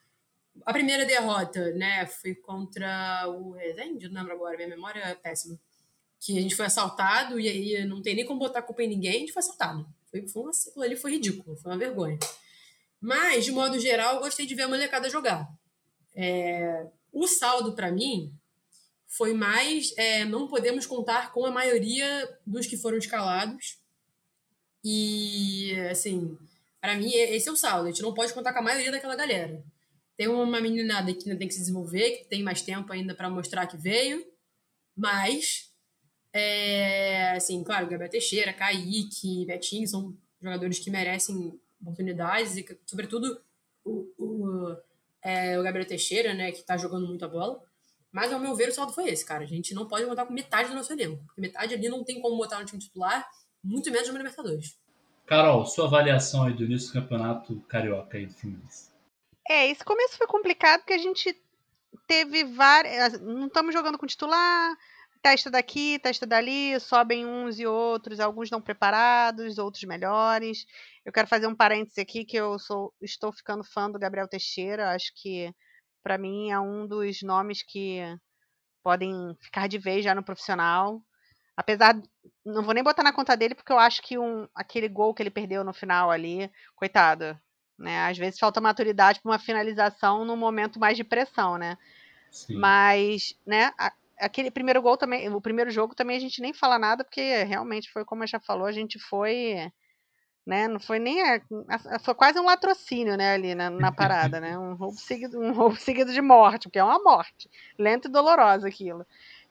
A 0.66 0.72
primeira 0.72 1.06
derrota, 1.06 1.72
né, 1.72 2.04
foi 2.04 2.34
contra 2.34 3.26
o 3.28 3.52
Resende, 3.52 4.08
não 4.08 4.20
lembro 4.20 4.34
agora, 4.34 4.56
minha 4.56 4.68
memória 4.68 5.00
é 5.00 5.14
péssima. 5.14 5.58
Que 6.20 6.36
a 6.36 6.42
gente 6.42 6.56
foi 6.56 6.66
assaltado 6.66 7.38
e 7.38 7.48
aí 7.48 7.86
não 7.86 8.02
tem 8.02 8.16
nem 8.16 8.26
como 8.26 8.40
botar 8.40 8.60
culpa 8.60 8.82
em 8.82 8.88
ninguém, 8.88 9.16
a 9.16 9.18
gente 9.20 9.32
foi 9.32 9.40
assaltado. 9.40 9.86
Foi, 10.10 10.26
foi 10.26 10.42
uma, 10.42 10.50
aquilo 10.50 10.84
ali 10.84 10.96
foi 10.96 11.12
ridículo, 11.12 11.56
foi 11.56 11.70
uma 11.70 11.78
vergonha. 11.78 12.18
Mas, 13.00 13.44
de 13.44 13.52
modo 13.52 13.78
geral, 13.78 14.18
gostei 14.18 14.44
de 14.44 14.54
ver 14.54 14.62
a 14.62 14.68
molecada 14.68 15.08
jogar. 15.08 15.48
É, 16.20 16.84
o 17.12 17.28
saldo, 17.28 17.74
para 17.74 17.92
mim, 17.92 18.34
foi 19.06 19.32
mais 19.32 19.94
é, 19.96 20.24
não 20.24 20.48
podemos 20.48 20.84
contar 20.84 21.32
com 21.32 21.46
a 21.46 21.50
maioria 21.50 22.28
dos 22.44 22.66
que 22.66 22.76
foram 22.76 22.98
escalados. 22.98 23.78
E, 24.84 25.74
assim, 25.90 26.36
para 26.80 26.96
mim, 26.96 27.12
esse 27.12 27.48
é 27.48 27.52
o 27.52 27.56
saldo. 27.56 27.86
A 27.86 27.90
gente 27.92 28.02
não 28.02 28.12
pode 28.12 28.34
contar 28.34 28.52
com 28.52 28.58
a 28.58 28.62
maioria 28.62 28.90
daquela 28.90 29.14
galera. 29.14 29.62
Tem 30.16 30.26
uma 30.26 30.60
meninada 30.60 31.14
que 31.14 31.28
ainda 31.28 31.38
tem 31.38 31.46
que 31.46 31.54
se 31.54 31.60
desenvolver, 31.60 32.10
que 32.18 32.24
tem 32.24 32.42
mais 32.42 32.62
tempo 32.62 32.92
ainda 32.92 33.14
para 33.14 33.30
mostrar 33.30 33.68
que 33.68 33.76
veio, 33.76 34.26
mas, 34.96 35.72
é, 36.32 37.30
assim, 37.36 37.62
claro, 37.62 37.88
Gabriel 37.88 38.10
Teixeira, 38.10 38.52
Kaique, 38.52 39.46
Betinho 39.46 39.86
são 39.86 40.16
jogadores 40.42 40.80
que 40.80 40.90
merecem 40.90 41.60
oportunidades 41.80 42.56
e, 42.56 42.78
sobretudo, 42.84 43.40
o, 43.84 44.12
é, 45.22 45.58
o 45.58 45.62
Gabriel 45.62 45.86
Teixeira, 45.86 46.34
né, 46.34 46.52
que 46.52 46.58
está 46.58 46.76
jogando 46.76 47.06
muita 47.06 47.28
bola. 47.28 47.62
Mas, 48.10 48.32
ao 48.32 48.40
meu 48.40 48.54
ver, 48.54 48.68
o 48.68 48.72
saldo 48.72 48.92
foi 48.92 49.08
esse, 49.08 49.24
cara. 49.24 49.44
A 49.44 49.46
gente 49.46 49.74
não 49.74 49.86
pode 49.86 50.06
contar 50.06 50.24
com 50.26 50.32
metade 50.32 50.70
do 50.70 50.74
nosso 50.74 50.92
elenco. 50.92 51.22
Porque 51.26 51.40
metade 51.40 51.74
ali 51.74 51.88
não 51.88 52.02
tem 52.04 52.20
como 52.20 52.36
botar 52.36 52.58
no 52.58 52.64
time 52.64 52.80
titular, 52.80 53.28
muito 53.62 53.90
menos 53.90 54.08
no 54.08 54.16
Libertadores. 54.16 54.78
Carol, 55.26 55.66
sua 55.66 55.84
avaliação 55.86 56.44
aí 56.44 56.54
do 56.54 56.64
início 56.64 56.88
do 56.88 57.02
campeonato 57.02 57.60
carioca 57.68 58.16
aí 58.16 58.26
do 58.26 58.32
Fluminense. 58.32 58.90
É, 59.46 59.70
esse 59.70 59.84
começo 59.84 60.16
foi 60.16 60.26
complicado 60.26 60.80
porque 60.80 60.94
a 60.94 60.98
gente 60.98 61.36
teve 62.06 62.44
várias. 62.44 63.20
Não 63.20 63.46
estamos 63.46 63.74
jogando 63.74 63.98
com 63.98 64.06
titular, 64.06 64.74
testa 65.22 65.50
daqui, 65.50 65.98
testa 65.98 66.26
dali, 66.26 66.78
sobem 66.80 67.26
uns 67.26 67.58
e 67.58 67.66
outros, 67.66 68.20
alguns 68.20 68.50
não 68.50 68.60
preparados, 68.60 69.58
outros 69.58 69.84
melhores. 69.84 70.66
Eu 71.08 71.12
quero 71.12 71.26
fazer 71.26 71.46
um 71.46 71.54
parêntese 71.54 72.02
aqui 72.02 72.22
que 72.22 72.36
eu 72.36 72.58
sou, 72.58 72.92
estou 73.00 73.32
ficando 73.32 73.64
fã 73.64 73.90
do 73.90 73.98
Gabriel 73.98 74.28
Teixeira, 74.28 74.92
acho 74.92 75.10
que 75.16 75.50
para 76.02 76.18
mim 76.18 76.50
é 76.50 76.60
um 76.60 76.86
dos 76.86 77.22
nomes 77.22 77.62
que 77.62 78.00
podem 78.82 79.34
ficar 79.40 79.68
de 79.68 79.78
vez 79.78 80.04
já 80.04 80.14
no 80.14 80.22
profissional. 80.22 81.00
Apesar, 81.56 81.98
não 82.44 82.62
vou 82.62 82.74
nem 82.74 82.84
botar 82.84 83.02
na 83.02 83.10
conta 83.10 83.34
dele 83.34 83.54
porque 83.54 83.72
eu 83.72 83.78
acho 83.78 84.02
que 84.02 84.18
um, 84.18 84.46
aquele 84.54 84.86
gol 84.86 85.14
que 85.14 85.22
ele 85.22 85.30
perdeu 85.30 85.64
no 85.64 85.72
final 85.72 86.10
ali, 86.10 86.52
coitado, 86.76 87.40
né? 87.78 88.06
Às 88.06 88.18
vezes 88.18 88.38
falta 88.38 88.60
maturidade 88.60 89.22
para 89.22 89.30
uma 89.30 89.38
finalização 89.38 90.26
num 90.26 90.36
momento 90.36 90.78
mais 90.78 90.94
de 90.94 91.04
pressão, 91.04 91.56
né? 91.56 91.78
Sim. 92.30 92.58
Mas, 92.58 93.32
né, 93.46 93.72
aquele 94.18 94.50
primeiro 94.50 94.82
gol 94.82 94.98
também, 94.98 95.26
o 95.30 95.40
primeiro 95.40 95.70
jogo 95.70 95.94
também 95.94 96.18
a 96.18 96.20
gente 96.20 96.42
nem 96.42 96.52
fala 96.52 96.78
nada, 96.78 97.02
porque 97.02 97.44
realmente 97.44 97.90
foi 97.90 98.04
como 98.04 98.24
a 98.24 98.26
já 98.26 98.38
falou, 98.38 98.66
a 98.66 98.72
gente 98.72 98.98
foi, 98.98 99.72
né, 100.48 100.66
não 100.66 100.80
foi 100.80 100.98
nem, 100.98 101.20
a, 101.20 101.42
a, 101.68 101.98
foi 101.98 102.14
quase 102.14 102.40
um 102.40 102.46
latrocínio, 102.46 103.18
né, 103.18 103.34
ali 103.34 103.54
na, 103.54 103.68
na 103.68 103.92
parada, 103.92 104.40
né, 104.40 104.58
um 104.58 104.72
roubo, 104.72 104.96
seguido, 104.98 105.38
um 105.38 105.52
roubo 105.52 105.76
seguido 105.76 106.10
de 106.10 106.22
morte, 106.22 106.68
porque 106.68 106.78
é 106.78 106.84
uma 106.84 106.98
morte, 106.98 107.50
lenta 107.78 108.08
e 108.08 108.10
dolorosa 108.10 108.66
aquilo. 108.66 109.04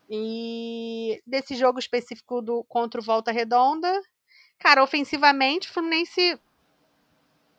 E 0.10 1.22
desse 1.24 1.54
jogo 1.54 1.78
específico 1.78 2.42
do 2.42 2.64
contra 2.64 3.00
o 3.00 3.04
Volta 3.04 3.32
Redonda, 3.32 4.02
cara, 4.58 4.82
ofensivamente, 4.82 5.70
o 5.70 5.74
Fluminense 5.74 6.40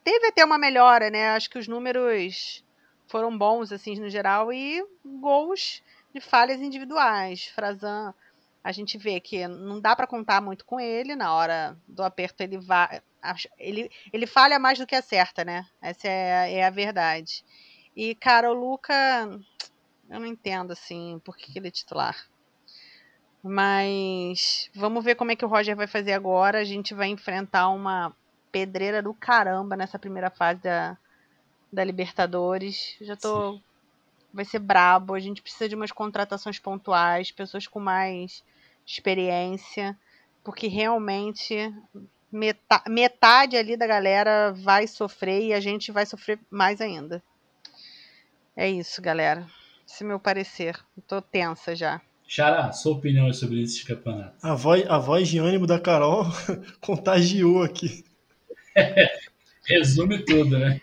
teve 0.02 0.26
até 0.26 0.44
uma 0.44 0.58
melhora, 0.58 1.08
né? 1.08 1.30
Acho 1.30 1.48
que 1.48 1.58
os 1.60 1.68
números 1.68 2.64
foram 3.06 3.38
bons, 3.38 3.70
assim, 3.70 3.94
no 4.00 4.08
geral, 4.08 4.52
e 4.52 4.82
gols 5.04 5.80
de 6.12 6.20
falhas 6.20 6.60
individuais. 6.60 7.44
Frazan, 7.54 8.12
a 8.68 8.72
gente 8.72 8.98
vê 8.98 9.18
que 9.18 9.48
não 9.48 9.80
dá 9.80 9.96
para 9.96 10.06
contar 10.06 10.42
muito 10.42 10.62
com 10.66 10.78
ele, 10.78 11.16
na 11.16 11.32
hora 11.32 11.74
do 11.88 12.02
aperto 12.02 12.42
ele 12.42 12.58
vai. 12.58 13.00
Ele, 13.58 13.90
ele 14.12 14.26
falha 14.26 14.58
mais 14.58 14.78
do 14.78 14.86
que 14.86 14.94
acerta, 14.94 15.42
né? 15.42 15.66
Essa 15.80 16.06
é, 16.06 16.52
é 16.52 16.66
a 16.66 16.68
verdade. 16.68 17.42
E, 17.96 18.14
cara, 18.14 18.50
o 18.50 18.52
Luca, 18.52 18.94
eu 20.10 20.20
não 20.20 20.26
entendo, 20.26 20.72
assim, 20.72 21.18
por 21.24 21.34
que 21.34 21.58
ele 21.58 21.68
é 21.68 21.70
titular. 21.70 22.14
Mas 23.42 24.70
vamos 24.74 25.02
ver 25.02 25.14
como 25.14 25.32
é 25.32 25.36
que 25.36 25.46
o 25.46 25.48
Roger 25.48 25.74
vai 25.74 25.86
fazer 25.86 26.12
agora. 26.12 26.58
A 26.60 26.64
gente 26.64 26.92
vai 26.92 27.08
enfrentar 27.08 27.70
uma 27.70 28.14
pedreira 28.52 29.02
do 29.02 29.14
caramba 29.14 29.76
nessa 29.76 29.98
primeira 29.98 30.28
fase 30.28 30.60
da, 30.60 30.98
da 31.72 31.82
Libertadores. 31.82 32.98
Já 33.00 33.16
tô. 33.16 33.54
Sim. 33.54 33.62
Vai 34.30 34.44
ser 34.44 34.58
brabo. 34.58 35.14
A 35.14 35.20
gente 35.20 35.40
precisa 35.40 35.66
de 35.70 35.74
umas 35.74 35.90
contratações 35.90 36.58
pontuais, 36.58 37.32
pessoas 37.32 37.66
com 37.66 37.80
mais 37.80 38.44
experiência, 38.92 39.96
porque 40.42 40.66
realmente 40.66 41.72
metade, 42.32 42.90
metade 42.90 43.56
ali 43.56 43.76
da 43.76 43.86
galera 43.86 44.52
vai 44.52 44.86
sofrer 44.86 45.42
e 45.42 45.52
a 45.52 45.60
gente 45.60 45.92
vai 45.92 46.06
sofrer 46.06 46.38
mais 46.50 46.80
ainda. 46.80 47.22
É 48.56 48.68
isso, 48.68 49.02
galera. 49.02 49.46
Esse 49.86 50.02
é 50.02 50.06
meu 50.06 50.18
parecer. 50.18 50.78
tô 51.06 51.20
tensa 51.20 51.76
já. 51.76 52.00
Xará, 52.26 52.72
sua 52.72 52.92
opinião 52.92 53.32
sobre 53.32 53.62
esse 53.62 53.84
campeonato? 53.84 54.34
A 54.42 54.54
voz, 54.54 54.84
a 54.88 54.98
voz 54.98 55.28
de 55.28 55.38
ânimo 55.38 55.66
da 55.66 55.78
Carol 55.78 56.24
contagiou 56.80 57.62
aqui. 57.62 58.04
Resume 59.64 60.24
tudo, 60.24 60.58
né? 60.58 60.80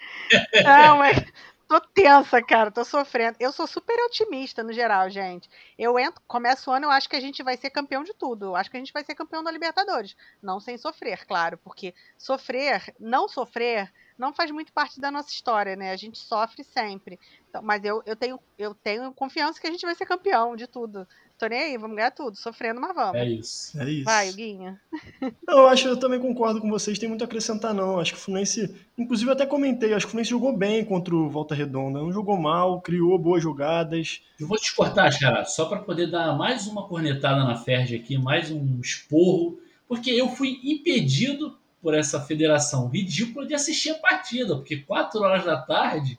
Não, 0.63 0.97
mas 0.97 1.23
tô 1.67 1.79
tensa, 1.81 2.41
cara, 2.41 2.71
tô 2.71 2.83
sofrendo. 2.83 3.37
Eu 3.39 3.51
sou 3.51 3.67
super 3.67 3.97
otimista 4.05 4.63
no 4.63 4.73
geral, 4.73 5.09
gente. 5.09 5.49
Eu 5.77 5.97
entro, 5.99 6.21
começo 6.27 6.69
o 6.69 6.73
ano, 6.73 6.85
eu 6.85 6.91
acho 6.91 7.09
que 7.09 7.15
a 7.15 7.19
gente 7.19 7.43
vai 7.43 7.57
ser 7.57 7.69
campeão 7.69 8.03
de 8.03 8.13
tudo. 8.13 8.45
Eu 8.45 8.55
acho 8.55 8.69
que 8.69 8.77
a 8.77 8.79
gente 8.79 8.93
vai 8.93 9.03
ser 9.03 9.15
campeão 9.15 9.43
da 9.43 9.51
Libertadores. 9.51 10.15
Não 10.41 10.59
sem 10.59 10.77
sofrer, 10.77 11.25
claro, 11.25 11.57
porque 11.57 11.93
sofrer, 12.17 12.93
não 12.99 13.27
sofrer, 13.27 13.91
não 14.17 14.33
faz 14.33 14.49
muito 14.51 14.71
parte 14.71 14.99
da 14.99 15.11
nossa 15.11 15.29
história, 15.29 15.75
né? 15.75 15.91
A 15.91 15.95
gente 15.95 16.17
sofre 16.17 16.63
sempre. 16.63 17.19
Então, 17.49 17.61
mas 17.61 17.83
eu, 17.83 18.01
eu, 18.05 18.15
tenho, 18.15 18.39
eu 18.57 18.73
tenho 18.73 19.11
confiança 19.13 19.59
que 19.59 19.67
a 19.67 19.71
gente 19.71 19.85
vai 19.85 19.95
ser 19.95 20.05
campeão 20.05 20.55
de 20.55 20.67
tudo. 20.67 21.07
Tô 21.37 21.47
nem 21.47 21.59
aí, 21.59 21.77
vamos 21.77 21.97
ganhar 21.97 22.11
tudo, 22.11 22.37
sofrendo, 22.37 22.79
mas 22.79 22.95
vamos. 22.95 23.15
É 23.15 23.25
isso. 23.25 23.81
É 23.81 23.89
isso. 23.89 24.05
Vai, 24.05 24.31
Guinha. 24.31 24.79
Não, 25.45 25.59
eu 25.59 25.67
acho, 25.67 25.87
eu 25.87 25.99
também 25.99 26.19
concordo 26.19 26.61
com 26.61 26.69
vocês, 26.69 26.97
tem 26.97 27.09
muito 27.09 27.23
a 27.23 27.25
acrescentar, 27.25 27.73
não. 27.73 27.99
Acho 27.99 28.13
que 28.13 28.17
o 28.17 28.21
Fluminense, 28.21 28.73
inclusive 28.97 29.29
eu 29.29 29.33
até 29.33 29.45
comentei, 29.45 29.93
acho 29.93 30.05
que 30.05 30.09
o 30.09 30.11
Fluminense 30.11 30.29
jogou 30.29 30.55
bem 30.55 30.83
contra 30.85 31.13
o 31.13 31.29
Volta 31.29 31.53
Redonda. 31.53 31.99
Não 31.99 32.11
jogou 32.11 32.37
mal, 32.37 32.81
criou 32.81 33.17
boas 33.19 33.43
jogadas. 33.43 34.21
Eu 34.39 34.47
vou 34.47 34.57
te 34.57 34.73
cortar, 34.73 35.11
cara, 35.19 35.43
só 35.43 35.65
para 35.65 35.79
poder 35.79 36.09
dar 36.09 36.37
mais 36.37 36.67
uma 36.67 36.87
cornetada 36.87 37.43
na 37.43 37.55
Ferge 37.57 37.95
aqui, 37.95 38.17
mais 38.17 38.49
um 38.49 38.79
esporro, 38.79 39.59
porque 39.87 40.09
eu 40.09 40.29
fui 40.29 40.59
impedido 40.63 41.57
por 41.85 41.93
essa 41.93 42.19
federação 42.19 42.87
ridícula 42.87 43.45
de 43.45 43.53
assistir 43.53 43.91
a 43.91 43.99
partida, 43.99 44.55
porque 44.55 44.77
4 44.77 45.21
horas 45.21 45.45
da 45.45 45.55
tarde 45.55 46.17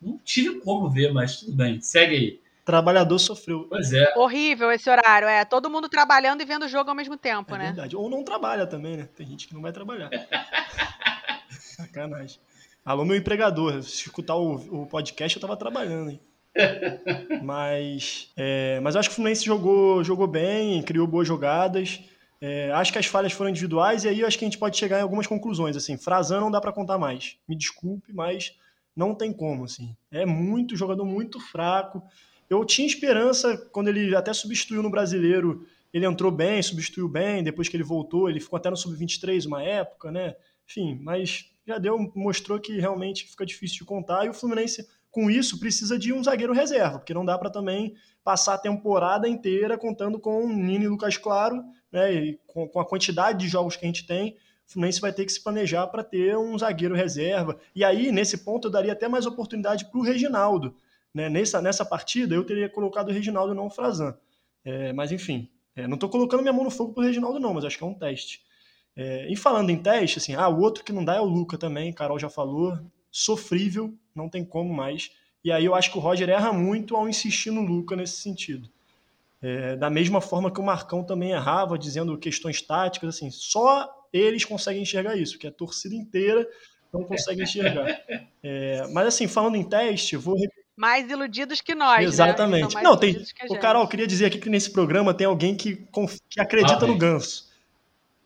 não 0.00 0.16
tive 0.24 0.60
como 0.60 0.88
ver, 0.88 1.12
mas 1.12 1.40
tudo 1.40 1.50
bem, 1.50 1.80
segue 1.80 2.14
aí. 2.14 2.40
Trabalhador 2.64 3.18
sofreu. 3.18 3.66
Pois 3.68 3.92
é. 3.92 4.16
Horrível 4.16 4.70
esse 4.70 4.88
horário, 4.88 5.26
é. 5.26 5.44
Todo 5.44 5.68
mundo 5.68 5.88
trabalhando 5.88 6.42
e 6.42 6.44
vendo 6.44 6.66
o 6.66 6.68
jogo 6.68 6.90
ao 6.90 6.94
mesmo 6.94 7.16
tempo, 7.16 7.56
é 7.56 7.58
né? 7.58 7.64
Verdade. 7.64 7.96
Ou 7.96 8.08
não 8.08 8.22
trabalha 8.22 8.68
também, 8.68 8.98
né? 8.98 9.08
Tem 9.16 9.26
gente 9.26 9.48
que 9.48 9.54
não 9.54 9.60
vai 9.60 9.72
trabalhar. 9.72 10.10
Sacanagem. 11.50 12.38
Alô, 12.84 13.04
meu 13.04 13.16
empregador. 13.16 13.82
Se 13.82 14.04
escutar 14.06 14.36
o, 14.36 14.82
o 14.82 14.86
podcast, 14.86 15.36
eu 15.36 15.40
tava 15.40 15.56
trabalhando, 15.56 16.10
hein? 16.10 16.20
mas, 17.42 18.30
é, 18.36 18.78
mas 18.78 18.94
acho 18.94 19.08
que 19.08 19.14
o 19.14 19.16
Fluminense 19.16 19.44
jogou, 19.44 20.04
jogou 20.04 20.28
bem, 20.28 20.80
criou 20.84 21.08
boas 21.08 21.26
jogadas. 21.26 21.98
É, 22.40 22.72
acho 22.72 22.92
que 22.92 22.98
as 22.98 23.06
falhas 23.06 23.32
foram 23.32 23.50
individuais 23.50 24.04
e 24.04 24.08
aí 24.08 24.24
acho 24.24 24.38
que 24.38 24.44
a 24.44 24.48
gente 24.48 24.58
pode 24.58 24.76
chegar 24.78 24.98
em 24.98 25.02
algumas 25.02 25.26
conclusões. 25.26 25.76
Assim, 25.76 25.98
Frazan 25.98 26.40
não 26.40 26.50
dá 26.50 26.60
para 26.60 26.72
contar 26.72 26.96
mais. 26.98 27.36
Me 27.46 27.54
desculpe, 27.54 28.12
mas 28.12 28.56
não 28.96 29.14
tem 29.14 29.32
como. 29.32 29.64
Assim, 29.64 29.94
é 30.10 30.24
muito 30.24 30.76
jogador 30.76 31.04
muito 31.04 31.38
fraco. 31.38 32.02
Eu 32.48 32.64
tinha 32.64 32.86
esperança 32.86 33.56
quando 33.70 33.88
ele 33.88 34.14
até 34.16 34.32
substituiu 34.32 34.82
no 34.82 34.90
brasileiro. 34.90 35.66
Ele 35.92 36.06
entrou 36.06 36.30
bem, 36.30 36.62
substituiu 36.62 37.08
bem. 37.08 37.42
Depois 37.42 37.68
que 37.68 37.76
ele 37.76 37.84
voltou, 37.84 38.28
ele 38.28 38.40
ficou 38.40 38.56
até 38.56 38.70
no 38.70 38.76
sub-23 38.76 39.46
uma 39.46 39.62
época, 39.62 40.10
né? 40.10 40.34
Enfim, 40.68 40.98
mas 41.02 41.52
já 41.66 41.78
deu, 41.78 42.10
mostrou 42.14 42.58
que 42.58 42.78
realmente 42.78 43.26
fica 43.26 43.44
difícil 43.44 43.78
de 43.78 43.84
contar. 43.84 44.24
E 44.24 44.28
o 44.28 44.34
Fluminense, 44.34 44.88
com 45.10 45.30
isso, 45.30 45.58
precisa 45.58 45.98
de 45.98 46.12
um 46.12 46.22
zagueiro 46.22 46.52
reserva, 46.52 46.98
porque 46.98 47.14
não 47.14 47.24
dá 47.24 47.36
para 47.36 47.50
também 47.50 47.94
passar 48.22 48.54
a 48.54 48.58
temporada 48.58 49.28
inteira 49.28 49.76
contando 49.76 50.18
com 50.18 50.44
o 50.44 50.48
Nino 50.48 50.84
e 50.84 50.88
Lucas 50.88 51.16
Claro, 51.16 51.64
né? 51.90 52.12
E 52.12 52.40
com, 52.46 52.68
com 52.68 52.80
a 52.80 52.86
quantidade 52.86 53.38
de 53.38 53.48
jogos 53.48 53.76
que 53.76 53.84
a 53.84 53.88
gente 53.88 54.06
tem, 54.06 54.36
o 54.68 54.72
Fluminense 54.72 55.00
vai 55.00 55.12
ter 55.12 55.24
que 55.24 55.32
se 55.32 55.42
planejar 55.42 55.86
para 55.88 56.04
ter 56.04 56.36
um 56.36 56.56
zagueiro 56.56 56.94
reserva. 56.94 57.58
E 57.74 57.84
aí, 57.84 58.12
nesse 58.12 58.38
ponto, 58.38 58.68
eu 58.68 58.72
daria 58.72 58.92
até 58.92 59.08
mais 59.08 59.26
oportunidade 59.26 59.86
para 59.86 59.98
o 59.98 60.02
Reginaldo 60.02 60.76
né? 61.14 61.28
Nessa, 61.28 61.60
nessa 61.60 61.84
partida, 61.84 62.34
eu 62.34 62.44
teria 62.44 62.68
colocado 62.68 63.08
o 63.08 63.12
Reginaldo 63.12 63.54
não 63.54 63.66
o 63.66 63.70
Frazan. 63.70 64.16
É, 64.64 64.92
mas 64.92 65.12
enfim, 65.12 65.48
é, 65.74 65.86
não 65.86 65.94
estou 65.94 66.08
colocando 66.08 66.40
minha 66.40 66.52
mão 66.52 66.64
no 66.64 66.70
fogo 66.70 66.92
pro 66.92 67.02
Reginaldo, 67.02 67.40
não, 67.40 67.54
mas 67.54 67.64
acho 67.64 67.78
que 67.78 67.84
é 67.84 67.86
um 67.86 67.94
teste. 67.94 68.42
É, 68.96 69.30
e 69.30 69.36
falando 69.36 69.70
em 69.70 69.82
teste, 69.82 70.18
assim, 70.18 70.34
ah, 70.34 70.48
o 70.48 70.60
outro 70.60 70.84
que 70.84 70.92
não 70.92 71.04
dá 71.04 71.16
é 71.16 71.20
o 71.20 71.24
Luca 71.24 71.56
também, 71.56 71.92
Carol 71.92 72.18
já 72.18 72.28
falou, 72.28 72.78
sofrível, 73.10 73.94
não 74.14 74.28
tem 74.28 74.44
como 74.44 74.72
mais. 74.72 75.10
E 75.44 75.50
aí 75.50 75.64
eu 75.64 75.74
acho 75.74 75.90
que 75.90 75.98
o 75.98 76.00
Roger 76.00 76.28
erra 76.28 76.52
muito 76.52 76.96
ao 76.96 77.08
insistir 77.08 77.50
no 77.50 77.62
Luca 77.62 77.96
nesse 77.96 78.18
sentido. 78.20 78.68
É, 79.42 79.74
da 79.76 79.88
mesma 79.88 80.20
forma 80.20 80.50
que 80.50 80.60
o 80.60 80.64
Marcão 80.64 81.02
também 81.02 81.30
errava, 81.30 81.78
dizendo 81.78 82.18
questões 82.18 82.60
táticas, 82.60 83.16
assim, 83.16 83.30
só 83.30 83.88
eles 84.12 84.44
conseguem 84.44 84.82
enxergar 84.82 85.16
isso, 85.16 85.38
que 85.38 85.46
a 85.46 85.52
torcida 85.52 85.94
inteira 85.94 86.46
não 86.92 87.04
consegue 87.04 87.42
enxergar. 87.42 87.86
É, 88.42 88.86
mas 88.94 89.06
assim, 89.06 89.28
falando 89.28 89.56
em 89.56 89.62
teste, 89.62 90.16
vou 90.16 90.34
mais 90.74 91.10
iludidos 91.10 91.60
que 91.60 91.74
nós. 91.74 91.98
Né? 91.98 92.04
Exatamente. 92.04 92.74
Né? 92.74 92.82
Não, 92.82 92.96
tem. 92.96 93.22
O 93.50 93.58
Carol, 93.58 93.82
eu 93.82 93.88
queria 93.88 94.06
dizer 94.06 94.24
aqui 94.24 94.38
que 94.38 94.48
nesse 94.48 94.70
programa 94.70 95.12
tem 95.12 95.26
alguém 95.26 95.54
que, 95.54 95.86
que 96.26 96.40
acredita 96.40 96.86
ah, 96.86 96.88
no 96.88 96.96
ganso. 96.96 97.49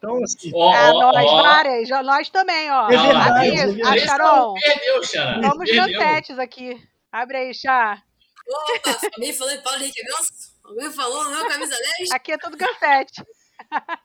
Então, 0.05 0.23
assim. 0.23 0.51
Oh, 0.55 0.69
ah, 0.71 0.93
nós, 0.93 1.25
oh. 1.27 1.43
várias, 1.43 1.89
nós 1.89 2.29
também, 2.31 2.71
ó. 2.71 2.89
É 2.89 2.97
verdade, 2.97 3.61
aqui, 3.61 3.83
é 3.83 3.87
a 3.87 4.07
Carol. 4.07 4.55
Perdeu, 4.55 5.03
Xará. 5.03 5.41
Vamos 5.41 5.71
cantetes 5.71 6.39
aqui. 6.39 6.81
Abre 7.11 7.37
aí, 7.37 7.55
Chá. 7.55 8.03
Opa, 8.47 8.99
alguém 9.15 9.33
falou 9.33 9.53
em 9.53 9.63
Paulo 9.63 9.83
Henrique 9.83 10.03
Ganso? 10.03 10.33
Alguém 10.65 10.91
falou 10.91 11.25
no 11.25 11.31
meu 11.31 11.49
camisa 11.49 11.77
10? 11.99 12.11
Aqui 12.11 12.33
é 12.33 12.39
tudo 12.39 12.57
gansete. 12.57 13.25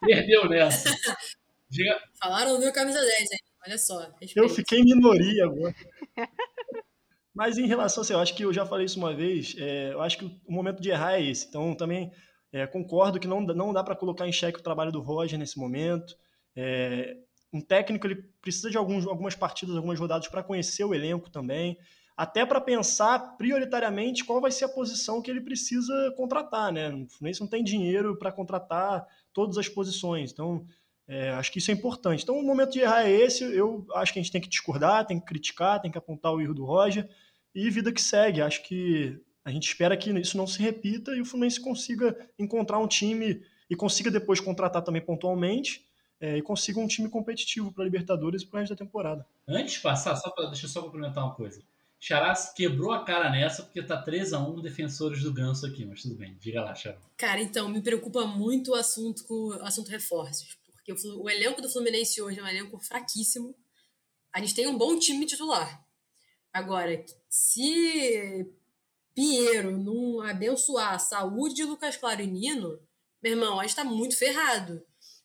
Perdeu 0.01 0.47
nessa. 0.47 0.95
Diga. 1.69 2.01
Falaram 2.21 2.53
no 2.53 2.59
meu 2.59 2.71
camisa 2.71 2.99
10, 2.99 3.31
hein? 3.31 3.39
Olha 3.67 3.77
só. 3.77 3.99
Respeito. 3.99 4.37
Eu 4.37 4.49
fiquei 4.49 4.79
em 4.79 4.85
minoria 4.85 5.45
agora. 5.45 5.75
Mas 7.33 7.57
em 7.57 7.67
relação 7.67 8.01
a 8.01 8.03
assim, 8.03 8.13
eu 8.13 8.19
acho 8.19 8.35
que 8.35 8.43
eu 8.43 8.53
já 8.53 8.65
falei 8.65 8.85
isso 8.85 8.97
uma 8.97 9.13
vez, 9.13 9.55
é, 9.57 9.93
eu 9.93 10.01
acho 10.01 10.17
que 10.17 10.25
o 10.25 10.51
momento 10.51 10.81
de 10.81 10.89
errar 10.89 11.13
é 11.13 11.23
esse. 11.23 11.47
Então, 11.47 11.75
também 11.75 12.11
é, 12.51 12.65
concordo 12.65 13.19
que 13.19 13.27
não, 13.27 13.41
não 13.41 13.71
dá 13.71 13.83
para 13.83 13.95
colocar 13.95 14.27
em 14.27 14.31
xeque 14.31 14.59
o 14.59 14.63
trabalho 14.63 14.91
do 14.91 15.01
Roger 15.01 15.37
nesse 15.37 15.59
momento. 15.59 16.15
É, 16.55 17.17
um 17.53 17.61
técnico 17.61 18.07
ele 18.07 18.23
precisa 18.41 18.69
de 18.69 18.77
alguns, 18.77 19.05
algumas 19.07 19.35
partidas, 19.35 19.75
algumas 19.75 19.99
rodadas 19.99 20.27
para 20.27 20.43
conhecer 20.43 20.83
o 20.83 20.93
elenco 20.93 21.29
também, 21.29 21.77
até 22.15 22.45
para 22.45 22.59
pensar 22.59 23.37
prioritariamente 23.37 24.25
qual 24.25 24.41
vai 24.41 24.51
ser 24.51 24.65
a 24.65 24.69
posição 24.69 25.21
que 25.21 25.31
ele 25.31 25.41
precisa 25.41 26.13
contratar. 26.17 26.71
Né? 26.71 26.89
O 26.89 27.07
Fluminense 27.07 27.41
não 27.41 27.47
tem 27.47 27.63
dinheiro 27.63 28.17
para 28.17 28.31
contratar 28.31 29.05
todas 29.33 29.57
as 29.57 29.69
posições. 29.69 30.31
Então, 30.31 30.65
é, 31.07 31.29
acho 31.31 31.51
que 31.51 31.59
isso 31.59 31.71
é 31.71 31.73
importante. 31.73 32.23
Então, 32.23 32.37
o 32.37 32.43
momento 32.43 32.71
de 32.71 32.79
errar 32.79 33.03
é 33.03 33.11
esse. 33.11 33.43
Eu 33.43 33.85
acho 33.95 34.11
que 34.11 34.19
a 34.19 34.21
gente 34.21 34.31
tem 34.31 34.41
que 34.41 34.49
discordar, 34.49 35.05
tem 35.05 35.19
que 35.19 35.25
criticar, 35.25 35.81
tem 35.81 35.89
que 35.89 35.97
apontar 35.97 36.33
o 36.33 36.41
erro 36.41 36.53
do 36.53 36.65
Roger 36.65 37.09
e 37.55 37.69
vida 37.69 37.91
que 37.91 38.01
segue. 38.01 38.41
Acho 38.41 38.63
que 38.63 39.19
a 39.43 39.51
gente 39.51 39.67
espera 39.67 39.97
que 39.97 40.11
isso 40.19 40.37
não 40.37 40.47
se 40.47 40.59
repita 40.61 41.15
e 41.15 41.21
o 41.21 41.25
Fluminense 41.25 41.59
consiga 41.59 42.15
encontrar 42.37 42.79
um 42.79 42.87
time 42.87 43.43
e 43.69 43.75
consiga 43.75 44.11
depois 44.11 44.39
contratar 44.39 44.83
também 44.83 45.01
pontualmente 45.01 45.85
é, 46.19 46.37
e 46.37 46.41
consiga 46.41 46.79
um 46.79 46.87
time 46.87 47.09
competitivo 47.09 47.71
para 47.71 47.83
a 47.83 47.85
Libertadores 47.85 48.41
e 48.41 48.45
para 48.45 48.57
o 48.57 48.59
resto 48.59 48.75
da 48.75 48.85
temporada. 48.85 49.25
Antes 49.47 49.75
de 49.75 49.79
passar, 49.79 50.15
só 50.15 50.29
pra, 50.29 50.47
deixa 50.47 50.65
eu 50.65 50.69
só 50.69 50.81
complementar 50.81 51.23
uma 51.23 51.33
coisa. 51.33 51.61
Charás 51.99 52.53
quebrou 52.53 52.91
a 52.91 53.03
cara 53.03 53.29
nessa 53.29 53.63
porque 53.63 53.83
tá 53.83 54.01
3 54.01 54.33
a 54.33 54.39
1 54.39 54.61
defensores 54.61 55.21
do 55.21 55.33
Ganso 55.33 55.65
aqui, 55.65 55.85
mas 55.85 56.01
tudo 56.01 56.15
bem. 56.15 56.37
Diga 56.39 56.61
lá, 56.61 56.73
Chará. 56.73 56.97
Cara, 57.17 57.41
então, 57.41 57.67
me 57.67 57.81
preocupa 57.81 58.25
muito 58.25 58.71
o 58.71 58.75
assunto, 58.75 59.23
o 59.29 59.53
assunto 59.61 59.89
reforços. 59.89 60.57
Porque 60.73 60.93
o, 60.93 61.23
o 61.23 61.29
elenco 61.29 61.61
do 61.61 61.69
Fluminense 61.69 62.21
hoje 62.21 62.39
é 62.39 62.43
um 62.43 62.47
elenco 62.47 62.79
fraquíssimo. 62.79 63.53
A 64.33 64.39
gente 64.39 64.55
tem 64.55 64.67
um 64.67 64.77
bom 64.77 64.97
time 64.97 65.25
titular. 65.25 65.83
Agora, 66.53 67.03
se 67.27 68.47
Pinheiro 69.19 69.77
não 69.77 70.21
abençoar 70.21 70.93
a 70.93 70.97
saúde 70.97 71.55
de 71.55 71.65
Lucas 71.65 71.97
Claro 71.97 72.23
Nino, 72.23 72.79
meu 73.21 73.33
irmão, 73.33 73.59
a 73.59 73.63
gente 73.63 73.75
tá 73.75 73.83
muito 73.83 74.17
ferrado. 74.17 74.81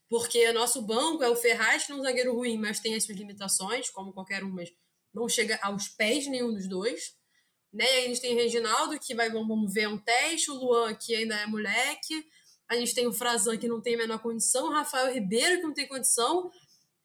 Porque 0.09 0.51
nosso 0.51 0.83
banco 0.83 1.23
é 1.23 1.29
o 1.29 1.37
Ferraz, 1.37 1.87
que 1.87 1.93
é 1.93 1.95
um 1.95 2.03
zagueiro 2.03 2.35
ruim, 2.35 2.59
mas 2.59 2.81
tem 2.81 2.97
as 2.97 3.05
suas 3.05 3.17
limitações, 3.17 3.91
como 3.91 4.13
qualquer 4.13 4.43
um, 4.43 4.51
mas 4.51 4.69
não 5.15 5.29
chega 5.29 5.61
aos 5.63 5.87
pés 5.87 6.27
nenhum 6.27 6.53
dos 6.53 6.69
dois. 6.69 7.15
Né? 7.73 7.85
a 7.85 8.09
gente 8.09 8.21
tem 8.21 8.35
o 8.35 8.37
Reginaldo, 8.37 8.99
que 8.99 9.15
vai, 9.15 9.31
vamos 9.31 9.73
ver, 9.73 9.87
um 9.87 9.97
teste, 9.97 10.51
o 10.51 10.55
Luan, 10.55 10.93
que 10.97 11.15
ainda 11.15 11.37
é 11.37 11.47
moleque. 11.47 12.27
A 12.69 12.75
gente 12.75 12.97
tem 12.97 13.07
o 13.07 13.13
Frazan, 13.13 13.57
que 13.57 13.69
não 13.69 13.81
tem 13.81 13.95
a 13.95 13.99
menor 13.99 14.19
condição, 14.19 14.67
o 14.67 14.73
Rafael 14.73 15.15
Ribeiro, 15.15 15.59
que 15.59 15.67
não 15.69 15.73
tem 15.73 15.87
condição. 15.87 16.51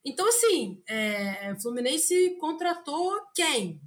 Então, 0.04 0.28
assim, 0.28 0.82
é, 0.90 1.54
o 1.54 1.62
Fluminense 1.62 2.36
contratou 2.40 3.16
quem? 3.36 3.80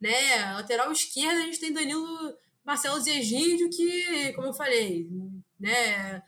Né? 0.00 0.54
Lateral 0.54 0.90
esquerda, 0.90 1.42
a 1.42 1.44
gente 1.44 1.60
tem 1.60 1.70
Danilo 1.70 2.34
Marcelo 2.66 3.00
Zegídio, 3.00 3.70
que, 3.70 4.32
como 4.32 4.48
eu 4.48 4.52
falei, 4.52 5.08
né? 5.58 6.20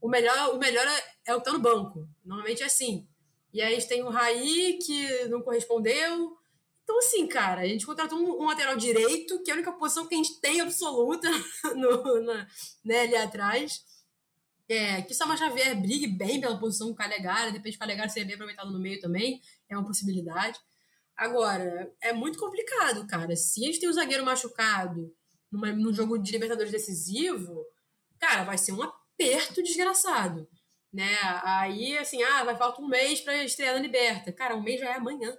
O 0.00 0.08
melhor, 0.08 0.52
o 0.52 0.58
melhor 0.58 0.84
é 1.24 1.32
o 1.32 1.38
que 1.38 1.44
tá 1.44 1.52
no 1.52 1.60
banco. 1.60 2.08
Normalmente 2.24 2.64
é 2.64 2.66
assim. 2.66 3.06
E 3.52 3.62
aí 3.62 3.72
a 3.72 3.78
gente 3.78 3.88
tem 3.88 4.02
o 4.02 4.10
Raí, 4.10 4.80
que 4.84 5.26
não 5.28 5.42
correspondeu. 5.42 6.36
Então, 6.82 6.98
assim, 6.98 7.28
cara, 7.28 7.60
a 7.60 7.68
gente 7.68 7.86
contratou 7.86 8.18
um, 8.18 8.42
um, 8.42 8.46
lateral 8.46 8.76
direito, 8.76 9.40
que 9.44 9.50
é 9.50 9.54
a 9.54 9.56
única 9.56 9.72
posição 9.72 10.08
que 10.08 10.14
a 10.14 10.18
gente 10.18 10.40
tem 10.40 10.60
absoluta 10.60 11.30
no, 11.76 12.20
na, 12.20 12.48
né, 12.84 13.00
ali 13.02 13.16
atrás. 13.16 13.84
É, 14.68 15.02
que 15.02 15.12
o 15.12 15.14
Sama 15.14 15.36
Xavier 15.36 15.80
brigue 15.80 16.08
bem 16.08 16.40
pela 16.40 16.58
posição 16.58 16.88
com 16.88 16.94
o 16.94 16.96
Calegari, 16.96 17.52
de 17.52 17.58
repente 17.58 17.76
o 17.76 17.78
Calegari 17.78 18.10
seria 18.10 18.26
bem 18.26 18.34
aproveitado 18.34 18.72
no 18.72 18.80
meio 18.80 18.98
também, 18.98 19.40
é 19.68 19.76
uma 19.76 19.86
possibilidade. 19.86 20.58
Agora, 21.16 21.94
é 22.00 22.12
muito 22.12 22.38
complicado, 22.38 23.06
cara. 23.06 23.36
Se 23.36 23.62
a 23.62 23.66
gente 23.66 23.78
tem 23.78 23.88
um 23.88 23.92
zagueiro 23.92 24.24
machucado 24.24 25.14
numa, 25.54 25.72
num 25.72 25.92
jogo 25.92 26.18
de 26.18 26.32
Libertadores 26.32 26.72
decisivo, 26.72 27.64
cara, 28.18 28.42
vai 28.42 28.58
ser 28.58 28.72
um 28.72 28.82
aperto 28.82 29.62
desgraçado. 29.62 30.48
Né? 30.92 31.16
Aí, 31.42 31.96
assim, 31.96 32.22
ah, 32.22 32.44
vai 32.44 32.56
faltar 32.56 32.84
um 32.84 32.88
mês 32.88 33.20
pra 33.20 33.42
estrear 33.44 33.74
na 33.74 33.80
Liberta. 33.80 34.32
Cara, 34.32 34.56
um 34.56 34.62
mês 34.62 34.80
já 34.80 34.90
é 34.90 34.94
amanhã. 34.94 35.36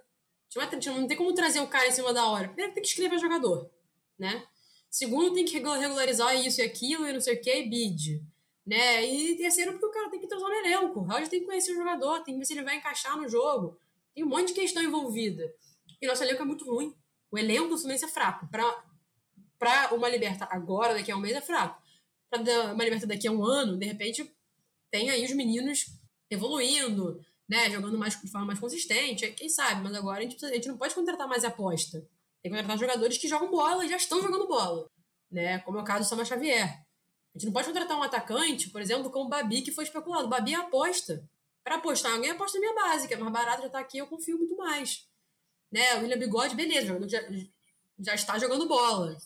Não 0.85 1.07
tem 1.07 1.17
como 1.17 1.33
trazer 1.33 1.59
o 1.59 1.67
cara 1.67 1.87
em 1.87 1.91
cima 1.91 2.13
da 2.13 2.27
hora. 2.27 2.47
Primeiro 2.47 2.73
tem 2.73 2.81
que 2.81 2.87
escrever 2.87 3.19
jogador, 3.19 3.69
né? 4.17 4.45
Segundo, 4.89 5.33
tem 5.33 5.43
que 5.43 5.53
regularizar 5.53 6.33
isso 6.35 6.61
e 6.61 6.63
aquilo 6.63 7.05
e 7.05 7.11
não 7.11 7.19
sei 7.19 7.35
o 7.35 7.41
que, 7.41 7.63
bid. 7.63 8.23
Né? 8.65 9.05
E 9.05 9.35
terceiro, 9.35 9.73
porque 9.73 9.85
o 9.85 9.91
cara 9.91 10.09
tem 10.09 10.19
que 10.19 10.27
trazer 10.27 10.45
no 10.45 10.53
elenco. 10.53 10.99
O 10.99 11.03
Roger 11.03 11.27
tem 11.27 11.41
que 11.41 11.45
conhecer 11.45 11.73
o 11.73 11.75
jogador, 11.75 12.23
tem 12.23 12.33
que 12.33 12.39
ver 12.39 12.45
se 12.45 12.53
ele 12.53 12.63
vai 12.63 12.77
encaixar 12.77 13.17
no 13.17 13.27
jogo. 13.27 13.77
Tem 14.13 14.23
um 14.23 14.27
monte 14.27 14.47
de 14.47 14.53
questão 14.53 14.81
envolvida. 14.81 15.53
E 16.01 16.07
nosso 16.07 16.23
elenco 16.23 16.41
é 16.41 16.45
muito 16.45 16.65
ruim. 16.65 16.95
O 17.29 17.37
elenco 17.37 17.67
do 17.67 17.77
Fluminense 17.77 18.05
é 18.05 18.07
fraco. 18.07 18.47
Pra 19.57 19.93
uma 19.93 20.09
liberta 20.09 20.47
agora, 20.49 20.93
daqui 20.93 21.11
a 21.11 21.15
um 21.15 21.19
mês, 21.19 21.35
é 21.35 21.41
fraco. 21.41 21.81
Pra 22.29 22.39
uma 22.71 22.83
liberta 22.83 23.07
daqui 23.07 23.27
a 23.27 23.31
um 23.31 23.43
ano, 23.43 23.77
de 23.77 23.85
repente, 23.85 24.35
tem 24.91 25.09
aí 25.09 25.23
os 25.25 25.31
meninos 25.33 25.85
evoluindo, 26.29 27.19
né? 27.47 27.69
Jogando 27.69 27.97
mais 27.97 28.19
de 28.19 28.29
forma 28.29 28.47
mais 28.47 28.59
consistente. 28.59 29.31
Quem 29.31 29.49
sabe? 29.49 29.81
Mas 29.81 29.93
agora 29.95 30.19
a 30.19 30.21
gente, 30.21 30.31
precisa, 30.31 30.51
a 30.51 30.55
gente 30.55 30.67
não 30.67 30.77
pode 30.77 30.95
contratar 30.95 31.27
mais 31.27 31.43
aposta. 31.43 31.99
Tem 32.41 32.51
que 32.51 32.57
contratar 32.57 32.77
jogadores 32.77 33.17
que 33.17 33.27
jogam 33.27 33.49
bola 33.49 33.85
e 33.85 33.89
já 33.89 33.97
estão 33.97 34.21
jogando 34.21 34.47
bola. 34.47 34.89
Né? 35.31 35.59
Como 35.59 35.77
é 35.77 35.81
o 35.81 35.85
caso 35.85 36.01
do 36.01 36.09
Sama 36.09 36.25
Xavier. 36.25 36.63
A 36.63 37.37
gente 37.37 37.47
não 37.47 37.53
pode 37.53 37.67
contratar 37.67 37.97
um 37.97 38.03
atacante, 38.03 38.69
por 38.69 38.81
exemplo, 38.81 39.09
como 39.09 39.25
o 39.25 39.29
Babi, 39.29 39.61
que 39.61 39.71
foi 39.71 39.83
especulado. 39.83 40.25
O 40.25 40.29
Babi 40.29 40.53
é 40.53 40.57
aposta. 40.57 41.27
Para 41.63 41.75
apostar 41.75 42.13
alguém, 42.13 42.29
aposta 42.29 42.59
na 42.59 42.61
minha 42.61 42.75
base, 42.75 43.07
que 43.07 43.13
é 43.13 43.17
mais 43.17 43.33
barato, 43.33 43.63
já 43.63 43.69
tá 43.69 43.79
aqui, 43.79 43.97
eu 43.97 44.07
confio 44.07 44.37
muito 44.37 44.55
mais. 44.55 45.07
Né? 45.71 45.95
O 45.95 46.01
William 46.01 46.19
Bigode, 46.19 46.55
beleza, 46.55 46.97
já, 47.09 47.21
já 47.99 48.13
está 48.13 48.37
jogando 48.37 48.67
bola. 48.67 49.17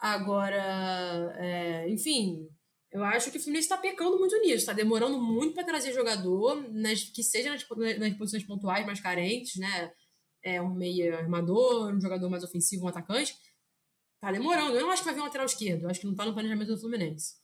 Agora, 0.00 1.34
é, 1.36 1.90
enfim, 1.90 2.48
eu 2.90 3.04
acho 3.04 3.30
que 3.30 3.36
o 3.36 3.40
Fluminense 3.40 3.66
está 3.66 3.76
pecando 3.76 4.18
muito 4.18 4.36
nisso, 4.40 4.56
está 4.56 4.72
demorando 4.72 5.20
muito 5.20 5.54
para 5.54 5.64
trazer 5.64 5.92
jogador, 5.92 6.56
nas, 6.72 7.04
que 7.04 7.22
seja 7.22 7.50
nas, 7.50 7.66
nas, 7.98 8.14
posições 8.14 8.44
pontuais 8.44 8.86
mais 8.86 8.98
carentes, 8.98 9.56
né? 9.56 9.92
É, 10.42 10.60
um 10.60 10.74
meia 10.74 11.18
armador, 11.18 11.94
um 11.94 12.00
jogador 12.00 12.30
mais 12.30 12.42
ofensivo, 12.42 12.86
um 12.86 12.88
atacante. 12.88 13.36
Tá 14.20 14.32
demorando. 14.32 14.74
Eu 14.74 14.82
não 14.82 14.90
acho 14.90 15.02
que 15.02 15.06
vai 15.06 15.14
vir 15.14 15.20
um 15.20 15.24
lateral 15.24 15.46
esquerdo. 15.46 15.82
Eu 15.82 15.90
acho 15.90 16.00
que 16.00 16.06
não 16.06 16.14
tá 16.14 16.24
no 16.24 16.32
planejamento 16.32 16.68
do 16.68 16.80
Fluminense. 16.80 17.34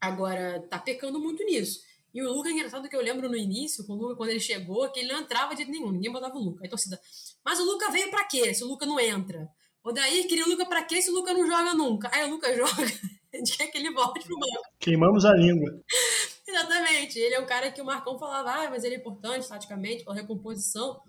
Agora, 0.00 0.60
tá 0.70 0.78
pecando 0.78 1.18
muito 1.18 1.44
nisso. 1.44 1.80
E 2.14 2.22
o 2.22 2.32
Luca, 2.32 2.48
é 2.48 2.52
engraçado 2.52 2.88
que 2.88 2.96
eu 2.96 3.02
lembro 3.02 3.28
no 3.28 3.36
início, 3.36 3.84
com 3.84 3.94
o 3.94 3.96
Luca, 3.96 4.16
quando 4.16 4.30
ele 4.30 4.40
chegou, 4.40 4.90
que 4.90 5.00
ele 5.00 5.12
não 5.12 5.20
entrava 5.20 5.54
de 5.54 5.64
nenhum, 5.64 5.90
ninguém 5.90 6.10
botava 6.10 6.36
o 6.36 6.42
Luca. 6.42 6.64
Aí 6.64 6.70
torcida, 6.70 7.00
mas 7.44 7.58
o 7.60 7.64
Luca 7.64 7.90
veio 7.90 8.10
para 8.10 8.24
quê 8.26 8.54
se 8.54 8.64
o 8.64 8.68
Luca 8.68 8.86
não 8.86 8.98
entra? 8.98 9.48
O 9.88 9.92
daí 9.92 10.24
queria 10.24 10.44
o 10.44 10.50
Luca 10.50 10.66
pra 10.66 10.82
quê 10.82 11.00
se 11.00 11.10
o 11.10 11.14
Luca 11.14 11.32
não 11.32 11.46
joga 11.46 11.72
nunca? 11.72 12.10
Aí 12.12 12.28
o 12.28 12.32
Luca 12.32 12.52
joga, 12.54 12.84
a 13.32 13.36
gente 13.38 13.56
quer 13.56 13.68
que 13.68 13.78
ele 13.78 13.90
volte 13.90 14.26
pro 14.26 14.38
banco. 14.38 14.62
Queimamos 14.78 15.24
a 15.24 15.32
língua. 15.32 15.82
Exatamente. 16.46 17.18
Ele 17.18 17.34
é 17.34 17.40
um 17.40 17.46
cara 17.46 17.72
que 17.72 17.80
o 17.80 17.86
Marcão 17.86 18.18
falava, 18.18 18.50
ah, 18.50 18.70
mas 18.70 18.84
ele 18.84 18.96
é 18.96 18.98
importante 18.98 19.48
taticamente, 19.48 20.04
pela 20.04 20.14
recomposição. 20.14 21.00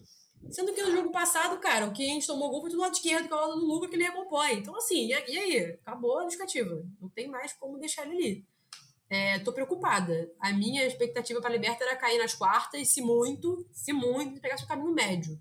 Sendo 0.49 0.73
que 0.73 0.81
no 0.81 0.95
jogo 0.95 1.11
passado, 1.11 1.59
cara, 1.59 1.87
o 1.87 1.91
que 1.91 2.09
a 2.09 2.13
gente 2.13 2.25
tomou 2.25 2.49
gol 2.49 2.61
foi 2.61 2.69
do 2.69 2.77
lado 2.77 2.93
esquerdo, 2.93 3.27
que 3.27 3.33
é 3.33 3.35
o 3.35 3.39
lado 3.41 3.59
do 3.59 3.65
Luca, 3.65 3.89
que 3.89 3.95
ele 3.97 4.05
recompõe. 4.05 4.53
Então, 4.53 4.73
assim, 4.77 5.07
e 5.07 5.13
aí? 5.13 5.77
Acabou 5.85 6.17
a 6.17 6.23
justificativa. 6.23 6.81
Não 7.01 7.09
tem 7.09 7.27
mais 7.27 7.51
como 7.51 7.77
deixar 7.77 8.07
ele 8.07 8.15
ali. 8.15 8.45
É, 9.09 9.39
tô 9.39 9.51
preocupada. 9.51 10.31
A 10.39 10.53
minha 10.53 10.85
expectativa 10.85 11.41
para 11.41 11.49
a 11.49 11.53
Liberta 11.53 11.83
era 11.83 11.97
cair 11.97 12.17
nas 12.17 12.33
quartas, 12.33 12.79
e 12.79 12.85
se 12.85 13.01
muito, 13.01 13.67
se 13.73 13.91
muito, 13.91 14.39
pegar 14.39 14.57
seu 14.57 14.69
caminho 14.69 14.93
médio. 14.93 15.37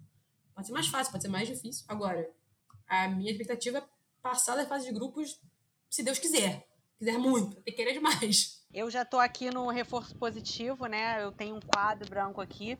Pode 0.57 0.67
ser 0.67 0.73
mais 0.73 0.89
fácil, 0.89 1.13
pode 1.13 1.23
ser 1.23 1.29
mais 1.29 1.47
difícil. 1.47 1.85
Agora, 1.87 2.29
a 2.89 3.09
minha 3.09 3.31
expectativa 3.31 3.79
é 3.79 3.85
passar 4.23 4.57
da 4.57 4.67
fase 4.67 4.87
de 4.87 4.93
grupos, 4.93 5.41
se 5.91 6.03
Deus 6.03 6.19
quiser. 6.19 6.67
quiser 6.99 7.19
muito, 7.19 7.57
tem 7.57 7.65
que 7.65 7.73
querer 7.73 7.93
demais. 7.93 8.65
Eu 8.73 8.91
já 8.91 9.05
tô 9.05 9.19
aqui 9.19 9.51
no 9.51 9.69
reforço 9.69 10.15
positivo, 10.17 10.87
né? 10.87 11.23
Eu 11.23 11.33
tenho 11.33 11.57
um 11.57 11.61
quadro 11.61 12.09
branco 12.09 12.41
aqui, 12.41 12.79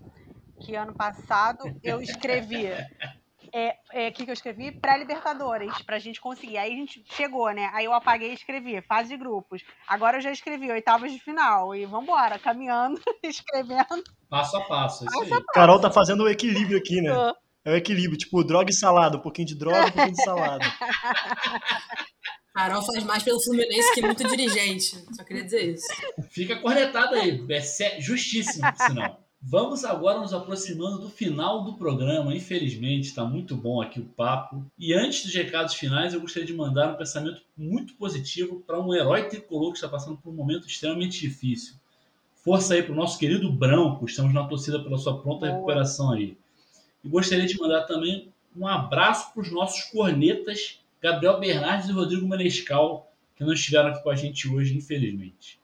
que 0.61 0.75
ano 0.75 0.95
passado 0.95 1.63
eu 1.83 2.01
escrevi 2.01 2.67
é, 3.53 3.77
é, 3.93 4.11
que, 4.11 4.25
que 4.25 4.31
eu 4.31 4.35
escrevi? 4.35 4.73
Pré-Libertadores, 4.73 5.73
pra 5.83 5.99
gente 5.99 6.21
conseguir. 6.21 6.59
Aí 6.59 6.73
a 6.73 6.77
gente 6.77 7.05
chegou, 7.11 7.51
né? 7.53 7.71
Aí 7.73 7.85
eu 7.85 7.93
apaguei 7.93 8.31
e 8.31 8.35
escrevi, 8.35 8.81
fase 8.83 9.09
de 9.11 9.17
grupos. 9.17 9.63
Agora 9.87 10.19
eu 10.19 10.21
já 10.21 10.31
escrevi 10.31 10.71
oitavas 10.71 11.13
de 11.13 11.19
final. 11.19 11.75
E 11.75 11.87
vambora, 11.87 12.39
caminhando, 12.39 13.01
escrevendo. 13.23 14.03
Passo 14.29 14.57
a 14.57 14.61
passo, 14.63 15.05
isso 15.07 15.35
aí. 15.35 15.45
Carol 15.53 15.81
tá 15.81 15.91
fazendo 15.91 16.25
o 16.25 16.29
equilíbrio 16.29 16.79
aqui, 16.79 17.01
né? 17.01 17.11
É 17.65 17.73
o 17.73 17.77
equilíbrio, 17.77 18.19
tipo, 18.19 18.43
droga 18.45 18.71
e 18.71 18.75
salada, 18.75 19.17
um 19.17 19.21
pouquinho 19.21 19.49
de 19.49 19.55
droga, 19.55 19.89
um 19.89 19.91
pouquinho 19.91 20.15
de 20.15 20.25
salada. 20.25 20.65
Carol 22.55 22.83
faz 22.83 23.05
mais 23.05 23.23
pelo 23.23 23.41
Fluminense 23.41 23.95
que 23.95 24.03
muito 24.03 24.27
dirigente. 24.27 25.05
Só 25.15 25.23
queria 25.23 25.45
dizer 25.45 25.75
isso. 25.75 25.87
Fica 26.31 26.57
cornetado 26.57 27.15
aí. 27.15 27.45
É 27.49 28.01
justíssimo, 28.01 28.67
sinal. 28.77 29.23
Vamos 29.41 29.85
agora 29.85 30.19
nos 30.19 30.35
aproximando 30.35 30.99
do 30.99 31.09
final 31.09 31.63
do 31.63 31.75
programa. 31.75 32.35
Infelizmente, 32.35 33.07
está 33.07 33.25
muito 33.25 33.57
bom 33.57 33.81
aqui 33.81 34.01
o 34.01 34.05
papo. 34.05 34.67
E 34.77 34.93
antes 34.93 35.23
dos 35.25 35.33
recados 35.33 35.75
finais, 35.75 36.13
eu 36.13 36.21
gostaria 36.21 36.47
de 36.47 36.53
mandar 36.53 36.93
um 36.93 36.97
pensamento 36.97 37.43
muito 37.57 37.95
positivo 37.95 38.61
para 38.67 38.81
um 38.81 38.93
herói 38.93 39.29
tricolor 39.29 39.71
que 39.71 39.79
está 39.79 39.89
passando 39.89 40.17
por 40.17 40.31
um 40.31 40.35
momento 40.35 40.67
extremamente 40.67 41.21
difícil. 41.21 41.77
Força 42.35 42.75
aí 42.75 42.83
para 42.83 42.93
o 42.93 42.97
nosso 42.97 43.17
querido 43.17 43.53
Branco. 43.53 44.05
Estamos 44.05 44.35
na 44.35 44.45
torcida 44.45 44.83
pela 44.83 44.99
sua 44.99 45.23
pronta 45.23 45.47
Boa. 45.47 45.53
recuperação 45.53 46.13
aí. 46.13 46.37
E 47.09 47.11
gostaria 47.11 47.47
de 47.47 47.59
mandar 47.59 47.85
também 47.85 48.31
um 48.55 48.67
abraço 48.67 49.33
para 49.33 49.41
os 49.41 49.51
nossos 49.51 49.85
cornetas 49.85 50.79
Gabriel 51.01 51.41
Bernardes 51.41 51.89
e 51.89 51.93
Rodrigo 51.93 52.29
Manescal, 52.29 53.11
que 53.35 53.43
não 53.43 53.55
estiveram 53.55 53.89
aqui 53.89 54.03
com 54.03 54.11
a 54.11 54.15
gente 54.15 54.47
hoje, 54.47 54.77
infelizmente. 54.77 55.59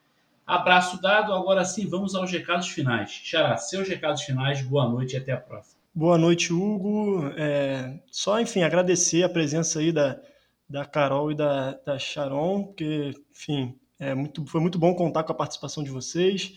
Abraço 0.47 1.03
dado, 1.03 1.35
agora 1.35 1.63
sim 1.67 1.87
vamos 1.87 2.15
aos 2.15 2.31
recados 2.31 2.69
finais. 2.69 3.11
Xará, 3.11 3.59
seus 3.59 3.87
recados 3.87 4.23
finais, 4.23 4.63
boa 4.63 4.89
noite 4.89 5.13
e 5.13 5.17
até 5.19 5.33
a 5.33 5.37
próxima. 5.37 5.79
Boa 5.95 6.17
noite, 6.17 6.51
Hugo. 6.51 7.31
É, 7.37 8.01
só, 8.11 8.41
enfim, 8.41 8.63
agradecer 8.63 9.23
a 9.23 9.29
presença 9.29 9.81
aí 9.81 9.93
da, 9.93 10.19
da 10.67 10.87
Carol 10.87 11.31
e 11.31 11.35
da, 11.35 11.73
da 11.73 11.99
Sharon, 11.99 12.65
porque, 12.65 13.13
enfim, 13.31 13.79
é 14.01 14.15
muito, 14.15 14.47
foi 14.47 14.63
muito 14.63 14.79
bom 14.79 14.95
contar 14.95 15.25
com 15.25 15.33
a 15.33 15.37
participação 15.37 15.85
de 15.85 15.91
vocês. 15.91 16.55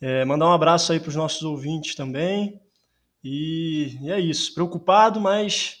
É, 0.00 0.24
mandar 0.24 0.46
um 0.46 0.52
abraço 0.52 0.92
aí 0.92 1.00
para 1.00 1.08
os 1.08 1.16
nossos 1.16 1.42
ouvintes 1.42 1.96
também. 1.96 2.60
E, 3.24 3.96
e, 4.02 4.10
é 4.10 4.20
isso. 4.20 4.52
Preocupado, 4.52 5.18
mas 5.18 5.78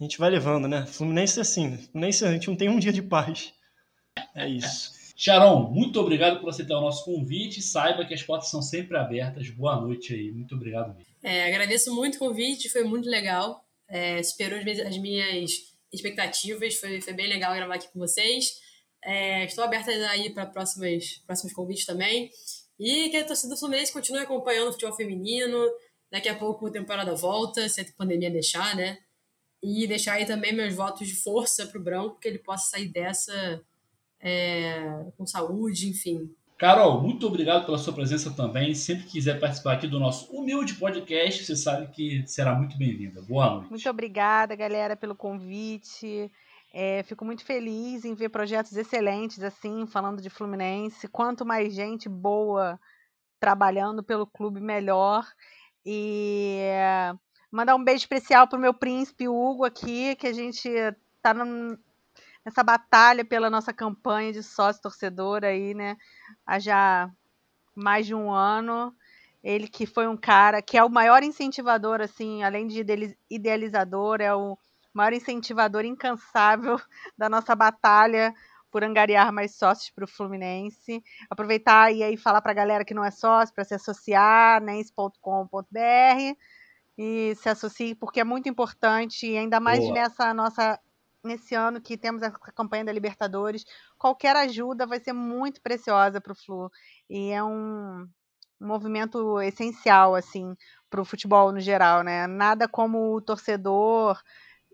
a 0.00 0.02
gente 0.02 0.18
vai 0.18 0.30
levando, 0.30 0.66
né? 0.66 0.86
Fluminense 0.86 1.38
é 1.38 1.42
assim. 1.42 1.76
Fluminense 1.76 2.24
a 2.24 2.32
gente 2.32 2.48
não 2.48 2.56
tem 2.56 2.70
um 2.70 2.78
dia 2.78 2.92
de 2.92 3.02
paz. 3.02 3.52
É 4.34 4.48
isso. 4.48 5.02
Sharon, 5.14 5.70
muito 5.70 6.00
obrigado 6.00 6.40
por 6.40 6.48
aceitar 6.48 6.78
o 6.78 6.80
nosso 6.80 7.04
convite. 7.04 7.60
Saiba 7.60 8.04
que 8.04 8.14
as 8.14 8.22
portas 8.22 8.50
são 8.50 8.62
sempre 8.62 8.96
abertas. 8.96 9.50
Boa 9.50 9.80
noite 9.80 10.14
aí. 10.14 10.32
Muito 10.32 10.54
obrigado 10.54 10.94
mesmo. 10.96 11.12
É, 11.22 11.46
agradeço 11.46 11.94
muito 11.94 12.16
o 12.16 12.18
convite, 12.18 12.70
foi 12.70 12.82
muito 12.82 13.08
legal. 13.08 13.64
É, 13.88 14.22
superou 14.22 14.58
as 14.58 14.96
minhas 14.96 15.52
expectativas, 15.92 16.74
foi, 16.76 17.00
foi 17.00 17.12
bem 17.12 17.28
legal 17.28 17.54
gravar 17.54 17.74
aqui 17.74 17.86
com 17.92 17.98
vocês. 17.98 18.54
É, 19.04 19.44
estou 19.44 19.62
aberta 19.62 19.90
aí 20.10 20.30
para 20.30 20.46
próximos, 20.46 21.22
próximos 21.26 21.52
convites 21.52 21.84
também. 21.84 22.30
E 22.80 23.10
que 23.10 23.18
a 23.18 23.24
torcida 23.24 23.54
do 23.54 23.60
Fluminense 23.60 23.92
continue 23.92 24.22
acompanhando 24.22 24.70
o 24.70 24.72
futebol 24.72 24.96
feminino. 24.96 25.70
Daqui 26.12 26.28
a 26.28 26.36
pouco 26.36 26.66
a 26.66 26.70
temporada 26.70 27.14
volta, 27.14 27.66
se 27.70 27.80
a 27.80 27.84
pandemia 27.96 28.30
deixar, 28.30 28.76
né? 28.76 28.98
E 29.62 29.86
deixar 29.86 30.14
aí 30.14 30.26
também 30.26 30.54
meus 30.54 30.74
votos 30.74 31.08
de 31.08 31.14
força 31.14 31.66
para 31.66 31.80
o 31.80 31.82
Branco, 31.82 32.20
que 32.20 32.28
ele 32.28 32.38
possa 32.38 32.68
sair 32.68 32.88
dessa 32.88 33.62
é, 34.20 35.06
com 35.16 35.24
saúde, 35.24 35.88
enfim. 35.88 36.30
Carol, 36.58 37.00
muito 37.00 37.26
obrigado 37.26 37.64
pela 37.64 37.78
sua 37.78 37.94
presença 37.94 38.30
também. 38.30 38.74
Sempre 38.74 39.04
que 39.04 39.12
quiser 39.12 39.40
participar 39.40 39.72
aqui 39.72 39.88
do 39.88 39.98
nosso 39.98 40.30
humilde 40.36 40.74
podcast, 40.74 41.46
você 41.46 41.56
sabe 41.56 41.86
que 41.88 42.22
será 42.26 42.54
muito 42.54 42.76
bem-vinda. 42.76 43.22
Boa 43.22 43.54
noite. 43.54 43.70
Muito 43.70 43.88
obrigada, 43.88 44.54
galera, 44.54 44.94
pelo 44.94 45.16
convite. 45.16 46.30
É, 46.74 47.02
fico 47.04 47.24
muito 47.24 47.42
feliz 47.42 48.04
em 48.04 48.14
ver 48.14 48.28
projetos 48.28 48.76
excelentes 48.76 49.42
assim, 49.42 49.86
falando 49.86 50.20
de 50.20 50.28
Fluminense. 50.28 51.08
Quanto 51.08 51.46
mais 51.46 51.74
gente 51.74 52.06
boa 52.06 52.78
trabalhando 53.40 54.02
pelo 54.04 54.26
clube, 54.26 54.60
melhor. 54.60 55.26
E 55.84 56.58
é, 56.60 57.12
mandar 57.50 57.74
um 57.74 57.84
beijo 57.84 58.02
especial 58.02 58.46
pro 58.46 58.58
meu 58.58 58.72
príncipe 58.72 59.28
Hugo 59.28 59.64
aqui, 59.64 60.14
que 60.16 60.26
a 60.26 60.32
gente 60.32 60.70
tá 61.22 61.34
nessa 62.44 62.62
batalha 62.62 63.24
pela 63.24 63.50
nossa 63.50 63.72
campanha 63.72 64.32
de 64.32 64.42
sócio 64.42 64.82
torcedor 64.82 65.44
aí, 65.44 65.74
né? 65.74 65.96
Há 66.46 66.58
já 66.58 67.10
mais 67.74 68.06
de 68.06 68.14
um 68.14 68.30
ano. 68.30 68.94
Ele 69.42 69.66
que 69.66 69.86
foi 69.86 70.06
um 70.06 70.16
cara 70.16 70.62
que 70.62 70.78
é 70.78 70.84
o 70.84 70.90
maior 70.90 71.22
incentivador, 71.22 72.00
assim, 72.00 72.44
além 72.44 72.66
de 72.68 72.84
idealizador, 73.28 74.20
é 74.20 74.32
o 74.32 74.56
maior 74.94 75.12
incentivador 75.12 75.84
incansável 75.84 76.80
da 77.18 77.28
nossa 77.28 77.54
batalha 77.56 78.32
por 78.72 78.82
angariar 78.82 79.30
mais 79.32 79.54
sócios 79.54 79.90
para 79.90 80.04
o 80.04 80.08
Fluminense. 80.08 81.04
Aproveitar 81.30 81.92
e 81.92 82.02
aí 82.02 82.16
falar 82.16 82.40
para 82.40 82.52
a 82.52 82.54
galera 82.54 82.84
que 82.84 82.94
não 82.94 83.04
é 83.04 83.10
sócio 83.10 83.54
para 83.54 83.64
se 83.64 83.74
associar, 83.74 84.62
nens.com.br 84.62 86.36
e 86.96 87.34
se 87.36 87.48
associe, 87.48 87.94
porque 87.94 88.20
é 88.20 88.24
muito 88.24 88.48
importante, 88.48 89.26
e 89.26 89.36
ainda 89.36 89.60
mais 89.60 89.80
Boa. 89.80 89.94
nessa 89.94 90.34
nossa 90.34 90.80
nesse 91.24 91.54
ano 91.54 91.80
que 91.80 91.96
temos 91.96 92.20
a 92.22 92.32
campanha 92.32 92.84
da 92.84 92.92
Libertadores. 92.92 93.64
Qualquer 93.96 94.34
ajuda 94.34 94.86
vai 94.86 94.98
ser 94.98 95.12
muito 95.12 95.60
preciosa 95.62 96.20
para 96.20 96.32
o 96.32 96.34
Flu. 96.36 96.68
E 97.08 97.30
é 97.30 97.40
um, 97.44 98.08
um 98.60 98.66
movimento 98.66 99.40
essencial, 99.40 100.16
assim, 100.16 100.56
para 100.90 101.00
o 101.00 101.04
futebol 101.04 101.52
no 101.52 101.60
geral, 101.60 102.02
né? 102.02 102.26
Nada 102.26 102.66
como 102.66 103.14
o 103.14 103.20
torcedor 103.20 104.20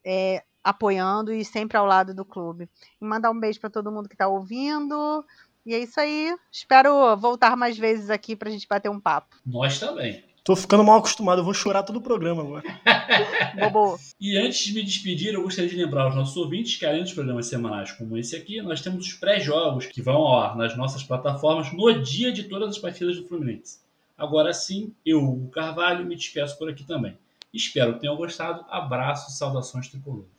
é, 0.03 0.43
apoiando 0.63 1.33
e 1.33 1.45
sempre 1.45 1.77
ao 1.77 1.87
lado 1.87 2.15
do 2.15 2.25
clube. 2.25 2.69
E 3.01 3.05
mandar 3.05 3.31
um 3.31 3.41
beijo 3.41 3.61
para 3.61 3.71
todo 3.71 3.93
mundo 3.93 4.09
que 4.09 4.15
está 4.15 4.29
ouvindo. 4.29 5.25
E 5.65 5.75
é 5.75 5.79
isso 5.79 6.01
aí. 6.01 6.35
Espero 6.51 7.17
voltar 7.17 7.57
mais 7.57 7.77
vezes 7.77 8.11
aqui 8.11 8.35
para 8.35 8.49
a 8.49 8.53
gente 8.53 8.67
bater 8.69 8.91
um 8.91 9.01
papo. 9.01 9.37
Nós 9.45 9.79
também. 9.79 10.25
Tô 10.49 10.57
ficando 10.57 10.83
mal 10.83 10.99
acostumado, 10.99 11.41
eu 11.43 11.45
vou 11.45 11.53
chorar 11.53 11.83
todo 11.83 11.97
o 11.97 12.01
programa 12.01 12.41
agora. 12.41 12.65
Bobo. 13.71 13.99
E 14.19 14.39
antes 14.39 14.65
de 14.65 14.73
me 14.73 14.83
despedir, 14.83 15.35
eu 15.35 15.43
gostaria 15.43 15.69
de 15.69 15.77
lembrar 15.77 16.05
aos 16.05 16.15
nossos 16.15 16.35
ouvintes 16.39 16.79
que, 16.79 16.87
além 16.87 17.03
dos 17.03 17.13
programas 17.13 17.49
semanais 17.49 17.93
como 17.93 18.17
esse 18.17 18.35
aqui, 18.35 18.63
nós 18.63 18.81
temos 18.81 19.07
os 19.07 19.13
pré-jogos 19.13 19.85
que 19.85 20.01
vão 20.01 20.17
ao 20.17 20.41
ar 20.41 20.57
nas 20.57 20.75
nossas 20.75 21.03
plataformas 21.03 21.71
no 21.71 22.03
dia 22.03 22.33
de 22.33 22.45
todas 22.45 22.71
as 22.71 22.79
partidas 22.79 23.19
do 23.19 23.29
Fluminense. 23.29 23.81
Agora 24.17 24.55
sim, 24.55 24.95
eu, 25.05 25.23
o 25.23 25.51
Carvalho, 25.51 26.07
me 26.07 26.17
despeço 26.17 26.57
por 26.57 26.71
aqui 26.71 26.83
também. 26.83 27.15
Espero 27.53 27.93
que 27.93 28.01
tenham 28.01 28.17
gostado. 28.17 28.65
Abraços, 28.71 29.37
saudações 29.37 29.89
tricolores. 29.89 30.31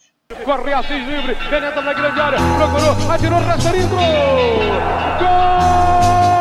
Corre 0.46 0.74
Assis 0.76 1.08
livre, 1.08 1.36
penetra 1.50 1.82
na 1.82 1.92
grande 1.92 2.22
área, 2.22 2.38
procurou, 2.58 3.12
atirou, 3.12 3.40
Rasterinho, 3.40 3.88
gol! 3.88 4.00
Gol! 5.20 6.39